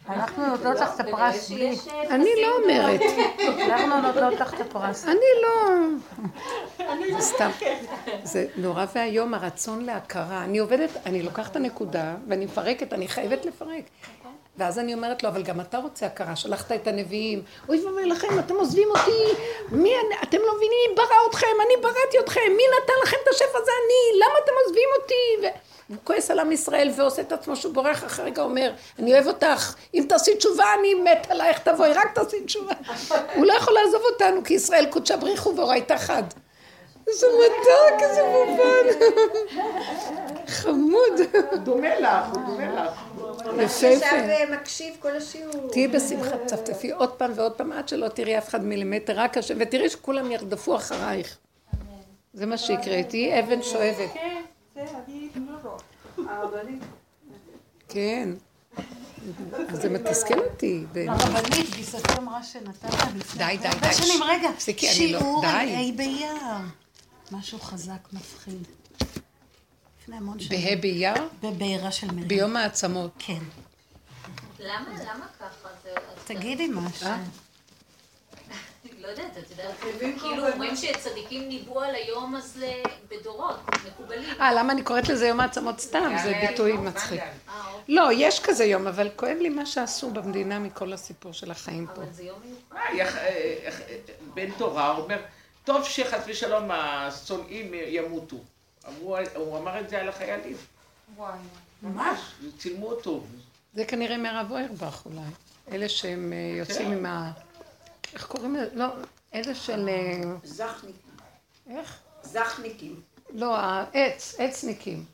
[0.09, 1.76] אנחנו נותנות לך את הפרס בלי.
[2.11, 3.00] אני לא אומרת,
[3.59, 5.04] אנחנו נותנות לך את הפרס.
[5.04, 5.78] אני לא...
[7.18, 7.50] זה סתם.
[8.22, 10.44] זה נורא ואיום הרצון להכרה.
[10.44, 13.84] אני עובדת, אני לוקחת את הנקודה ואני מפרקת, אני חייבת לפרק.
[14.59, 18.38] ואז אני אומרת לו, אבל גם אתה רוצה הכרה, שלחת את הנביאים, אוי ואבוי לכם,
[18.38, 19.24] אתם עוזבים אותי,
[19.72, 23.28] מי, אני- אתם לא מבינים מי ברא אתכם, אני בראתי אתכם, מי נתן לכם את
[23.28, 25.14] השפע זה אני, למה אתם עוזבים אותי?
[25.42, 25.67] ו...
[25.89, 29.26] הוא כועס על עם ישראל ועושה את עצמו שהוא בורח, אחרי רגע אומר, אני אוהב
[29.26, 32.74] אותך, אם תעשי תשובה אני מת עלייך, תבואי, רק תעשי תשובה.
[33.34, 36.22] הוא לא יכול לעזוב אותנו, כי ישראל קודשה בריחו ואורייתא חד.
[37.09, 39.07] איזה מתוק, איזה מובן.
[40.47, 41.20] חמוד.
[41.64, 42.93] דומה לך, הוא דומה לך.
[43.62, 43.89] יפהפה.
[43.89, 45.68] עכשיו אה, מקשיב כל השיעור.
[45.70, 49.55] תהיי בשמחה, צפצפי עוד פעם ועוד פעם, עד שלא תראי אף אחד מילימטר, רק השם,
[49.59, 51.36] ותראי שכולם ירדפו אחרייך.
[52.32, 54.11] זה מה שיקרה, תהיי אבן שואבת.
[54.86, 55.42] כן,
[56.28, 56.82] הרבנית.
[57.88, 58.28] כן.
[59.68, 60.84] אז זה מתסכל אותי.
[61.08, 62.84] הרבנית, גיסתי אמרה שנתת
[63.16, 63.94] לפני די, די, הרבה די.
[63.94, 65.92] שנים, רגע, תפסיקי, אני לא- שיעור על די.
[65.92, 66.34] ה' באייר.
[67.32, 68.66] משהו חזק, מפחיד.
[70.02, 70.60] לפני המון שנים.
[70.68, 72.28] בה' באייר, בבעירה של מרים.
[72.28, 73.10] ביום העצמות.
[73.18, 73.38] כן.
[74.58, 75.68] למה, למה ככה?
[75.84, 75.90] זה...
[76.24, 77.08] תגידי משהו.
[78.99, 79.03] אה?
[79.03, 79.74] לא יודעת, את יודעת,
[80.20, 84.40] כאילו אומרים שצדיקים ניבאו על היום הזה בדורות, מקובלים.
[84.40, 86.12] אה, למה אני קוראת לזה יום העצמות סתם?
[86.22, 87.20] זה ביטוי מצחיק.
[87.88, 92.03] לא, יש כזה יום, אבל כואב לי מה שעשו במדינה מכל הסיפור של החיים פה.
[92.03, 92.76] אבל זה יום מיוחד.
[92.76, 93.07] אה, אה,
[93.64, 93.96] אה, אה,
[94.34, 95.18] בן תורה אומר,
[95.64, 98.36] טוב שחס ושלום השונאים ימותו.
[99.01, 100.57] הוא אמר את זה על החיילים.
[101.16, 101.38] וואי.
[101.82, 102.20] ממש,
[102.59, 103.22] צילמו אותו.
[103.74, 105.20] זה כנראה מהרב אוירבך אולי.
[105.72, 107.30] אלה שהם אה, יוצאים עם ה...
[108.12, 108.74] איך קוראים לזה?
[108.74, 108.86] לא,
[109.34, 109.88] אלה של...
[109.88, 111.12] אה, זכניקים.
[111.70, 111.98] איך?
[112.22, 113.02] זכניקים.
[113.30, 115.04] לא, העץ, עצניקים.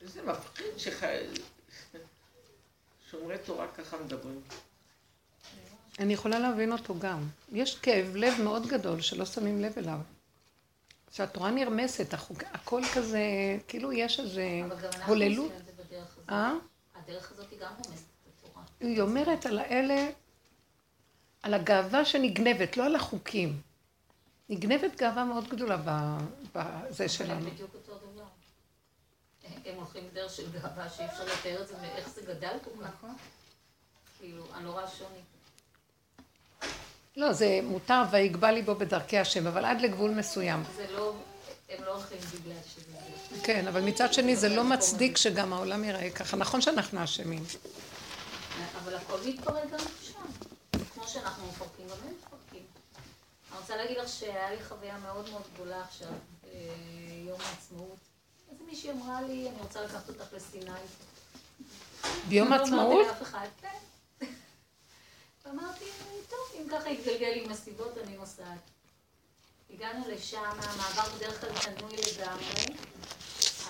[0.00, 1.02] זה מפחיד שח...
[3.10, 4.40] שומרי תורה ככה מדברים.
[5.98, 7.28] אני יכולה להבין אותו גם.
[7.52, 9.98] יש כאב לב מאוד גדול שלא שמים לב אליו.
[11.12, 13.20] שהתורה נרמסת, החוק, הכל כזה,
[13.68, 15.50] כאילו יש איזה אבל גם אנחנו הוללות.
[15.52, 16.30] עושים את זה בדרך הזאת.
[16.30, 16.52] אה?
[16.94, 18.04] הדרך הזאת היא גם רומסת.
[18.80, 20.10] היא אומרת על האלה,
[21.42, 23.60] על הגאווה שנגנבת, לא על החוקים.
[24.48, 25.76] נגנבת גאווה מאוד גדולה
[26.54, 27.42] בזה שלנו.
[27.42, 28.24] זה בדיוק אותו דבר.
[29.66, 32.88] הם הולכים בדרך של גאווה שאי אפשר לתאר את זה, ואיך זה גדל כל כך.
[32.88, 33.14] נכון.
[34.18, 35.20] כאילו, הנורא שוני.
[37.16, 40.62] לא, זה מותר ויגבה ליבו בדרכי השם, אבל עד לגבול מסוים.
[40.76, 41.14] זה לא,
[41.68, 42.92] הם לא הולכים בגלל שזה
[43.30, 43.36] זה.
[43.44, 46.36] כן, אבל מצד שני זה לא מצדיק שגם העולם ייראה ככה.
[46.36, 47.42] נכון שאנחנו אשמים.
[48.82, 50.48] אבל הכל מתפרק גם שם.
[50.94, 52.66] כמו שאנחנו מפרקים, גם הם מפרקים.
[53.50, 56.08] אני רוצה להגיד לך שהיה לי חוויה מאוד מאוד גדולה עכשיו,
[56.44, 56.50] אה,
[57.26, 57.98] יום העצמאות.
[58.50, 60.70] אז מישהי אמרה לי, אני רוצה לקחת אותך לסיני.
[62.28, 62.92] ביום לא העצמאות?
[62.92, 63.78] אמרתי לאף אחד, כן.
[65.44, 65.84] ואמרתי,
[66.30, 68.58] טוב, אם ככה יתגלגל עם הסיבות, אני נוסעת.
[69.70, 72.76] הגענו לשם, המעבר בדרך כלל תנוי לגמרי.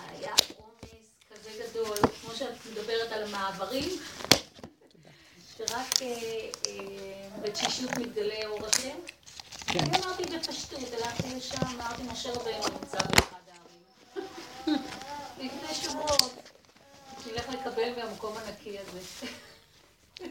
[0.09, 3.99] היה עומס כזה גדול, כמו שאת מדברת על המעברים,
[5.59, 6.07] שרק אה,
[6.67, 8.97] אה, בתשישות מתגלה אור השם.
[9.67, 9.79] כן.
[9.79, 13.83] אני אמרתי בפשטות, הלכתי לשם, אמרתי, משה רבינו נמצא באחד הערים.
[15.39, 16.35] לפני שבועות.
[17.27, 19.01] נלך לקבל מהמקום הנקי הזה.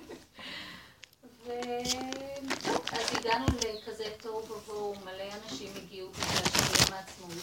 [1.46, 7.34] וטוב, אז הגענו לכזה תוהו ובוהו, מלא אנשים הגיעו בגלל שזה יום העצמאות.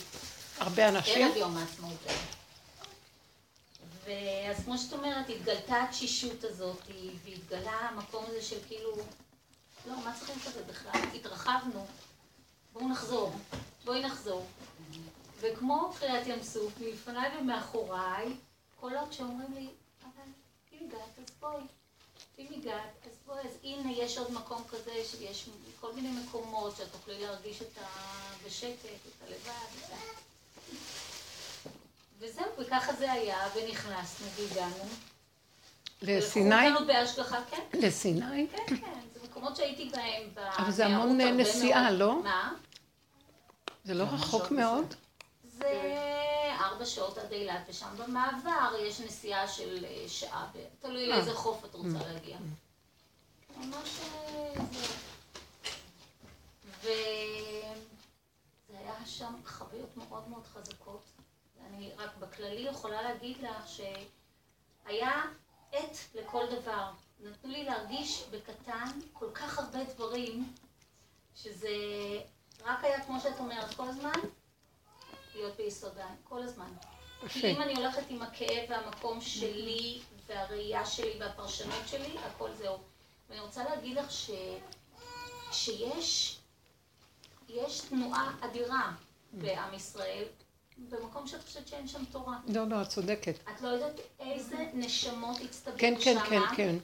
[0.59, 1.27] הרבה אנשים?
[1.27, 2.07] ערב יום העצמאות.
[4.05, 6.83] ואז כמו שאת אומרת, התגלתה התשישות הזאת,
[7.25, 8.97] והתגלה המקום הזה של כאילו,
[9.87, 11.01] לא, מה צריכים כזה בכלל?
[11.15, 11.87] התרחבנו,
[12.73, 13.33] בואו נחזור,
[13.85, 14.47] בואי נחזור.
[15.41, 18.37] וכמו קריעת ים סוף, מלפניי ומאחוריי,
[18.81, 19.69] קולות שאומרים לי,
[20.03, 20.29] אבל
[20.73, 21.63] אם הגעת, אז בואי.
[22.39, 25.49] אם הגעת, אז בואי, אז הנה יש עוד מקום כזה, שיש
[25.81, 28.15] כל מיני מקומות שאת תוכלי להרגיש את ה...
[28.47, 29.95] בשקט, את הלבד.
[32.25, 34.85] וזהו, וככה זה היה, ונכנסנו והגענו.
[36.03, 36.55] לסיני?
[36.55, 38.47] ולקחו אותנו בהשגחה, כן, לסיני?
[38.53, 40.47] כן, כן, זה מקומות שהייתי בהם.
[40.59, 41.91] אבל זה המון נסיעה.
[41.91, 42.23] לא?
[42.23, 42.55] מה?
[43.85, 44.95] זה לא רחוק מאוד?
[45.45, 45.95] זה
[46.61, 50.51] ארבע שעות עד אילת, ושם במעבר יש נסיעה של אה, שעה,
[50.81, 51.17] תלוי אה.
[51.17, 52.37] לאיזה חוף את רוצה להגיע.
[53.57, 54.95] ממש אה, זה.
[56.81, 61.14] וזה היה שם חוויות מאוד מאוד חזקות.
[61.77, 65.23] אני רק בכללי יכולה להגיד לך שהיה
[65.73, 66.91] עת לכל דבר.
[67.21, 70.55] נתנו לי להרגיש בקטן כל כך הרבה דברים,
[71.37, 71.69] שזה
[72.65, 74.21] רק היה, כמו שאת אומרת, כל הזמן
[75.35, 76.73] להיות ביסודן, כל הזמן.
[77.29, 77.53] כי.
[77.53, 82.79] אם אני הולכת עם הכאב והמקום שלי והראייה שלי והפרשנות שלי, הכל זהו.
[83.29, 84.31] ואני רוצה להגיד לך ש...
[85.53, 86.39] שיש
[87.49, 88.93] יש תנועה אדירה
[89.33, 90.25] בעם ישראל,
[90.79, 92.37] במקום שאת חושבת שאין שם תורה.
[92.49, 93.35] לא, לא, את צודקת.
[93.57, 96.17] את לא יודעת איזה נשמות הצטברו כן, כן.
[96.29, 96.77] כן, כן.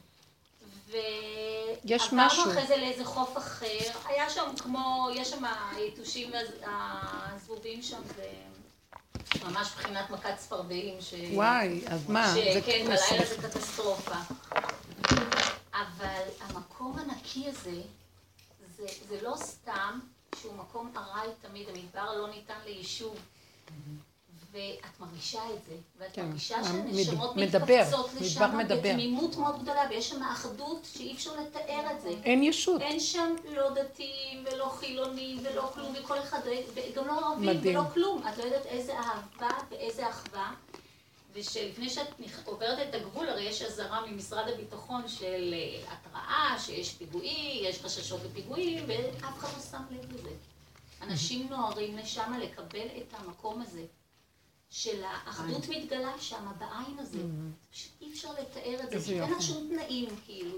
[1.84, 2.50] יש ועברנו.
[2.52, 3.66] אחרי זה לאיזה חוף אחר,
[4.04, 5.44] היה שם כמו, יש שם
[5.76, 6.30] היתושים
[6.62, 8.32] והזבובים שם, זה
[9.44, 11.00] ממש מבחינת מכת צפרדעים.
[11.00, 11.14] ש...
[11.34, 12.32] וואי, אז מה?
[12.32, 12.84] זה שכן.
[12.84, 14.14] בלילה זה קטסטרופה.
[15.72, 17.82] אבל המקום הנקי הזה,
[18.76, 20.00] זה, זה לא סתם
[20.40, 23.16] שהוא מקום ארעי תמיד, המדבר לא ניתן ליישוב.
[24.52, 27.82] ואת מרגישה את זה, ואת כן, מרגישה המד- שהנשמות מדבר
[28.20, 28.76] לשם מדבר.
[28.78, 32.08] בתמימות מאוד גדולה, ויש שם אחדות שאי אפשר לתאר את זה.
[32.24, 32.80] אין ישות.
[32.80, 36.38] אין שם לא דתיים ולא חילונים ולא כלום, וכל אחד,
[36.74, 37.78] וגם לא ערבים מדהים.
[37.78, 38.22] ולא כלום.
[38.28, 40.52] את לא יודעת איזה אהבה ואיזה אחווה.
[41.32, 42.06] ושלפני שאת
[42.44, 48.20] עוברת את הגבול, הרי יש אזהרה ממשרד הביטחון של אה, התראה, שיש פיגועים, יש חששות
[48.24, 50.30] לפיגועים, ואף אחד לא שם לב לזה.
[51.02, 53.84] אנשים נוהרים לשם לקבל את המקום הזה.
[54.70, 57.18] של האחדות מתגלה שם, בעין הזה.
[57.70, 59.42] פשוט אי אפשר לתאר את זה, כי אין לך.
[59.42, 60.56] שום תנאים, כאילו.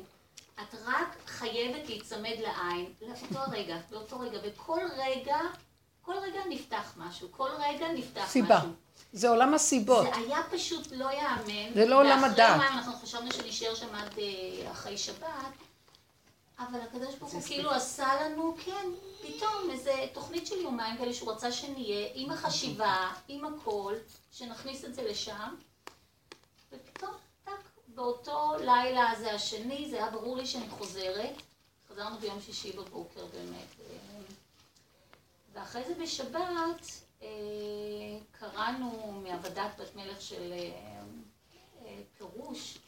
[0.55, 5.39] את רק חייבת להיצמד לעין, לאותו רגע, לאותו רגע, וכל רגע,
[6.03, 8.59] כל רגע נפתח משהו, כל רגע נפתח סיבה.
[8.59, 8.71] משהו.
[9.13, 10.05] זה עולם הסיבות.
[10.05, 11.75] זה היה פשוט לא ייאמן.
[11.75, 12.51] זה לא עולם הדעת.
[12.51, 15.53] ואחרי מים אנחנו חשבנו שנשאר שם עד אה, אחרי שבת,
[16.59, 18.87] אבל הקדוש ברוך הוא כאילו עשה לנו, כן,
[19.23, 23.95] פתאום איזה תוכנית של יומיים כאלה שהוא רצה שנהיה, עם החשיבה, עם הכל,
[24.33, 25.55] שנכניס את זה לשם,
[26.73, 31.35] ופתאום, טאק, באותו לילה הזה השני, זה היה ברור לי שאני חוזרת.
[31.93, 33.69] חזרנו ביום שישי בבוקר באמת.
[33.81, 33.97] אה,
[35.53, 36.87] ואחרי זה בשבת
[37.23, 37.29] אה,
[38.33, 42.79] קראנו מעבדת בת מלך של אה, פירוש,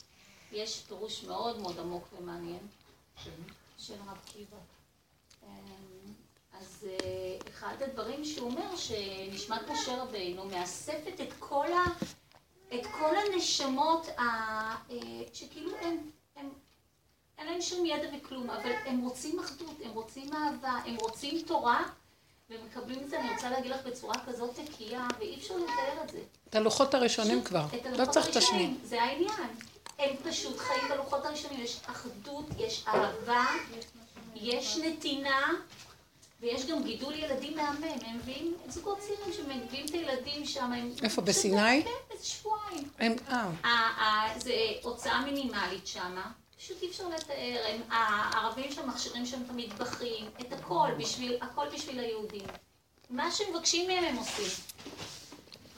[0.53, 2.69] יש פירוש מאוד מאוד עמוק ומעניין
[3.79, 4.57] של הרב קיבה.
[5.43, 5.49] אה,
[6.61, 11.85] אז אה, אחד הדברים שהוא אומר, שנשמת משה רבינו מאספת את כל, ה,
[12.75, 14.23] את כל הנשמות ה,
[14.91, 14.97] אה,
[15.33, 15.97] שכאילו הם,
[16.37, 21.83] הם אין שום ידע וכלום, אבל הם רוצים אחדות, הם רוצים אהבה, הם רוצים תורה,
[22.51, 26.19] ומקבלים את זה, אני רוצה להגיד לך בצורה כזאת נקייה, ואי אפשר לתאר את זה.
[26.49, 27.67] את הלוחות הראשונים פשוט כבר.
[27.99, 28.75] לא צריך את השני.
[28.85, 29.57] זה העניין.
[29.99, 33.47] הם פשוט חיים בלוחות הראשונים, יש אחדות, יש אהבה,
[34.35, 35.51] יש נתינה,
[36.41, 37.85] ויש גם גידול ילדים מהמם.
[38.07, 40.73] הם מביאים זוגות צעירים שמביאים את הילדים שם.
[40.73, 41.83] הם- איפה, בסיני?
[41.85, 42.89] כן, איזה שבועיים.
[42.99, 43.17] הם,
[43.65, 46.17] אה, זה הוצאה מינימלית שם,
[46.59, 51.67] פשוט אי אפשר לתאר, הם, הערבים שם מכשירים שם את המטבחים, את הכל, בשביל, הכל
[51.75, 52.45] בשביל היהודים.
[53.11, 54.65] מה שמבקשים מהם הם עושים.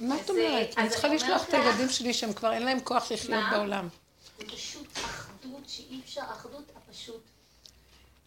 [0.01, 0.75] מה את אומרת?
[0.79, 3.41] אה, אני צריכה לשלוח את הילדים שלי שהם כבר אין להם כוח לחיות?
[3.51, 3.89] בעולם.
[4.39, 7.23] זה פשוט אחדות שאי אפשר, אחדות הפשוט.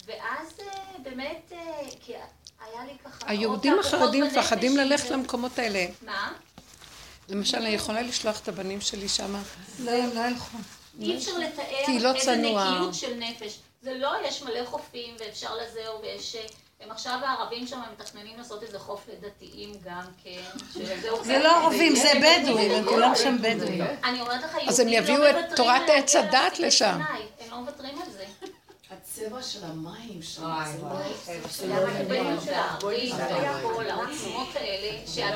[0.06, 2.14] ואז אה, באמת, אה, כי
[2.60, 3.18] היה לי ככה...
[3.32, 5.10] היהודים החרדים מפחדים ללכת.
[5.10, 5.86] למקומות האלה.
[6.06, 6.34] מה?
[7.30, 9.36] למשל, אני יכולה לשלוח את הבנים שלי שם.
[9.80, 10.58] לא, לא ילכו.
[11.00, 12.36] אי אפשר לתאר כי היא לא איזה.
[12.36, 13.60] נקיות של נפש.
[13.82, 16.36] זה לא, יש מלא חופים ואפשר לזהו ויש...
[16.82, 20.42] אה, הם עכשיו הערבים שם הם מתכננים לעשות איזה חוף לדתיים גם כן.
[21.24, 23.84] זה לא ערבים, זה בדואים, הם כולם שם בדואים.
[24.04, 27.02] אני אומרת לך, אז הם יהודים יביאו לא את מוותרים תורת להגיע עץ הדת לשם.
[27.40, 28.26] הם לא מוותרים על זה.
[28.92, 30.42] הצבע של המים שם,
[31.52, 31.68] זה.
[31.68, 31.76] לא...
[31.76, 35.34] והקבעים של הערים והכל, העוצמות האלה, שאת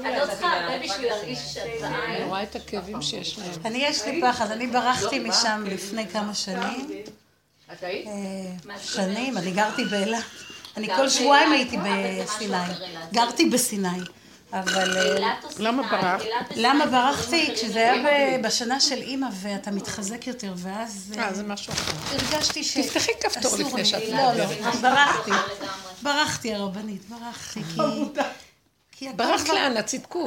[0.00, 2.24] את לא צריכה הרבה בשביל להרגיש שאת אני.
[2.24, 3.50] רואה את הכאבים שיש להם.
[3.64, 7.04] אני, יש לי פחד, אני ברחתי משם לפני כמה שנים.
[7.72, 8.06] את היית?
[8.06, 10.24] אה, זה שנים, אני גרתי באילת.
[10.76, 11.52] אני כל שבועיים?
[11.52, 12.56] הייתי בסיני.
[13.12, 13.88] גרתי בסיני.
[14.52, 14.98] אבל...
[14.98, 16.24] אה, למה ברחת?
[16.56, 17.50] למה ברחתי?
[17.54, 21.92] כשזה היה בשנה של אימא ואתה מתחזק יותר, ואז אה, אה, זה משהו אחר.
[22.12, 22.78] הרגשתי ש...
[22.78, 23.84] תפתחי כפתור לפני.
[23.84, 24.44] שאת לא, לא,
[24.80, 25.30] ברחתי.
[26.02, 27.80] ברחתי הרבנית, ברחתי, כי...
[29.02, 29.76] כי הכל ברחת כבר- לאן?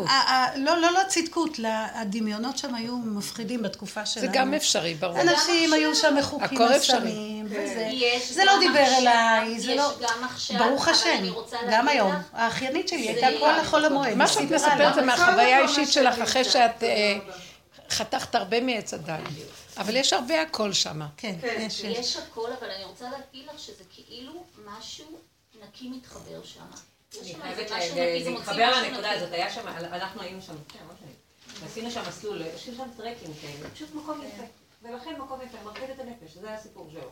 [0.07, 4.27] ה- לא, לא, לא צדקות, לה- הדמיונות שם היו מפחידים בתקופה שלנו.
[4.27, 5.21] זה גם אפשרי, ברור.
[5.21, 6.99] אנשים היו שם מחוקים הכל על אפשרי.
[6.99, 7.89] סמים, וזה.
[7.91, 9.91] יש זה לא דיבר אליי, זה יש לא...
[10.01, 12.11] גם עכשיו, ברוך אבל השם, אני רוצה גם היום.
[12.33, 13.59] האחיינית שלי זה הייתה כל.
[13.59, 14.13] החול המועד.
[14.13, 14.95] מה שאת מספרת.
[14.95, 17.17] זה מהחוויה האישית שלך, אחרי שאת אה,
[17.89, 19.19] חתכת הרבה מעץ הדת.
[19.77, 21.01] אבל יש הרבה הכל שם.
[21.17, 21.97] כן, יש, יש.
[21.97, 24.43] יש הכל, אבל אני רוצה להגיד לך שזה כאילו
[24.79, 25.05] משהו
[25.63, 26.94] נקי מתחבר שם.
[27.21, 29.11] יש אני שם חייבת איזה לה- משהו זה נקי, זה מוציא מתחבר משהו לנקודה.
[29.11, 30.79] הזאת, היה שם, אנחנו היינו שם, כן.
[31.65, 34.43] עשינו שם מסלול, יש שם טרקים כאלה, פשוט מקום יפה.
[34.81, 37.11] ולכן מקום יפה, מרקד את הנפש, זה הסיפור שלו.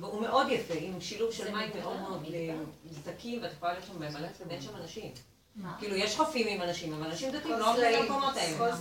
[0.00, 2.54] והוא מאוד יפה, עם שילוב של מים מאוד מאוד אה,
[3.04, 5.12] זקים, ואת יכולה להיות שם במלא, ואין שם אנשים.
[5.78, 8.72] כאילו, יש חופים עם אנשים, אבל אנשים דתיים לא הולכים למקומות האלה.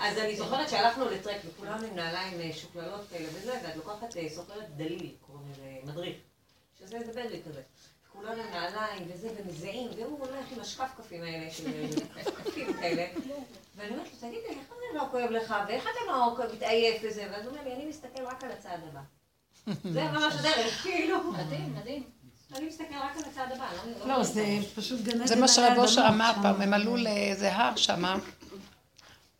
[0.00, 4.28] אז אני זוכרת שהלכנו לטרק, וכולנו עם נעליים אה, שוקללות כאלה וזה, ואת לוקחת אה,
[4.34, 6.16] סוחרת דליל, קוראים לזה מדריך,
[6.78, 7.62] שזה איזה בדואי כזה.
[8.26, 11.64] כולנו עם נעליים וזה, ומזיעים, והוא הולך עם השקפקפים האלה, של
[12.44, 13.06] קפים כאלה.
[13.76, 17.28] ואני אומרת לו, תגיד לי, איך זה לא כואב לך, ואיך אתה לא מתעייף וזה?
[17.32, 19.00] ואז הוא אומר לי, אני מסתכל רק על הצעד הבא.
[19.92, 21.32] זה ממש הדרך, כאילו.
[21.32, 22.02] מדהים, מדהים.
[22.54, 23.68] אני מסתכל רק על הצעד הבא.
[23.84, 26.32] אני לא, זה פשוט גן עדן זה מה שרב אושר אמר.
[26.42, 28.16] פעם, הם עלו לאיזה הר שמה,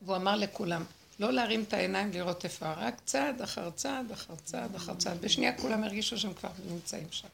[0.02, 0.84] והוא אמר לכולם,
[1.20, 5.20] לא להרים את העיניים לראות איפה, רק צעד אחר צעד אחר צעד אחר צעד.
[5.20, 7.28] בשנייה כולם הרגישו שהם כבר נמצאים שם.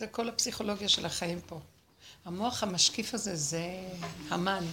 [0.00, 1.60] זה כל הפסיכולוגיה של החיים פה.
[2.24, 3.64] המוח המשקיף הזה זה
[4.28, 4.64] המן.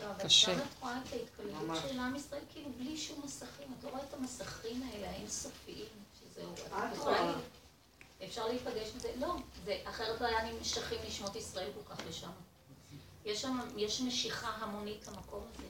[0.00, 0.54] לא, אבל קשה.
[0.54, 3.74] גם את רואה את ההתקללות של עם ישראל, כאילו בלי שום מסכים.
[3.78, 5.86] את לא רואה את המסכים האלה האינסופיים,
[6.20, 6.54] שזהו.
[6.54, 7.22] את את יכולה...
[7.22, 7.34] רואה.
[8.24, 9.08] אפשר להיפגש עם זה?
[9.20, 9.36] לא.
[9.64, 12.30] זה אחרת לא היה נמשכים לשמות ישראל כל כך לשם.
[13.24, 15.66] יש שם, יש משיכה המונית למקום הזה.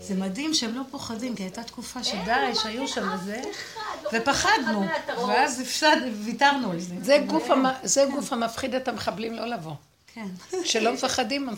[0.00, 3.42] זה מדהים שהם לא פוחדים, כי הייתה תקופה שדאעש לא היו שם וזה,
[4.04, 4.86] לא ופחדנו.
[5.28, 5.62] ואז
[6.24, 6.94] ויתרנו על זה.
[7.02, 7.64] זה גוף, המ...
[7.82, 9.74] זה גוף המפחיד את המחבלים לא לבוא.
[10.14, 10.26] כן.
[10.64, 11.48] שלא מפחדים,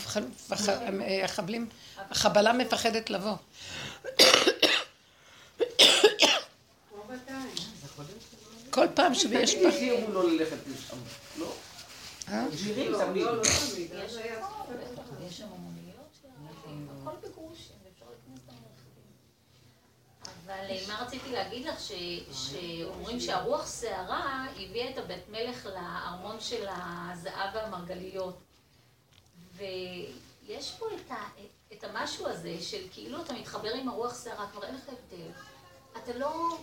[1.21, 1.67] המחבלים,
[2.11, 3.35] החבלה מפחדת לבוא.
[8.69, 9.53] כל פעם שיש...
[9.53, 10.97] תגידי, הזהירו לא ללכת לשם,
[11.37, 11.53] לא?
[12.53, 13.23] מזהירים תמיד.
[13.23, 13.87] לא, לא תמיד.
[13.93, 14.73] יש אז היה- הכל,
[15.29, 19.07] יש שם המוניות של אנשים, הכל בגרושים, ואפשר להיכנס גם לרכבים.
[20.47, 21.91] אבל אה, מה רציתי להגיד לך, ש-
[22.51, 28.37] שאומרים שהרוח סערה הביאה את הבית מלך לארמון של הזהב והמרגליות.
[29.55, 31.15] ויש פה את, ה,
[31.73, 35.29] את המשהו הזה של כאילו אתה מתחבר עם הרוח סערה, כבר אין לך הבדל.
[35.97, 36.57] אתה לא,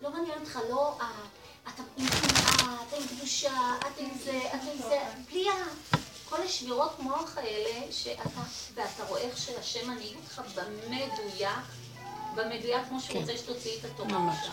[0.00, 1.26] לא מעניין אותך, לא, ה-
[1.68, 5.52] אתה עם קנאה, אתה עם קדושה, אתה עם זה, אתה עם זה, בלי ה...
[6.28, 8.40] כל השבירות מוח האלה, שאתה,
[8.74, 11.52] ואתה רואה איך שהשם מנהיג אותך במדויק,
[12.38, 13.20] במדויק כמו שהוא כן.
[13.20, 14.36] רוצה שתוציא את התורה ממש.
[14.44, 14.52] שם,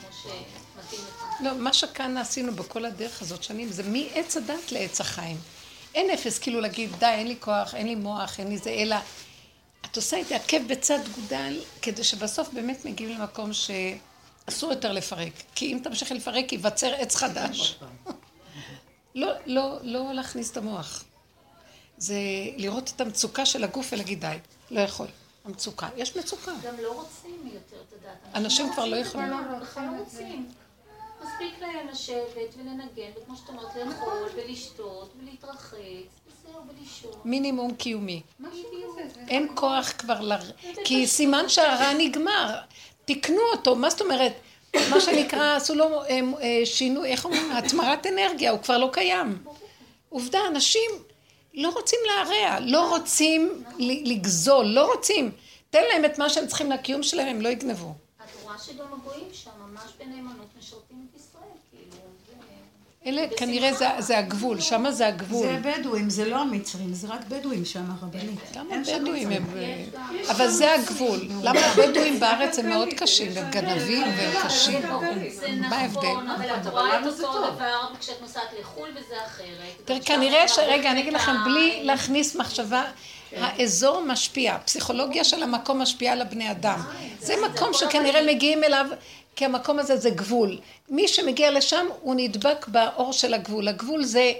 [0.00, 1.24] כמו שמתאים לך.
[1.40, 5.36] לא, מה שכאן עשינו בכל הדרך הזאת שנים, זה מעץ הדת לעץ החיים.
[5.94, 8.96] אין אפס, כאילו להגיד, די, אין לי כוח, אין לי מוח, אין לי זה, אלא
[9.86, 13.70] את עושה את זה עקב בצד גודל, כדי שבסוף באמת מגיעים למקום ש...
[14.48, 15.32] אסור יותר לפרק.
[15.54, 17.78] כי אם תמשיכי לפרק, ייווצר עץ חדש.
[19.14, 21.04] לא, לא, לא להכניס את המוח.
[21.98, 22.18] זה
[22.56, 24.36] לראות את המצוקה של הגוף ולהגיד די,
[24.70, 25.06] לא יכול.
[25.44, 25.88] המצוקה.
[25.96, 26.52] יש מצוקה.
[26.62, 28.36] גם לא רוצים יותר את הדת.
[28.36, 29.30] אנשים כבר לא יכולים.
[29.60, 30.48] בכלל לא רוצים.
[31.24, 35.76] מספיק להם לשבת ולנגן, וכמו שאת אומרת, לאכול ולשתות ולהתרחץ,
[36.26, 37.20] וזהו, ולישון.
[37.24, 38.22] מינימום קיומי.
[39.28, 40.32] אין כוח כבר ל...
[40.84, 42.54] כי סימן שהרע נגמר.
[43.04, 44.32] תיקנו אותו, מה זאת אומרת?
[44.90, 47.52] מה שנקרא, עשו לו אה, אה, שינוי, איך אומרים?
[47.58, 49.44] התמרת אנרגיה, הוא כבר לא קיים.
[50.08, 50.90] עובדה, אנשים
[51.54, 55.30] לא רוצים להרע, לא רוצים לגזול, לא רוצים.
[55.70, 57.94] תן להם את מה שהם צריכים לקיום שלהם, הם לא יגנבו.
[58.24, 61.96] את רואה שגם הגויים שם ממש בנאמנות משרתים את ישראל, כאילו.
[62.26, 62.32] זה-
[63.06, 65.46] אלה כנראה זה, זה הגבול, שם זה הגבול.
[65.46, 68.40] זה בדואים, זה לא המצרים, זה רק בדואים שם, הרבנית.
[68.56, 69.44] למה בדואים הם...
[69.56, 69.84] אה,
[70.30, 71.20] אבל זה הגבול.
[71.42, 74.80] למה הבדואים בארץ הם מאוד קשים, הם גנבים והם קשים.
[75.30, 75.98] זה מה ההבדל?
[75.98, 79.82] נכון, אבל את רואה את אותו דבר כשאת נוסעת לחו"ל וזה אחרת.
[79.84, 80.58] תראי, כנראה ש...
[80.58, 82.84] רגע, אני אגיד לכם, בלי להכניס מחשבה,
[83.36, 86.80] האזור משפיע, הפסיכולוגיה של המקום משפיעה על הבני אדם.
[87.20, 88.86] זה מקום שכנראה מגיעים אליו,
[89.36, 90.58] כי המקום הזה זה גבול.
[90.88, 93.68] מי שמגיע לשם, הוא נדבק באור של הגבול.
[93.68, 94.32] הגבול זה,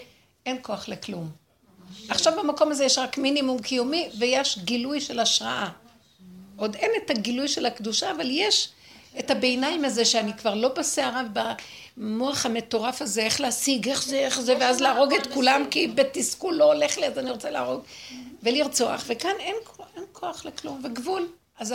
[0.46, 1.28] אין כוח לכלום.
[2.08, 5.68] עכשיו במקום הזה יש רק מינימום קיומי, ויש גילוי של השראה.
[6.56, 8.68] עוד אין את הגילוי של הקדושה, אבל יש
[9.18, 11.22] את הביניים הזה שאני כבר לא בסערה
[11.96, 16.54] במוח המטורף הזה, איך להשיג, איך זה, איך זה, ואז להרוג את כולם, כי בתסכול
[16.54, 17.80] לא הולך לי, אז אני רוצה להרוג,
[18.42, 19.04] ולרצוח.
[19.06, 19.56] וכאן אין,
[19.96, 21.28] אין כוח לכלום, וגבול.
[21.58, 21.74] אז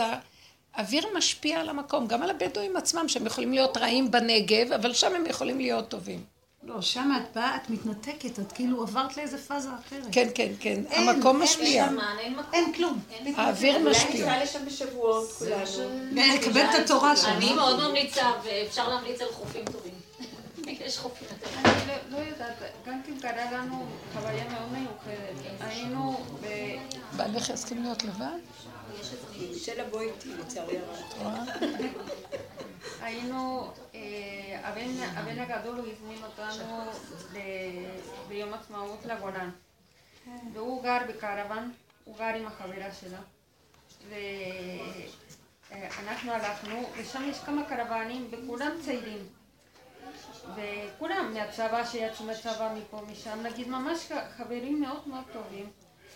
[0.78, 5.14] האוויר משפיע על המקום, גם על הבדואים עצמם, שהם יכולים להיות רעים בנגב, אבל שם
[5.14, 6.24] הם יכולים להיות טובים.
[6.62, 10.06] לא, שם את באה, את מתנתקת, את כאילו עברת לאיזה פאזה אחרת.
[10.12, 11.84] כן, כן, כן, אין, המקום אין משפיע.
[11.84, 12.50] אין זמן, אין מקום.
[12.52, 13.00] אין כלום.
[13.36, 14.36] האוויר אולי משפיע.
[14.38, 16.14] ניסע לשם בשבועות כולנו.
[16.34, 17.28] לקבל את התורה שם.
[17.28, 19.94] אני מאוד ממליצה, ואפשר להמליץ על חופים טובים.
[20.86, 21.68] יש חופים יותר.
[21.68, 22.54] אני לא- לא יודעת,
[22.86, 25.60] גם כן קרה לנו חוויה מאוד מיוחדת.
[25.60, 26.46] היינו ב...
[27.16, 28.38] בעלך יסכים להיות לבד?
[29.40, 31.48] מישל לבוא איתי, לצערי הרב.
[33.00, 36.80] היינו, אה, הבן, הגדול הזמין אותנו
[38.28, 39.50] ביום עצמאות לגולן.
[40.52, 41.72] והוא גר בקרוון,
[42.04, 43.18] הוא גר עם החברה שלה.
[45.80, 49.26] ואנחנו הלכנו, ושם יש כמה קרוונים, וכולם צעירים.
[50.54, 55.70] וכולם מהצבא שיצאו מהצבא מפה משם, נגיד ממש חברים מאוד מאוד טובים.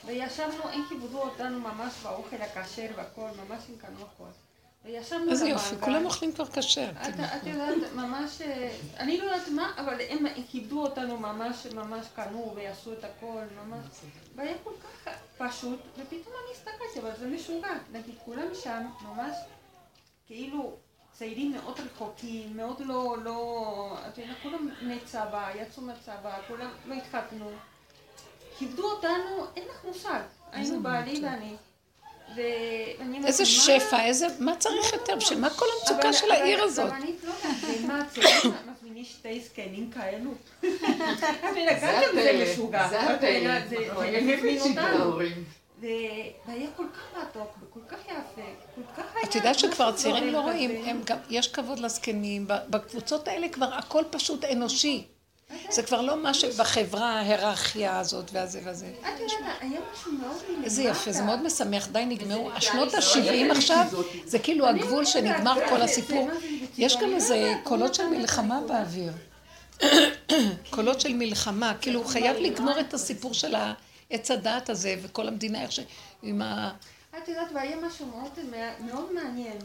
[0.07, 4.30] וישבנו, הם כיבדו אותנו ממש באוכל הכשר והכל, ממש הם קנו הכל.
[4.84, 5.74] וישבנו איזה יופי.
[5.80, 6.90] כולם אוכלים כבר כשר.
[6.90, 12.53] את, יודעת, ממש, אה, אני לא יודעת מה, אבל הם כיבדו אותנו ממש, ממש קנו
[12.57, 13.86] ויעשו את הכל, ממש.
[14.34, 17.68] והיה כל כך פשוט, ופתאום אני הסתכלתי, אבל זה משוגע.
[17.92, 19.36] נגיד, כולם שם, ממש,
[20.26, 20.76] כאילו,
[21.12, 26.94] צעירים מאוד רחוקים, מאוד לא, לא, את יודעת, כולם בני צבא, יצאו מהצבא, כולם לא
[26.94, 27.50] התחתנו.
[28.62, 30.20] כיבדו אותנו, אין לך מושג.
[30.52, 31.56] היינו בעלי ואני.
[33.26, 33.46] איזה?
[33.46, 35.16] שפע, איזה, מה צריך יותר?
[35.16, 36.86] בשביל מה כל המצוקה של העיר הזאת?
[36.86, 37.90] אבל אני לא צעירים
[38.72, 40.30] מזמינים שתי זקנים כאלו?
[42.14, 42.88] זה משוגע.
[42.88, 43.26] זה הפלא.
[43.26, 44.80] יודעת, זה-.
[44.80, 45.44] ההורים.
[45.80, 48.42] והיה כל כך מתוק וכל כך יפה,
[48.74, 49.24] כל כך היה...
[49.24, 50.90] את יודעת שכבר הצעירים לא זורם רואים, כזה.
[50.90, 55.04] הם גם, יש כבוד לזקנים, בקבוצות האלה כבר הכל פשוט אנושי.
[55.70, 58.86] זה כבר לא מה שבחברה, ההיררכיה הזאת והזה והזה.
[58.86, 60.64] את יודעת, היה משהו מאוד מלמטה.
[60.64, 62.50] איזה יפה, זה מאוד משמח, די נגמרו.
[62.53, 63.86] השנות ה-70 עכשיו,
[64.24, 66.28] זה כאילו הגבול שנגמר כל הסיפור.
[66.78, 69.12] יש גם איזה קולות של מלחמה באוויר.
[70.70, 75.62] קולות של מלחמה, כאילו הוא חייב לגמור את הסיפור של העץ הדעת הזה, וכל המדינה
[75.62, 75.80] איך ש...
[76.22, 76.72] עם ה...
[77.18, 79.57] את יודעת, והיה משהו מאוד, מעניין.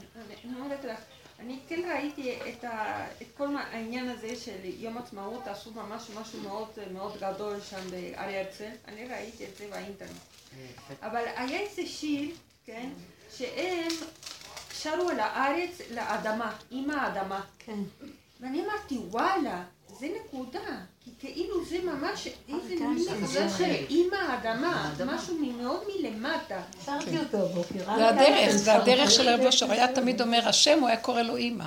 [0.45, 0.97] אני אומרת לך,
[1.39, 6.41] אני כן ראיתי את, ה, את כל העניין הזה של יום עצמאות, עשו ממש משהו
[6.41, 8.69] מאוד, מאוד גדול שם בהר הרצל.
[8.88, 10.11] אני ראיתי את זה באינטרנט.
[11.01, 12.35] אבל היה איזה שיר,
[12.65, 12.89] כן,
[13.31, 13.91] שהם
[14.73, 17.41] שרו על הארץ לאדמה, עם האדמה.
[17.59, 17.79] כן.
[18.39, 19.63] ואני אמרתי, וואלה,
[19.99, 20.79] זה נקודה.
[21.19, 26.59] כי כאילו זה ממש איזה כן, מין זה- של עם האדמה, משהו מאוד מלמטה.
[26.85, 26.91] זה
[28.09, 29.71] הדרך, זה הדרך של רב אושר.
[29.71, 31.65] היה תמיד אומר השם, הוא היה קורא לו אימא.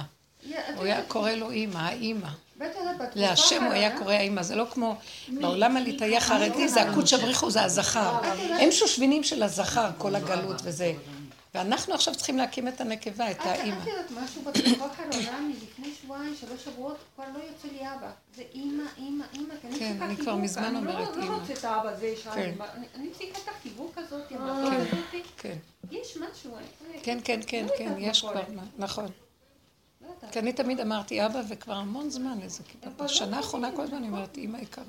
[0.76, 2.28] הוא היה קורא לו אימא, האימא.
[3.14, 4.96] להשם הוא היה קורא האימא, זה לא כמו
[5.28, 8.18] בעולם הליטאי החרדי, זה הקודש הבריחו, זה הזכר.
[8.60, 10.92] הם שושבינים של הזכר, כל הגלות וזה.
[11.54, 13.76] ואנחנו עכשיו צריכים להקים את הנקבה, את האימא.
[13.82, 18.10] את יודעת משהו בתקופה האחרונה, מלפני שבועיים, שלוש שבועות, כבר לא יוצא לי אבא.
[18.36, 21.34] זה אימא, אימא, אימא, כי אני כן, אני כבר מזמן אני לא- אומרת לא אימא.
[21.34, 22.54] רוצה את האבא הזה, שאני- כן.
[22.74, 24.36] אני- אני צריכה את החיבוק הזאת, כן.
[25.36, 25.56] כן,
[25.90, 28.20] יש משהו, אני- כן, כן, כן, לא כן, יש.
[28.20, 28.42] כבר,
[28.78, 29.06] נכון.
[30.02, 33.04] לא כי אני תמיד אמרתי אבא, וכבר המון זמן, איזה כיפה.
[33.04, 34.84] בשנה האחרונה כל הזמן אני אומרת, אימא יקרה.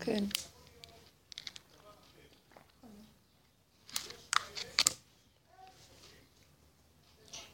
[0.00, 0.24] כן.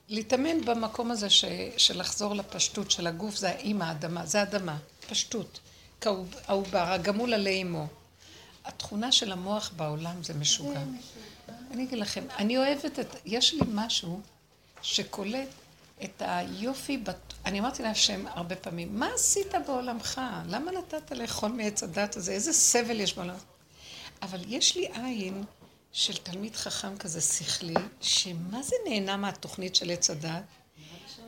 [0.09, 1.45] להתאמן במקום הזה ש,
[1.77, 4.77] של לחזור לפשטות של הגוף, זה האימא, האדמה, זה אדמה,
[5.11, 5.61] פשטות.
[6.01, 7.87] כעובר, הגמול עלי אמו.
[8.65, 10.81] התכונה של המוח בעולם זה משוגע.
[11.71, 14.21] אני אגיד לכם, אני אוהבת את, יש לי משהו
[14.83, 15.49] שקולט
[16.05, 17.35] את היופי, בת...
[17.45, 20.21] אני אמרתי להשם הרבה פעמים, מה עשית בעולמך?
[20.47, 22.33] למה נתת לאכול מעץ הדת הזה?
[22.33, 23.37] איזה סבל יש בעולם?
[24.23, 25.45] אבל יש לי עין
[25.93, 30.43] של תלמיד חכם כזה שכלי, שמה זה נהנה מהתוכנית של עץ הדת?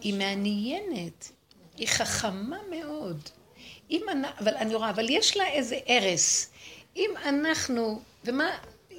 [0.01, 1.29] היא מעניינת,
[1.77, 3.21] היא חכמה מאוד.
[3.91, 6.51] אם אני, אבל אני רואה, אבל יש לה איזה הרס.
[6.97, 8.51] אם אנחנו, ומה,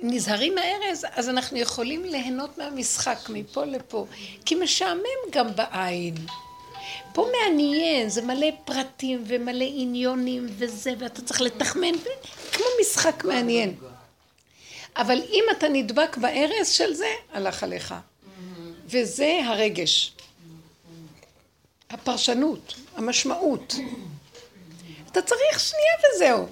[0.01, 4.05] נזהרים מהארז, אז אנחנו יכולים ליהנות מהמשחק מפה לפה.
[4.45, 6.16] כי משעמם גם בעין.
[7.14, 11.91] פה מעניין, זה מלא פרטים ומלא עניונים וזה, ואתה צריך לתחמן,
[12.51, 13.76] כמו משחק מעניין.
[15.01, 17.95] אבל אם אתה נדבק בארז של זה, הלך עליך.
[18.85, 20.13] וזה הרגש.
[21.89, 23.75] הפרשנות, המשמעות.
[25.11, 26.47] אתה צריך שנייה וזהו.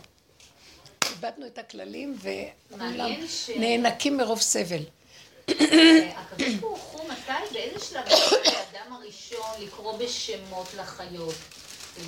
[1.09, 3.11] איבדנו את הכללים וכולם
[3.55, 4.83] נאנקים מרוב סבל.
[5.47, 8.05] הקדוש ברוך הוא מתי, באיזה שלב
[8.45, 11.35] לאדם הראשון לקרוא בשמות לחיות?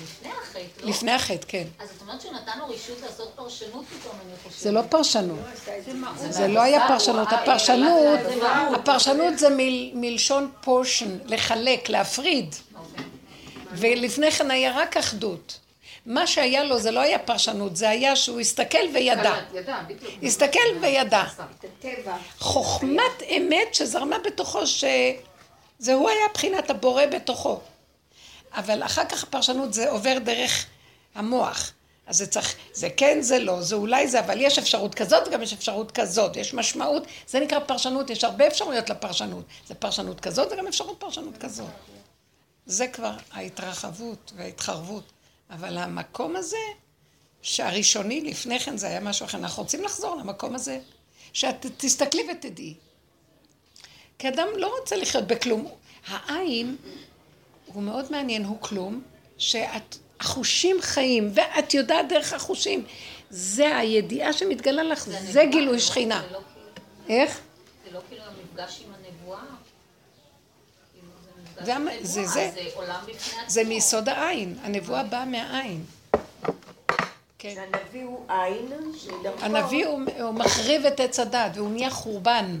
[0.02, 0.88] לפני החטא, לא?
[0.90, 1.64] לפני החטא, כן.
[1.78, 4.62] אז את אומרת שהוא נתן לו רשות לעשות פרשנות פתאום, אני חושבת.
[4.62, 5.38] זה לא פרשנות.
[6.30, 7.28] זה לא היה פרשנות.
[7.32, 8.20] הפרשנות,
[8.74, 9.48] הפרשנות זה
[9.94, 12.54] מלשון פורשן, לחלק, להפריד.
[12.74, 13.04] אוקיי.
[13.72, 15.58] ולפני כן היה רק אחדות.
[16.06, 19.34] מה שהיה לו זה לא היה פרשנות, זה היה שהוא הסתכל וידע.
[20.22, 21.24] הסתכל וידע.
[22.38, 27.60] חוכמת אמת שזרמה בתוכו, שזה הוא היה בחינת הבורא בתוכו.
[28.52, 30.66] אבל אחר כך הפרשנות זה עובר דרך
[31.14, 31.72] המוח.
[32.06, 35.42] אז זה צריך, זה כן, זה לא, זה אולי זה, אבל יש אפשרות כזאת וגם
[35.42, 39.44] יש אפשרות כזאת, יש משמעות, זה נקרא פרשנות, יש הרבה אפשרויות לפרשנות.
[39.66, 41.70] זה פרשנות כזאת וגם אפשרות פרשנות כזאת.
[42.66, 45.04] זה כבר ההתרחבות וההתחרבות.
[45.50, 46.56] אבל המקום הזה,
[47.42, 50.80] שהראשוני לפני כן זה היה משהו אחר, אנחנו רוצים לחזור למקום הזה,
[51.32, 52.74] שאת תסתכלי ותדעי.
[54.18, 55.68] כי אדם לא רוצה לחיות בכלום.
[56.06, 56.76] העין
[57.72, 59.02] הוא מאוד מעניין, הוא כלום,
[59.38, 62.84] שאת, החושים חיים, ואת יודעת דרך החושים.
[63.30, 66.22] זה הידיעה שמתגלה לך, זה, זה גילוי שכינה.
[66.22, 66.40] לא כאילו-
[67.08, 67.40] איך?
[67.84, 69.40] זה לא כאילו המפגש עם הנבואה?
[71.64, 72.50] זה, זה, זה,
[73.46, 75.84] זה מיסוד העין, הנבואה באה מהעין.
[77.38, 77.54] כן.
[77.54, 78.72] שהנביא הוא עין.
[79.40, 82.60] הנביא הוא, הוא מחריב את עץ הדת, והוא נהיה חורבן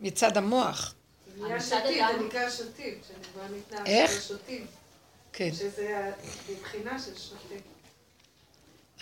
[0.00, 0.94] מצד המוח.
[1.36, 4.22] זה נהיה זה נקרא שוטיב, כשנבואה ניתנה איך?
[4.28, 4.66] שוטיב.
[5.32, 5.50] כן.
[5.52, 6.10] שזה
[6.50, 7.60] מבחינה של שוטיב.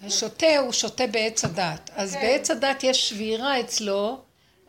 [0.02, 1.90] השוטה הוא שוטה בעץ הדת.
[1.94, 2.20] אז כן.
[2.20, 4.20] בעץ הדת יש שבירה אצלו,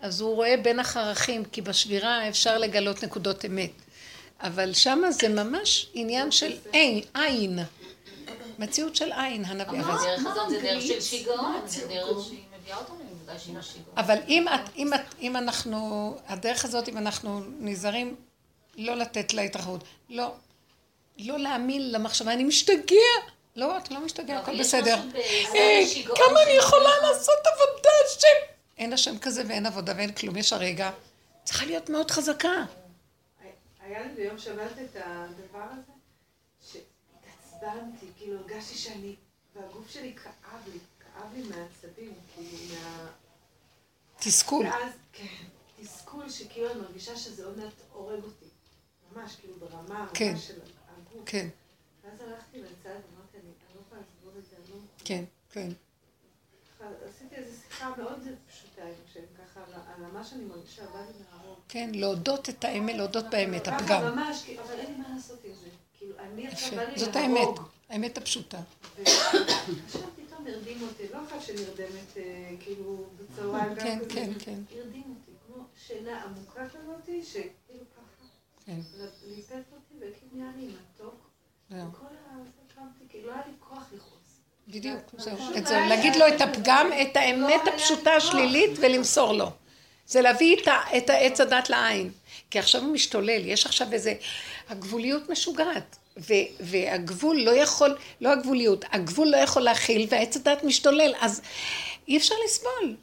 [0.02, 3.72] אז הוא רואה בין החרכים, כי בשבירה אפשר לגלות נקודות אמת.
[4.42, 6.58] אבל שמה זה ממש עניין של
[7.14, 7.60] עין.
[8.60, 9.80] מציאות של עין, הנביא.
[9.80, 13.13] אבל הדרך הזאת זה דרך של שיגעון, זה דרך שהיא מביאה אותנו.
[13.98, 18.16] אבל אם, את, אם, את, אם אנחנו, הדרך הזאת, אם אנחנו נזהרים
[18.78, 20.34] לא לתת לה התרחבות, לא,
[21.18, 22.98] לא להאמין למחשבה, אני משתגע.
[23.56, 24.96] לא, אתה לא משתגע, הכל בסדר.
[26.16, 28.54] כמה אני יכולה לעשות עבודה, השם?
[28.78, 30.92] אין השם כזה ואין עבודה ואין כלום, יש הרגע.
[31.44, 32.66] צריכה להיות מאוד חזקה.
[33.86, 35.92] היה לי ביום שבת את הדבר הזה,
[36.72, 39.16] שהתעצבנתי, כאילו הרגשתי שאני,
[39.56, 43.08] והגוף שלי כאב לי, כאב לי מהעצבים, כאילו מה...
[44.24, 44.66] תסכול.
[44.66, 45.26] ואז, כן,
[45.82, 48.46] תסכול שכאילו אני מרגישה שזה עוד מעט הורג אותי.
[49.16, 50.38] ממש, כאילו ברמה כן.
[50.38, 51.22] של הגוף.
[51.26, 51.48] כן.
[52.04, 54.78] ואז הלכתי לצד ואמרתי, אני לא יכולה לסבול את זה, אני לא...
[55.06, 55.70] כן, כן.
[57.10, 58.20] עשיתי איזו שיחה מאוד
[58.50, 59.60] פשוטה עם השם, ככה,
[59.96, 61.60] על מה שאני מרגישה, בא לי מהרוב.
[61.68, 64.02] כן, להודות את האמת, להודות באמת, הפגם.
[64.02, 65.70] ממש, אבל אין לי מה לעשות עם זה.
[65.98, 67.48] כאילו, אני עכשיו בא לי זאת האמת,
[67.90, 68.60] האמת הפשוטה.
[69.02, 70.02] עכשיו
[70.48, 74.60] הרדים אותי, לא אחת שנרדמת, אה, כאילו, בצהריים, כן, כן, כן.
[74.76, 78.26] הרדים אותי, כמו שינה עמוקה כזאת, שכאילו ככה,
[78.66, 78.80] כן.
[79.28, 81.30] ליפט אותי, וכאילו נהיה לי מתוק.
[81.72, 84.40] וכל הזה קמתי, כאילו, לא היה לי כוח לכעוס.
[84.68, 85.38] בדיוק, זהו.
[85.66, 89.52] זה, להגיד לו את הפגם, את האמת הפשוטה השלילית ולמסור לו.
[90.08, 90.58] זה להביא
[90.98, 92.12] את העץ הדת לעין.
[92.50, 94.14] כי עכשיו הוא משתולל, יש עכשיו איזה...
[94.70, 95.98] הגבוליות משוגעת.
[96.60, 101.42] והגבול לא יכול, לא הגבוליות, הגבול לא יכול להכיל והעץ הדת משתולל, אז
[102.08, 102.96] אי אפשר לסבול.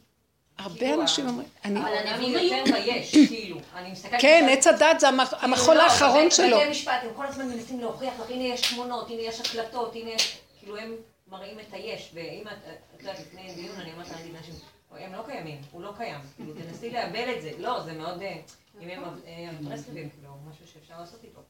[0.59, 1.81] הרבה כאילו, אנשים אומרים, אני...
[1.81, 3.59] אבל הנביא יותר ביש, כאילו.
[3.75, 4.21] אני מסתכלת...
[4.21, 6.57] כן, עץ הדת זה כאילו, המחול לא, האחרון שלו.
[6.57, 10.11] בבתי משפט, הם כל הזמן מנסים להוכיח לך, הנה יש תמונות, הנה יש הקלטות, הנה
[10.11, 10.39] יש...
[10.59, 10.95] כאילו הם
[11.29, 12.53] מראים את היש, ואם את,
[12.97, 14.55] את יודעת, לפני דיון אני אומרת להגיד לאנשים,
[14.99, 18.37] הם לא קיימים, הוא לא קיים, כאילו תנסי לאבד את זה, לא, זה מאוד, אה,
[18.81, 21.41] אם הם אה, ברסלבים, כאילו, משהו שאפשר לעשות איתו.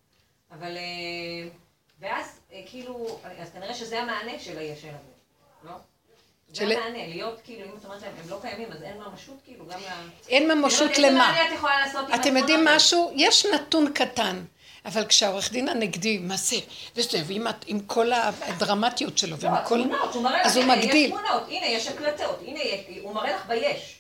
[0.53, 1.49] אבל, אה,
[2.01, 4.89] ואז, אה, כאילו, אז כנראה שזה המענה של היש הזה,
[5.65, 5.73] לא?
[6.49, 9.37] זה של- המענה, להיות כאילו, אם את אומרת להם, הם לא קיימים, אז אין ממשות,
[9.45, 9.85] כאילו, גם ל...
[10.29, 11.47] אין ממשות איזה למה.
[11.47, 12.65] את יכולה לעשות עם אתם יודעים?
[12.65, 13.13] משהו?
[13.17, 14.45] יש נתון קטן,
[14.85, 16.57] אבל כשהעורך דין הנגדי, מה זה,
[16.97, 19.81] וזה, ועם עם כל הדרמטיות שלו, לא, ועם כל...
[19.81, 21.11] התמונות, הוא מראה לך, אז הוא הנה, יש מגדיל.
[21.11, 22.61] תמונות, הנה, יש הקלטות, הנה,
[23.03, 23.97] הוא מראה לך ביש.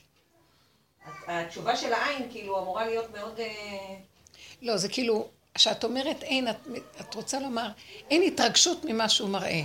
[1.26, 3.40] התשובה של העין, כאילו, אמורה להיות מאוד...
[3.40, 3.46] אה,
[4.62, 6.56] לא, זה כאילו, כשאת אומרת אין, את,
[7.00, 7.68] את רוצה לומר,
[8.10, 9.62] אין התרגשות ממה שהוא מראה.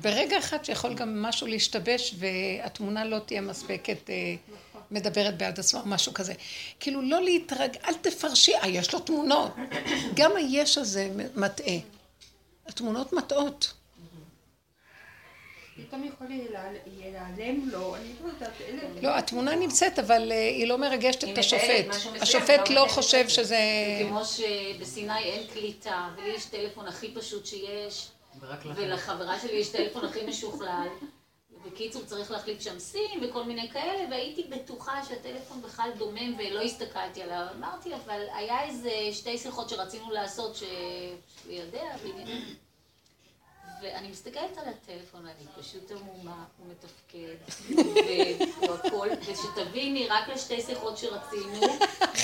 [0.00, 4.34] ברגע אחד שיכול גם משהו להשתבש והתמונה לא תהיה מספקת, אה,
[4.90, 6.34] מדברת בעד עצמה משהו כזה.
[6.80, 9.52] כאילו לא להתרג, אל תפרשי, אה, יש לו תמונות.
[10.14, 11.76] גם היש הזה מטעה.
[12.66, 13.72] התמונות מטעות.
[15.88, 16.26] פתאום יכול
[16.86, 18.82] להיעלם לו, אני לא יודעת, אלה...
[19.02, 21.86] לא, התמונה נמצאת, אבל אה, היא לא מרגשת את השופט.
[22.20, 23.28] השופט לא לא חושב.
[23.28, 23.58] שזה...
[24.08, 28.08] כמו שבסיני אין קליטה, ולי יש טלפון הכי פשוט שיש.
[28.76, 30.88] ולחברה שלי יש טלפון הכי משוכלל.
[31.66, 37.22] בקיצור, צריך להחליף שם סים וכל מיני כאלה, והייתי בטוחה שהטלפון בכלל דומם ולא הסתכלתי
[37.22, 37.46] עליו.
[37.58, 42.54] אמרתי, אבל היה איזה שתי שיחות שרצינו לעשות, שהוא יודע, בעניינים.
[43.82, 47.34] ואני מסתכלת על הטלפון, ואני פשוט עמומה, הוא מתפקד,
[48.68, 51.60] והכל, ושתביני, רק לשתי שיחות שרצינו,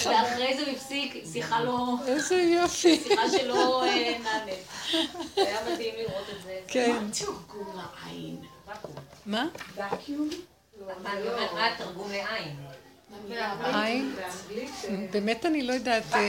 [0.07, 1.95] ואחרי זה הוא הפסיק, שיחה לא...
[2.07, 2.97] איזה יופי.
[2.97, 4.67] שיחה שלא אה, נענית.
[5.37, 6.61] היה מדהים לראות את זה.
[6.69, 7.03] כן.
[7.03, 8.37] מה תרגום לעין?
[9.27, 9.47] מה?
[11.07, 12.57] אני אומרת, מה התרגום לעין?
[13.63, 14.17] עין?
[15.11, 16.03] באמת אני לא יודעת...
[16.13, 16.21] אה,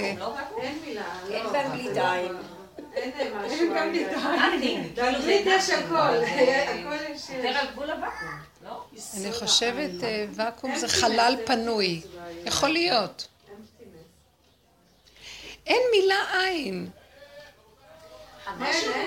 [0.62, 1.20] אין מילה.
[1.30, 1.52] אין לא.
[1.52, 2.57] באנגלית עין.
[2.94, 3.52] אין משהו.
[3.52, 7.30] אין גם כאילו זה באנגלית יש הכל, הכל יש...
[7.30, 8.30] יותר על גבול הוואקום,
[8.66, 8.84] לא?
[9.18, 12.02] אני חושבת אה, ואקום זה חלל פנוי.
[12.46, 13.28] יכול להיות.
[15.66, 16.90] אין מילה עין.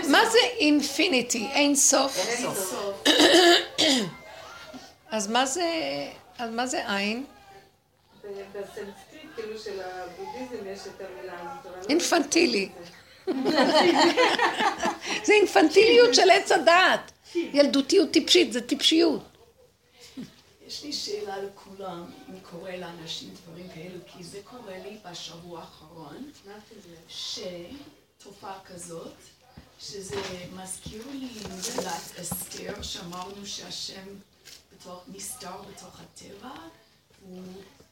[0.09, 1.49] מה זה אינפיניטי?
[1.53, 2.27] אין סוף?
[5.11, 5.65] אז מה זה,
[6.39, 7.25] אז מה זה עין?
[8.53, 8.95] בסנסקריט,
[9.35, 11.33] כאילו של הבודהיזם יש את המילה
[11.65, 12.69] לא- אינפנטילי.
[15.27, 17.13] זה אינפנטיליות של עץ הדעת.
[17.35, 19.23] ילדותיות טיפשית, זה טיפשיות.
[20.67, 26.31] יש לי שאלה לכולם, אם קורה לאנשים דברים כאלו, כי זה קורה לי בשבוע האחרון,
[27.09, 29.13] שתופעה כזאת,
[29.81, 30.17] שזה
[30.57, 34.07] מזכיר לי מגילת אסתר, שאמרנו שהשם
[34.73, 36.53] בתוך, נסתר בתוך הטבע,
[37.29, 37.43] הוא,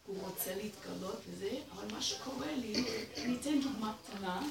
[0.07, 2.85] הוא רוצה להתגלות וזה, אבל מה שקורה לי,
[3.17, 4.43] אני אתן דוגמה קטנה,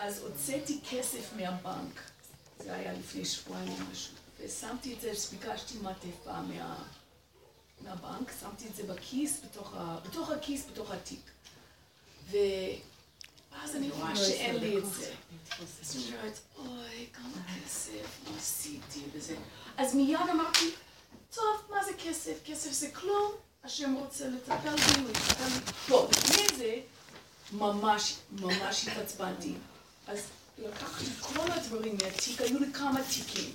[0.00, 2.00] אז הוצאתי כסף מהבנק,
[2.58, 6.84] זה היה לפני שבועיים או משהו, ושמתי את זה, ביקשתי מעטפה מה...
[7.80, 9.98] מהבנק, שמתי את זה בכיס, בתוך, ה...
[10.04, 11.30] בתוך הכיס, בתוך התיק.
[12.30, 15.14] ואז אני רואה שאין לי את זה.
[15.60, 19.36] אז אני אומרת, אוי, כמה כסף, מה עשיתי וזה.
[19.76, 20.70] אז מיד אמרתי,
[21.34, 22.38] טוב, מה זה כסף?
[22.44, 23.32] כסף זה כלום,
[23.64, 25.72] השם רוצה לטפל בי, הוא יטפל בי.
[25.88, 26.80] לא, לפני זה,
[27.52, 29.54] ממש, ממש התעצבנתי.
[30.06, 30.20] אז
[30.58, 33.50] לקחתי כל הדברים מהתיק, היו לי כמה תיקים.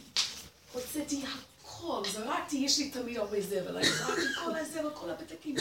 [0.74, 5.56] הוצאתי הכל, זרקתי, יש לי תמיד הרבה זבל, אני זרקתי כל הזבל, כל הפתקים.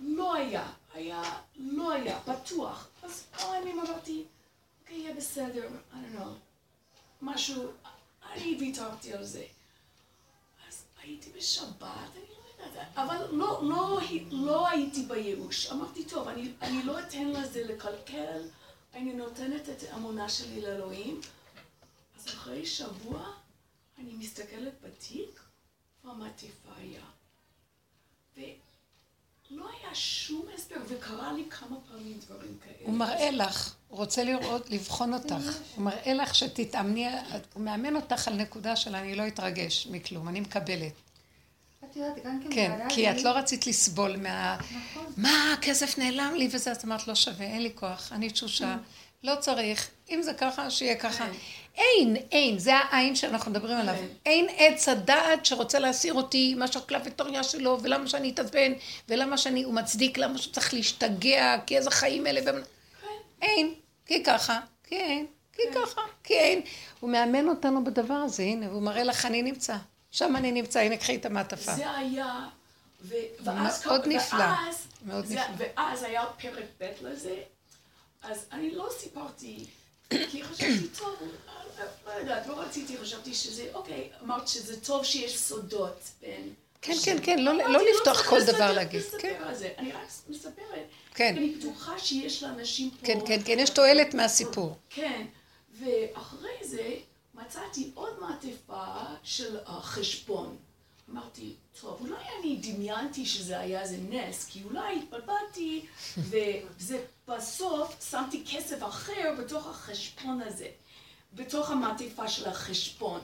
[0.00, 1.22] לא היה, היה,
[1.56, 2.88] לא היה, בטוח.
[3.02, 4.24] אז כמה ימים אמרתי,
[4.82, 6.28] אוקיי, יהיה בסדר, I don't know,
[7.22, 7.70] משהו,
[8.32, 9.44] אני ויתרתי על זה.
[10.68, 12.22] אז הייתי בשבת, אני
[12.58, 14.00] לא יודעת, אבל לא, לא,
[14.30, 15.70] לא הייתי בייאוש.
[15.70, 18.42] אמרתי, טוב, אני, אני לא אתן לזה לקלקל,
[18.94, 21.20] אני נותנת את האמונה שלי לאלוהים.
[22.18, 23.24] אז אחרי שבוע,
[23.98, 25.40] אני מסתכלת בתיק,
[26.04, 27.02] והמעטפה היה.
[28.36, 32.76] ולא היה שום הסבר, וקרה לי כמה פעמים דברים כאלה.
[32.80, 35.58] הוא מראה לך, הוא רוצה לראות, לבחון אותך.
[35.74, 37.06] הוא מראה לך שתתאמני,
[37.54, 40.92] הוא מאמן אותך על נקודה של אני לא אתרגש מכלום, אני מקבלת.
[41.90, 44.56] את יודעת, גם כן כן, כי לי- את לא רצית לסבול מה...
[44.92, 45.12] נכון.
[45.16, 48.76] מה, הכסף נעלם לי וזה, אז אמרת, לא שווה, אין לי כוח, אני תשושה,
[49.24, 51.26] לא צריך, אם זה ככה, שיהיה ככה.
[51.74, 53.94] אין, אין, זה העין שאנחנו מדברים עליו.
[54.26, 58.72] אין עץ הדעת שרוצה להסיר אותי מהשקלפיטוריה שלו, ולמה שאני אתעצבן,
[59.08, 62.64] ולמה שאני, הוא מצדיק, למה שהוא צריך להשתגע, כי איזה חיים אלה, ומה-
[63.42, 63.74] אין,
[64.06, 66.60] כי ככה, כי אין, כי ככה, כי אין.
[67.00, 69.76] הוא מאמן אותנו בדבר הזה, הנה, הוא מראה לך, אני נמצא.
[70.10, 71.74] שם אני נמצא, הנה, קחי את המעטפה.
[71.74, 72.46] זה היה
[73.02, 73.14] ו-
[73.44, 74.38] ואז, מאוד נפלא.
[74.38, 75.66] ואז, מאוד זה- נפלא.
[75.76, 77.36] ואז היה פרק ב' לזה,
[78.22, 79.64] אז אני לא סיפרתי,
[80.10, 85.38] כי חשבתי, טוב, לא- לא יודעת, לא רציתי, חשבתי שזה, אוקיי, אמרת שזה טוב שיש
[85.38, 86.54] סודות בין...
[86.82, 89.42] כן, כן, כן, לא- אמרתי, לא לפתוח כל דבר להגיד, כן.
[89.78, 90.86] אני רק מספרת.
[91.14, 91.34] כן.
[91.36, 93.06] אני בטוחה שיש לאנשים פה...
[93.06, 94.76] כן, כן, כן, יש תועלת מהסיפור.
[94.90, 95.26] כן,
[95.80, 96.82] ואחרי זה
[97.46, 100.56] מצאתי עוד מעטפה של החשבון.
[101.10, 105.86] אמרתי, טוב, אולי אני דמיינתי שזה היה איזה נס, כי אולי התבלבלתי,
[106.28, 110.68] וזה בסוף שמתי כסף אחר בתוך החשבון הזה,
[111.32, 113.20] בתוך המעטפה של החשבון.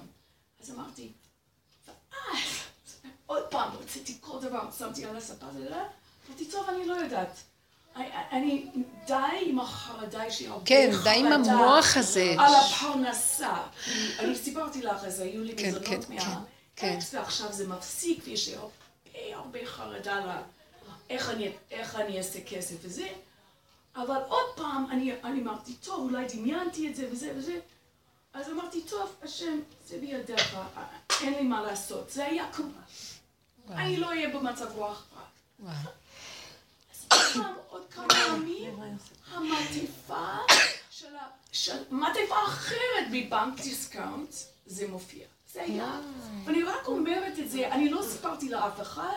[0.62, 1.12] אז אמרתי,
[1.86, 2.48] ואז
[3.26, 5.76] עוד פעם הוצאתי כל דבר, שמתי על הספה, לא,
[6.28, 7.42] אמרתי, טוב, אני לא יודעת.
[8.32, 8.66] אני-
[9.06, 11.04] די עם החרדה, יש לי הרבה כן, חרדה.
[11.12, 12.34] די עם המוח הזה.
[12.38, 13.56] על הפרנסה.
[14.18, 16.00] אני סיפרתי לך, אז היו לי כן, מזונות כן,
[16.76, 18.70] כן, מהאקס, ועכשיו זה מפסיק, ויש לי הרבה
[19.32, 20.30] הרבה חרדה ל...
[21.10, 23.08] איך אני, איך אני אעשה כסף וזה.
[23.96, 27.58] אבל עוד פעם, אני, אני אמרתי, טוב, אולי דמיינתי את זה וזה וזה.
[28.34, 30.56] אז אמרתי, טוב, השם, זה בידיך,
[31.22, 32.10] אין לי מה לעשות.
[32.10, 32.66] זה היה כמו...
[33.70, 35.04] אני לא אהיה במצב רוח
[35.66, 35.72] רע.
[37.68, 38.80] עוד כמה ימים,
[39.32, 40.54] המעטפה
[40.90, 41.76] של ה...
[41.90, 44.34] מעטפה אחרת מבנק דיסקאונט,
[44.66, 45.24] זה מופיע.
[45.52, 46.00] זה היה.
[46.44, 49.16] ואני רק אומרת את זה, אני לא סיפרתי לאף אחד,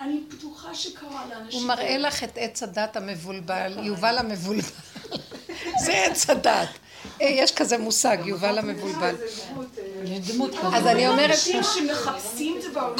[0.00, 1.60] אני בטוחה שקרה לאנשים.
[1.60, 4.68] הוא מראה לך את עץ הדעת המבולבל, יובל המבולבל.
[5.84, 6.68] זה עץ הדת.
[7.22, 9.14] אה, יש כזה מושג, יובל המבולבל.
[10.74, 11.38] אז אני אומרת.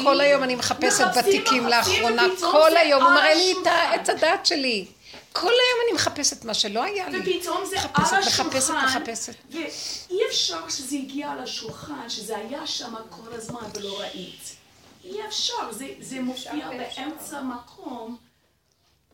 [0.03, 3.69] כל היום אני מחפשת בתיקים לאחרונה, כל היום, הוא על מראה לי את השולחן.
[3.69, 4.85] העץ הדת שלי.
[5.33, 7.19] כל היום אני מחפשת מה שלא היה לי.
[7.37, 9.33] ופתאום זה מחפשת, על מחפשת, השולחן, מחפשת.
[9.51, 14.55] ואי אפשר שזה הגיע לשולחן, שזה היה שם כל הזמן ולא ראית.
[15.03, 18.17] אי אפשר, זה, זה מופיע באמצע מקום,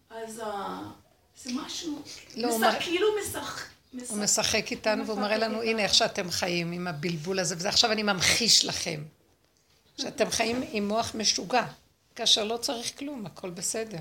[0.10, 0.78] אז אה,
[1.44, 2.02] זה משהו,
[2.36, 3.64] לא, משחק, מראה- כאילו משחק,
[4.08, 7.92] הוא משחק איתנו והוא מראה לנו, הנה איך שאתם חיים עם הבלבול הזה, וזה עכשיו
[7.92, 9.04] אני ממחיש לכם.
[10.02, 11.66] שאתם חיים עם מוח משוגע,
[12.16, 13.98] כאשר לא צריך כלום, הכל בסדר.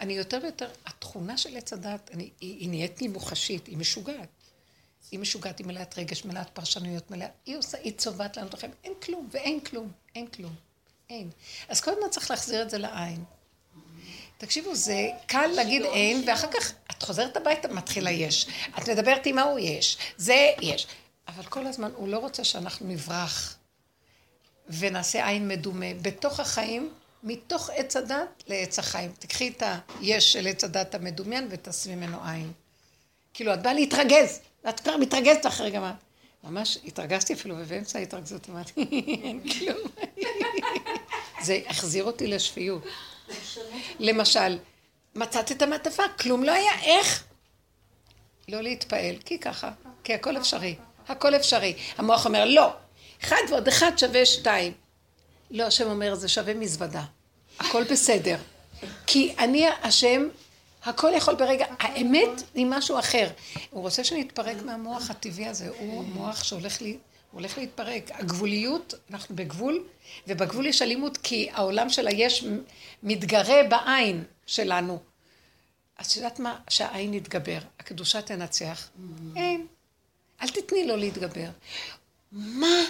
[0.00, 4.28] אני יותר ויותר, התכונה של עץ הדת, אני- היא, היא נהיית לי מוחשית, היא משוגעת.
[5.10, 8.72] היא משוגעת, היא מלאת רגש, מלאת פרשנויות, מלאה, היא עושה, היא צובעת לנו את החיים,
[8.84, 10.54] אין כלום, ואין כלום, אין כלום,
[11.10, 11.30] אין.
[11.68, 13.24] אז כל הזמן צריך להחזיר את זה לעין.
[14.38, 18.46] תקשיבו, זה קל להגיד אין, ואחר כך את חוזרת הביתה, מתחיל היש.
[18.78, 20.86] את מדברת עם ההוא יש, זה יש.
[21.28, 23.56] אבל כל הזמן, הוא לא רוצה שאנחנו נברח
[24.68, 25.86] ונעשה עין מדומה.
[26.02, 26.90] בתוך החיים,
[27.22, 29.12] מתוך עץ הדת לעץ החיים.
[29.18, 29.62] תקחי את
[30.00, 32.52] היש של עץ הדת המדומיין ותעשי ממנו עין.
[33.34, 35.94] כאילו, את באה להתרגז, ואת כבר מתרגזת אחרי מה.
[36.44, 38.84] ממש התרגזתי אפילו, ובאמצע ההתרגזות אמרתי,
[39.24, 39.78] אין כלום.
[41.46, 42.82] זה החזיר אותי לשפיות.
[43.98, 44.58] למשל,
[45.14, 47.24] מצאת את המעטפה, כלום לא היה, איך?
[48.48, 49.70] לא להתפעל, כי ככה,
[50.04, 50.74] כי הכל אפשרי,
[51.08, 51.74] הכל אפשרי.
[51.96, 52.72] המוח אומר, לא,
[53.24, 54.72] אחד ועוד אחד שווה שתיים.
[55.50, 57.04] לא, השם אומר, זה שווה מזוודה.
[57.58, 58.36] הכל בסדר.
[59.06, 60.28] כי אני השם,
[60.84, 63.28] הכל יכול ברגע, האמת היא משהו אחר.
[63.70, 66.98] הוא רוצה שנתפרק מהמוח הטבעי הזה, הוא מוח שהולך לי...
[67.30, 68.10] הוא הולך להתפרק.
[68.10, 69.84] הגבוליות, אנחנו בגבול,
[70.26, 72.44] ובגבול יש אלימות כי העולם של היש
[73.02, 74.98] מתגרה בעין שלנו.
[75.98, 76.58] אז את יודעת מה?
[76.68, 78.88] שהעין יתגבר, הקדושה תנצח.
[79.36, 79.66] אין.
[80.42, 81.48] אל תתני לו להתגבר.
[82.32, 82.84] מה?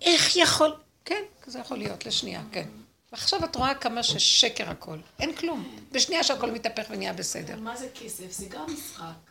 [0.00, 0.74] איך יכול?
[1.04, 2.68] כן, זה יכול להיות לשנייה, כן.
[3.12, 4.98] ועכשיו את רואה כמה ששקר הכל.
[5.20, 5.76] אין כלום.
[5.92, 7.56] בשנייה שהכל מתהפך ונהיה בסדר.
[7.56, 8.30] מה זה כסף?
[8.30, 9.29] זה גם משחק.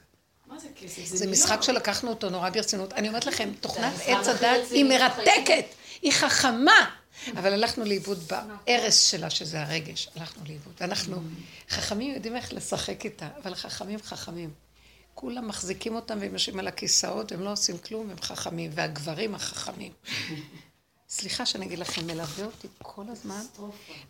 [0.49, 1.05] מה זה כסף?
[1.05, 1.31] זה מיליון.
[1.31, 2.93] משחק שלקחנו אותו נורא ברצינות.
[2.93, 5.65] אני אומרת לכם, תוכנת זה עץ הדת היא מרתקת,
[6.01, 6.89] היא חכמה,
[7.31, 10.09] אבל הלכנו לאיבוד בהרס שלה, שזה הרגש.
[10.15, 10.73] הלכנו לאיבוד.
[10.81, 11.17] ואנחנו,
[11.69, 14.53] חכמים יודעים איך לשחק איתה, אבל חכמים חכמים.
[15.13, 18.71] כולם מחזיקים אותם והם יושבים על הכיסאות, והם לא עושים כלום, הם חכמים.
[18.73, 19.91] והגברים החכמים.
[21.09, 23.41] סליחה שאני אגיד לכם, מלווה אותי כל הזמן.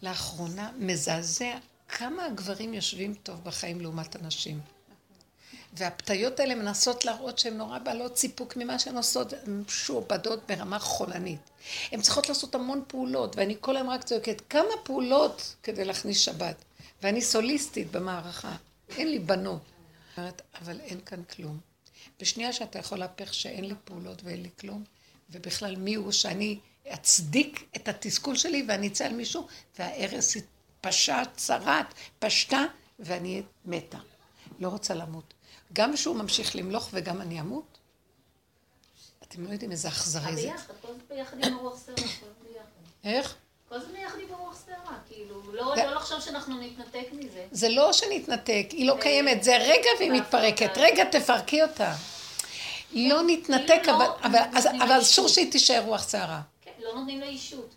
[0.02, 1.58] לאחרונה מזעזע
[1.88, 4.60] כמה הגברים יושבים טוב בחיים לעומת הנשים.
[5.74, 11.50] והפתיות האלה מנסות להראות שהן נורא בעלות סיפוק ממה שהן עושות, הן משועבדות ברמה חולנית.
[11.92, 16.56] הן צריכות לעשות המון פעולות, ואני כל היום רק צועקת, כמה פעולות כדי להכניס שבת.
[17.02, 18.56] ואני סוליסטית במערכה,
[18.98, 19.62] אין לי בנות.
[20.18, 21.60] אומרת, אבל אין כאן כלום.
[22.20, 24.84] בשנייה שאתה יכול להפך שאין לי פעולות ואין לי כלום,
[25.30, 26.60] ובכלל מי הוא שאני
[26.94, 29.48] אצדיק את התסכול שלי ואני אצא על מישהו,
[29.80, 30.38] והארס
[30.82, 32.66] פשט, צרעת, פשטה,
[33.00, 33.98] ואני מתה.
[34.60, 35.34] לא רוצה למות.
[35.74, 37.78] גם שהוא ממשיך למלוך וגם אני אמות?
[39.28, 40.42] אתם לא יודעים איזה אכזרי זה.
[40.42, 42.06] ביחד, כל זה ביחד עם הרוח סרט, הכל
[42.44, 42.66] ביחד.
[43.16, 43.36] איך?
[43.70, 47.46] כל הזמן יחד עם הרוח סערה, כאילו, לא לא לחשוב שאנחנו נתנתק מזה.
[47.52, 50.72] זה לא שנתנתק, היא לא קיימת, זה רגע והיא מתפרקת.
[50.78, 51.96] רגע, תפרקי אותה.
[52.94, 55.28] לא נתנתק, כאילו אבל- לא אבל אסור.
[55.28, 56.42] שהיא תישאר רוח סערה.
[56.62, 57.70] כן, לא נותנים לה אישות.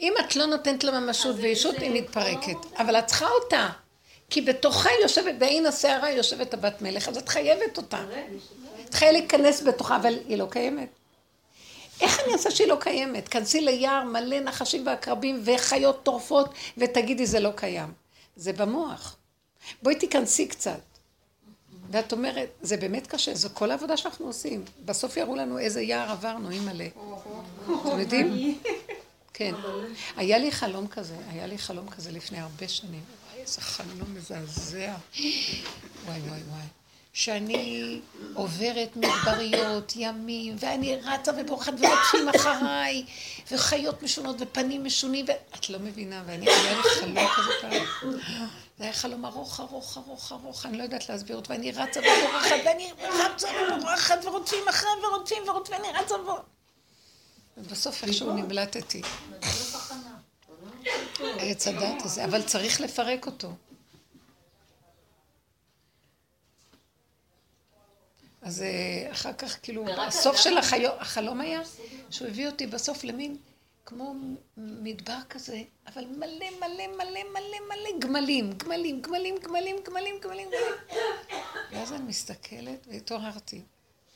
[0.00, 2.46] אם את לא נותנת לה ממשות זה- היא מתפרקת.
[2.54, 3.68] לא- אבל את צריכה אותה.
[4.30, 8.04] כי בתוכה יושבת, בעין הסערה יושבת הבת מלך, אז את חייבת אותה.
[8.88, 10.88] את חייבת להיכנס בתוכה, אבל היא לא קיימת.
[12.00, 13.28] איך אני אעשה שהיא לא קיימת?
[13.28, 17.92] כנסי ליער מלא נחשים ועקרבים וחיות טורפות, ותגידי זה לא קיים.
[18.36, 19.16] זה במוח.
[19.82, 20.80] בואי תיכנסי קצת.
[21.90, 24.64] ואת אומרת, זה באמת קשה, זו כל העבודה שאנחנו עושים.
[24.84, 26.86] בסוף יראו לנו איזה יער עברנו, אימא'לה.
[27.64, 28.58] אתם יודעים?
[29.32, 29.54] כן.
[30.16, 33.02] היה לי חלום כזה, היה לי חלום כזה לפני הרבה שנים.
[33.46, 34.94] איזה חלום מזעזע.
[36.04, 36.66] וואי, וואי, וואי.
[37.12, 38.00] שאני
[38.34, 43.04] עוברת מדבריות, ימים, ואני רצה ובורחת ורודפים אחריי,
[43.50, 48.12] וחיות משונות ופנים משונים, ואת לא מבינה, ואני, היה לי חלום כזה פעם.
[48.78, 52.56] זה היה חלום ארוך, ארוך, ארוך, ארוך, אני לא יודעת להסביר אותו, ואני רצה ובורחת,
[52.64, 56.42] ואני רצה ובורחת, ורודפים אחריי, ורודפים ורודפים, ואני רצה ובורחת.
[57.56, 59.02] ובסוף איכשהו נמלטתי.
[61.38, 63.52] עץ הדת הזה, אבל צריך לפרק אותו.
[68.42, 71.60] אז אה, אחר כך, כאילו, הסוף של החיו- החלום היה
[72.10, 73.36] שהוא הביא אותי בסוף למין,
[73.86, 74.14] כמו
[74.56, 75.62] מדבר כזה,
[75.94, 76.26] אבל מלא
[76.60, 80.48] מלא מלא מלא מלא גמלים, גמלים, גמלים, גמלים, גמלים, גמלים, גמלים.
[81.72, 83.62] ואז אני מסתכלת והתעוררתי.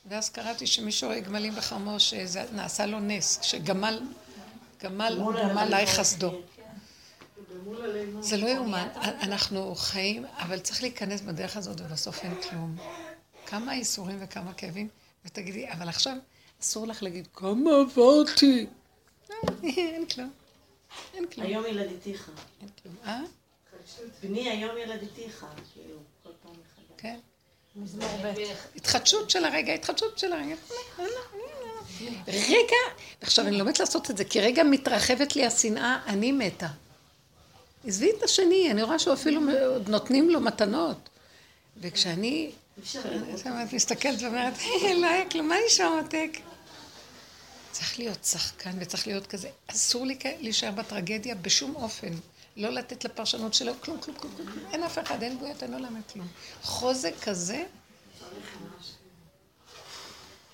[0.05, 3.99] ואז קראתי שמישהו רואה גמלים בחרמו, שזה נעשה לו נס, שגמל,
[4.83, 5.19] גמל,
[5.57, 6.31] עליי חסדו.
[8.19, 8.87] זה לא יאומן,
[9.21, 12.75] אנחנו חיים, אבל צריך להיכנס בדרך הזאת ובסוף אין כלום.
[13.45, 14.87] כמה ייסורים וכמה כאבים,
[15.25, 16.13] ותגידי, אבל עכשיו
[16.61, 18.67] אסור לך להגיד, כמה עברתי.
[19.63, 20.31] אין כלום.
[21.13, 21.47] אין כלום.
[21.47, 22.31] היום ילדתיך.
[22.61, 22.95] אין כלום.
[23.05, 23.21] אה?
[24.23, 26.97] בני היום ילדתיך, כאילו, כל פעם מחדש.
[26.97, 27.19] כן.
[28.75, 30.55] התחדשות של הרגע, התחדשות של הרגע.
[32.27, 32.75] רגע,
[33.21, 36.67] עכשיו אני לומדת לעשות את זה, כי רגע מתרחבת לי השנאה, אני מתה.
[37.85, 41.09] עזבי את השני, אני רואה שהוא אפילו עוד נותנים לו מתנות.
[41.77, 42.51] וכשאני,
[43.43, 46.37] את מסתכלת ואומרת, "היי, לא היה כלום, מה נשמע מתק?
[47.71, 49.49] צריך להיות שחקן וצריך להיות כזה.
[49.67, 52.11] אסור לי להישאר בטרגדיה בשום אופן.
[52.57, 54.47] לא לתת לפרשנות שלו כלום, כלום, כלום, כלום.
[54.71, 56.27] אין אף אחד, אין בוית, אין עולם, אין כלום.
[56.61, 57.63] חוזק כזה,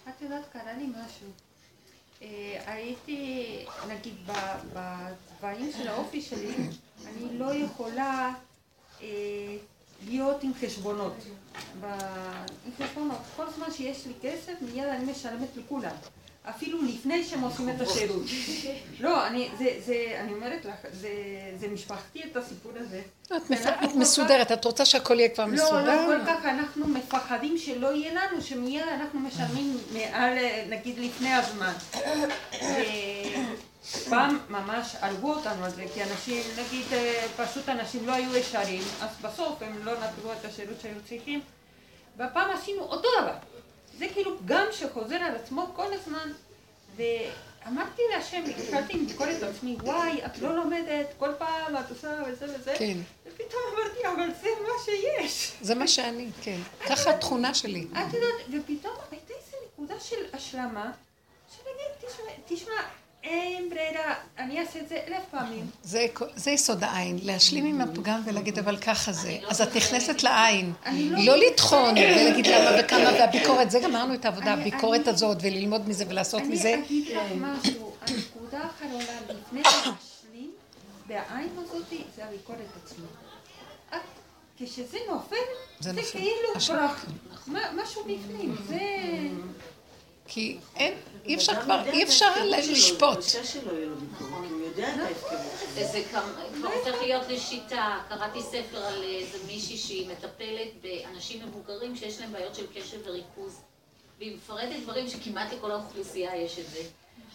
[0.10, 1.28] את יודעת, קרה לי משהו.
[2.22, 4.16] אה, הייתי, נגיד,
[4.74, 6.54] בצבעים של האופי שלי,
[7.06, 8.34] אני לא יכולה
[9.02, 9.08] אה,
[10.08, 11.16] להיות עם חשבונות.
[11.82, 13.18] ב- עם חשבונות.
[13.36, 15.96] כל זמן שיש לי כסף, מיד אני משלמת לכולם.
[16.50, 18.24] אפילו לפני שהם עושים את השירות.
[19.00, 21.10] לא, אני, זה, זה, אני אומרת לך, זה,
[21.60, 23.02] זה משפחתי את הסיפור הזה.
[23.26, 23.66] את, מפ...
[23.84, 26.08] את מסודרת, את רוצה שהכל יהיה כבר לא, מסודר?
[26.08, 31.34] לא כל כך אנחנו מפחדים שלא יהיה לנו, שמיד אנחנו משלמים מעל, אה, נגיד לפני
[31.34, 31.74] הזמן.
[34.10, 38.84] פעם ממש הרגו אותנו על זה, כי אנשים, נגיד, אה, פשוט אנשים לא היו ישרים,
[39.02, 41.42] אז בסוף הם לא נתנו את השירות שהיו צריכים.
[42.18, 43.36] והפעם עשינו אותו דבר.
[43.98, 46.32] זה כאילו פגם שחוזר על עצמו כל הזמן.
[46.96, 52.46] ואמרתי להשם, התחלתי עם ביקורת עצמי, וואי, את לא לומדת, כל פעם את עושה וזה
[52.46, 52.76] וזה.
[52.78, 52.98] כן.
[53.26, 55.52] ופתאום אמרתי, אבל זה מה שיש.
[55.62, 56.60] זה מה שאני, כן.
[56.90, 57.88] ככה התכונה שלי.
[57.92, 60.92] את יודעת, ופתאום הייתה איזו נקודה של השלמה,
[61.56, 62.82] שנגיד, תשמע, תשמע,
[63.28, 65.66] אין ברירה, אני אעשה את זה אלף פעמים.
[65.84, 66.06] זה,
[66.36, 69.38] זה יסוד העין, להשלים עם הפגם ולהגיד אבל ככה זה.
[69.48, 70.74] אז את נכנסת לעין.
[71.12, 76.42] לא לטחון ולהגיד למה וכמה והביקורת, זה גמרנו את העבודה, הביקורת הזאת וללמוד מזה ולעשות
[76.42, 76.74] מזה.
[76.74, 80.52] אני אגיד לך משהו, הנקודה האחרונה, לפני להשלים,
[81.08, 81.86] בעין הזאת,
[82.16, 83.10] זה הביקורת עצמית.
[83.90, 84.00] את-
[84.58, 85.36] כשזה נופל,
[85.80, 86.12] זה זה נופל.
[86.12, 86.80] כאילו
[87.84, 88.80] משהו בפנים, זה...
[90.28, 90.94] כי אין,
[91.26, 93.22] אי אפשר כבר, אי אפשר לשפוט.
[95.92, 96.22] זה כבר
[96.64, 98.00] הופך להיות לשיטה.
[98.10, 103.62] קראתי ספר על איזה מישהי שהיא מטפלת באנשים מבוגרים שיש להם בעיות של קשב וריכוז.
[104.20, 106.82] והיא מפרטת דברים שכמעט לכל האוכלוסייה יש את זה.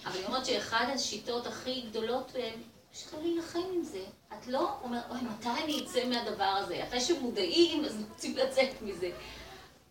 [0.05, 2.55] אבל היא אומרת שאחד השיטות הכי גדולות בהן,
[2.93, 4.05] פשוט לא להילחם עם זה.
[4.33, 6.85] את לא אומרת, אוי, מתי אני אצא מהדבר הזה?
[6.89, 9.11] אחרי שמודעים, אז רוצים לצאת מזה.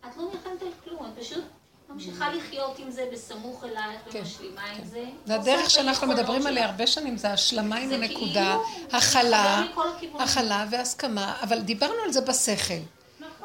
[0.06, 1.44] את לא נלחמת על כלום, את פשוט
[1.94, 5.04] ממשיכה לחיות עם זה בסמוך אלייך ומשלימה עם זה.
[5.26, 9.64] זה הדרך שאנחנו מדברים עליה הרבה שנים, זה השלמה עם הנקודה, כאילו הכלה.
[10.20, 12.74] הכלה והסכמה, אבל דיברנו על זה בשכל.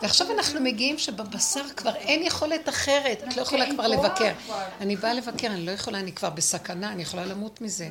[0.02, 4.32] ועכשיו אנחנו מגיעים שבבשר כבר אין יכולת אחרת, את לא יכולה אין כבר לבקר.
[4.80, 7.88] אני באה לבקר, אני לא יכולה, אני כבר בסכנה, אני יכולה למות מזה.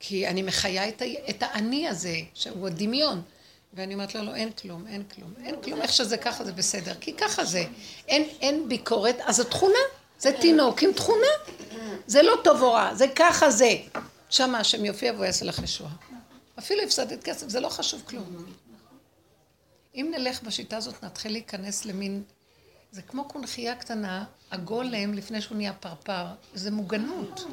[0.00, 0.88] כי אני מחיה.
[1.30, 3.22] את האני הזה, שהוא הדמיון.
[3.72, 5.32] ואני אומרת לו, לא, אין כלום, אין כלום.
[5.44, 6.94] אין כלום, איך שזה ככה זה בסדר.
[7.00, 7.64] כי ככה זה.
[8.08, 9.78] אין, אין ביקורת, אז זו תכונה.
[10.18, 11.26] זה תינוק עם תכונה.
[12.06, 13.76] זה לא טוב או רע, זה ככה זה.
[14.30, 15.90] שם השם יופיע והוא יעשה לך ישועה.
[16.58, 18.46] אפילו הפסדת כסף, זה לא חשוב כלום.
[19.94, 22.22] אם נלך בשיטה הזאת, נתחיל להיכנס למין...
[22.90, 26.24] זה כמו קונכייה קטנה, הגולם לפני שהוא נהיה פרפר,
[26.54, 27.44] זה מוגנות.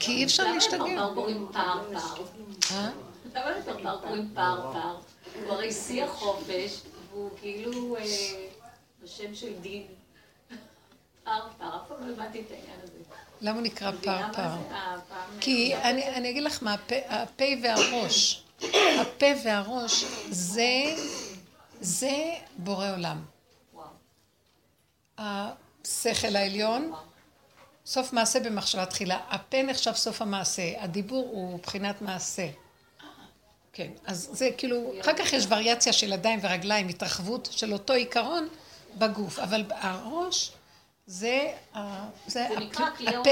[0.00, 0.76] כי אי אפשר להשתגע.
[0.76, 2.22] למה לפרפר קוראים פרפר?
[2.70, 2.90] אה?
[3.34, 4.96] למה לפרפר קוראים פרפר?
[5.34, 6.80] הוא הרי שיא החופש,
[7.10, 8.02] והוא כאילו אה,
[9.02, 9.86] בשם של דין.
[11.24, 12.92] פרפר, אף פעם לא הבנתי את העניין הזה.
[13.40, 14.40] למה הוא נקרא פרפר?
[14.42, 14.96] אה,
[15.40, 18.44] כי אני, אגיד לך מה, הפה, הפה והראש,
[19.00, 20.94] הפה והראש זה,
[21.80, 23.22] זה בורא עולם.
[25.18, 26.92] השכל העליון,
[27.86, 29.18] סוף מעשה במחשבה תחילה.
[29.28, 32.48] הפה נחשב סוף המעשה, הדיבור הוא בחינת מעשה.
[33.80, 38.48] כן, אז זה כאילו, אחר כך יש וריאציה של ידיים ורגליים, התרחבות של אותו עיקרון
[38.98, 40.52] בגוף, אבל הראש
[41.06, 41.52] זה,
[42.26, 42.46] זה
[43.06, 43.30] הפה.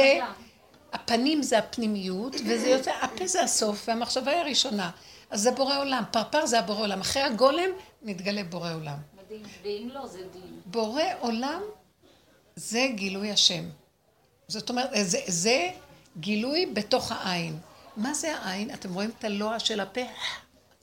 [0.93, 4.91] הפנים זה הפנימיות, וזה יוצא, הפה זה הסוף, והמחשבה היא הראשונה.
[5.31, 7.01] אז זה בורא עולם, פרפר זה הבורא עולם.
[7.01, 7.71] אחרי הגולם
[8.03, 8.97] נתגלה בורא עולם.
[9.25, 10.61] מדהים, ואם לא, זה דין.
[10.67, 11.63] בורא עולם
[12.57, 13.65] זה גילוי השם.
[14.49, 15.71] זאת אומרת, זה, זה
[16.21, 17.59] גילוי בתוך העין.
[17.99, 18.75] מה זה העין?
[18.75, 20.01] אתם רואים את הלוע של הפה?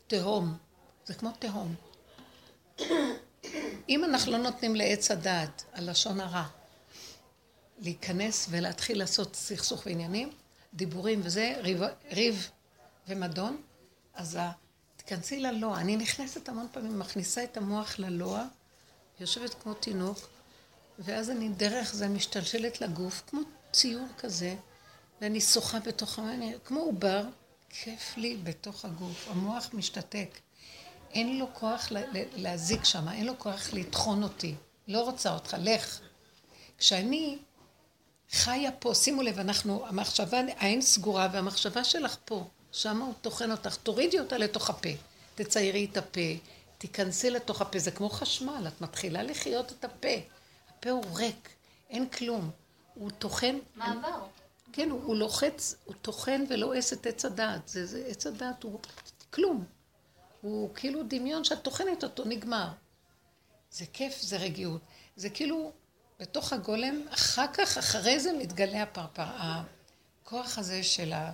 [0.08, 0.58] תהום.
[1.06, 1.76] זה כמו תהום.
[3.90, 6.46] אם אנחנו לא נותנים לעץ הדעת, הלשון הרע,
[7.80, 10.32] להיכנס ולהתחיל לעשות סכסוך ועניינים,
[10.74, 11.82] דיבורים וזה, ריב,
[12.12, 12.50] ריב
[13.08, 13.62] ומדון,
[14.14, 14.40] אז
[14.98, 15.78] תיכנסי ללוע.
[15.78, 18.46] אני נכנסת המון פעמים, מכניסה את המוח ללוע,
[19.20, 20.18] יושבת כמו תינוק,
[21.00, 24.56] ואז אני דרך זה משתלשלת לגוף, כמו ציור כזה,
[25.22, 27.24] ואני שוחה בתוך המים, כמו עובר,
[27.70, 30.40] כיף לי בתוך הגוף, המוח משתתק.
[31.12, 34.56] אין לו כוח לה- לה- להזיק שם, אין לו כוח לטחון אותי.
[34.88, 36.00] לא רוצה אותך, לך.
[36.78, 37.38] כשאני
[38.32, 43.76] חיה פה, שימו לב, אנחנו, המחשבה, העין סגורה והמחשבה שלך פה, שמה הוא טוחן אותך,
[43.76, 44.90] תורידי אותה לתוך הפה,
[45.36, 46.20] תציירי את הפה,
[46.78, 50.08] תיכנסי לתוך הפה, זה כמו חשמל, את מתחילה לחיות את הפה.
[50.70, 51.50] הפה הוא ריק,
[51.90, 52.50] אין כלום.
[52.94, 54.26] הוא טוחן, מעבר.
[54.76, 57.68] כן, הוא, הוא לוחץ, הוא טוחן ולועס את עץ הדעת.
[57.68, 58.80] זה, זה, עץ הדעת הוא
[59.30, 59.66] כלום.
[60.42, 62.68] הוא כאילו דמיון שאת טוחנת אותו, נגמר.
[63.72, 64.82] זה כיף, זה רגיעות.
[65.16, 65.72] זה כאילו,
[66.20, 69.26] בתוך הגולם, אחר כך, אחרי זה מתגלה הפרפר.
[69.26, 71.32] הכוח הזה של ה...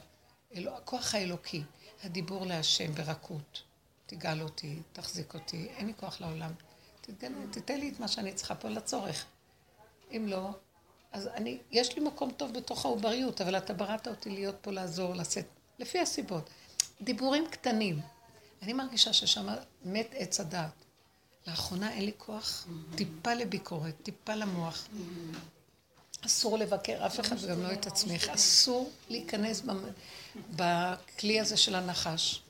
[0.56, 1.64] הכוח האלוקי,
[2.04, 3.62] הדיבור להשם ברכות.
[4.06, 6.52] תגאל אותי, תחזיק אותי, אין לי כוח לעולם.
[7.02, 9.26] תתגלה, תתן לי את מה שאני צריכה פה לצורך.
[10.12, 10.50] אם לא,
[11.12, 15.16] אז אני, יש לי מקום טוב בתוך העובריות, אבל אתה בראת אותי להיות פה לעזור,
[15.16, 15.46] לשאת,
[15.80, 16.50] לפי הסיבות.
[17.02, 18.00] דיבורים קטנים.
[18.62, 19.48] אני מרגישה ששם
[19.86, 20.72] מת עץ הדעת.
[21.48, 24.88] לאחרונה אין לי כוח טיפה לביקורת, טיפה למוח.
[26.26, 28.30] אסור לבקר אף אחד וגם לא את עצמך.
[28.30, 29.62] אסור להיכנס
[30.56, 32.42] בכלי הזה של הנחש.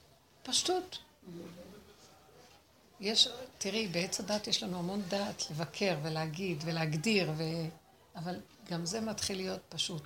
[0.44, 0.98] פשטות.
[3.00, 3.28] יש,
[3.58, 7.44] תראי, בעץ הדת יש לנו המון דעת לבקר ולהגיד ולהגדיר, ו...
[8.16, 8.36] אבל
[8.72, 10.04] גם זה מתחיל להיות פשוט.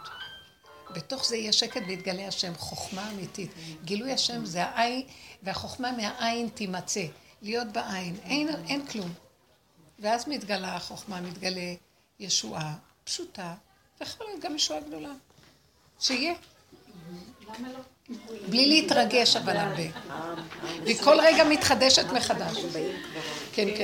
[0.96, 3.52] בתוך זה יש שקט ויתגלה השם, חוכמה אמיתית.
[3.84, 5.02] גילוי השם זה העין,
[5.44, 7.06] והחוכמה מהעין תימצא.
[7.42, 9.14] להיות בעין, אין, אין כלום.
[10.00, 11.74] ואז מתגלה החוכמה, מתגלה
[12.20, 13.54] ישועה פשוטה,
[14.00, 15.12] ויכול להיות גם ישועה גדולה.
[16.00, 16.34] שיהיה.
[17.60, 17.80] לא?
[18.50, 19.84] בלי להתרגש אבל הרבה.
[20.84, 22.58] והיא כל רגע מתחדשת מחדש.
[23.54, 23.84] כן, כן.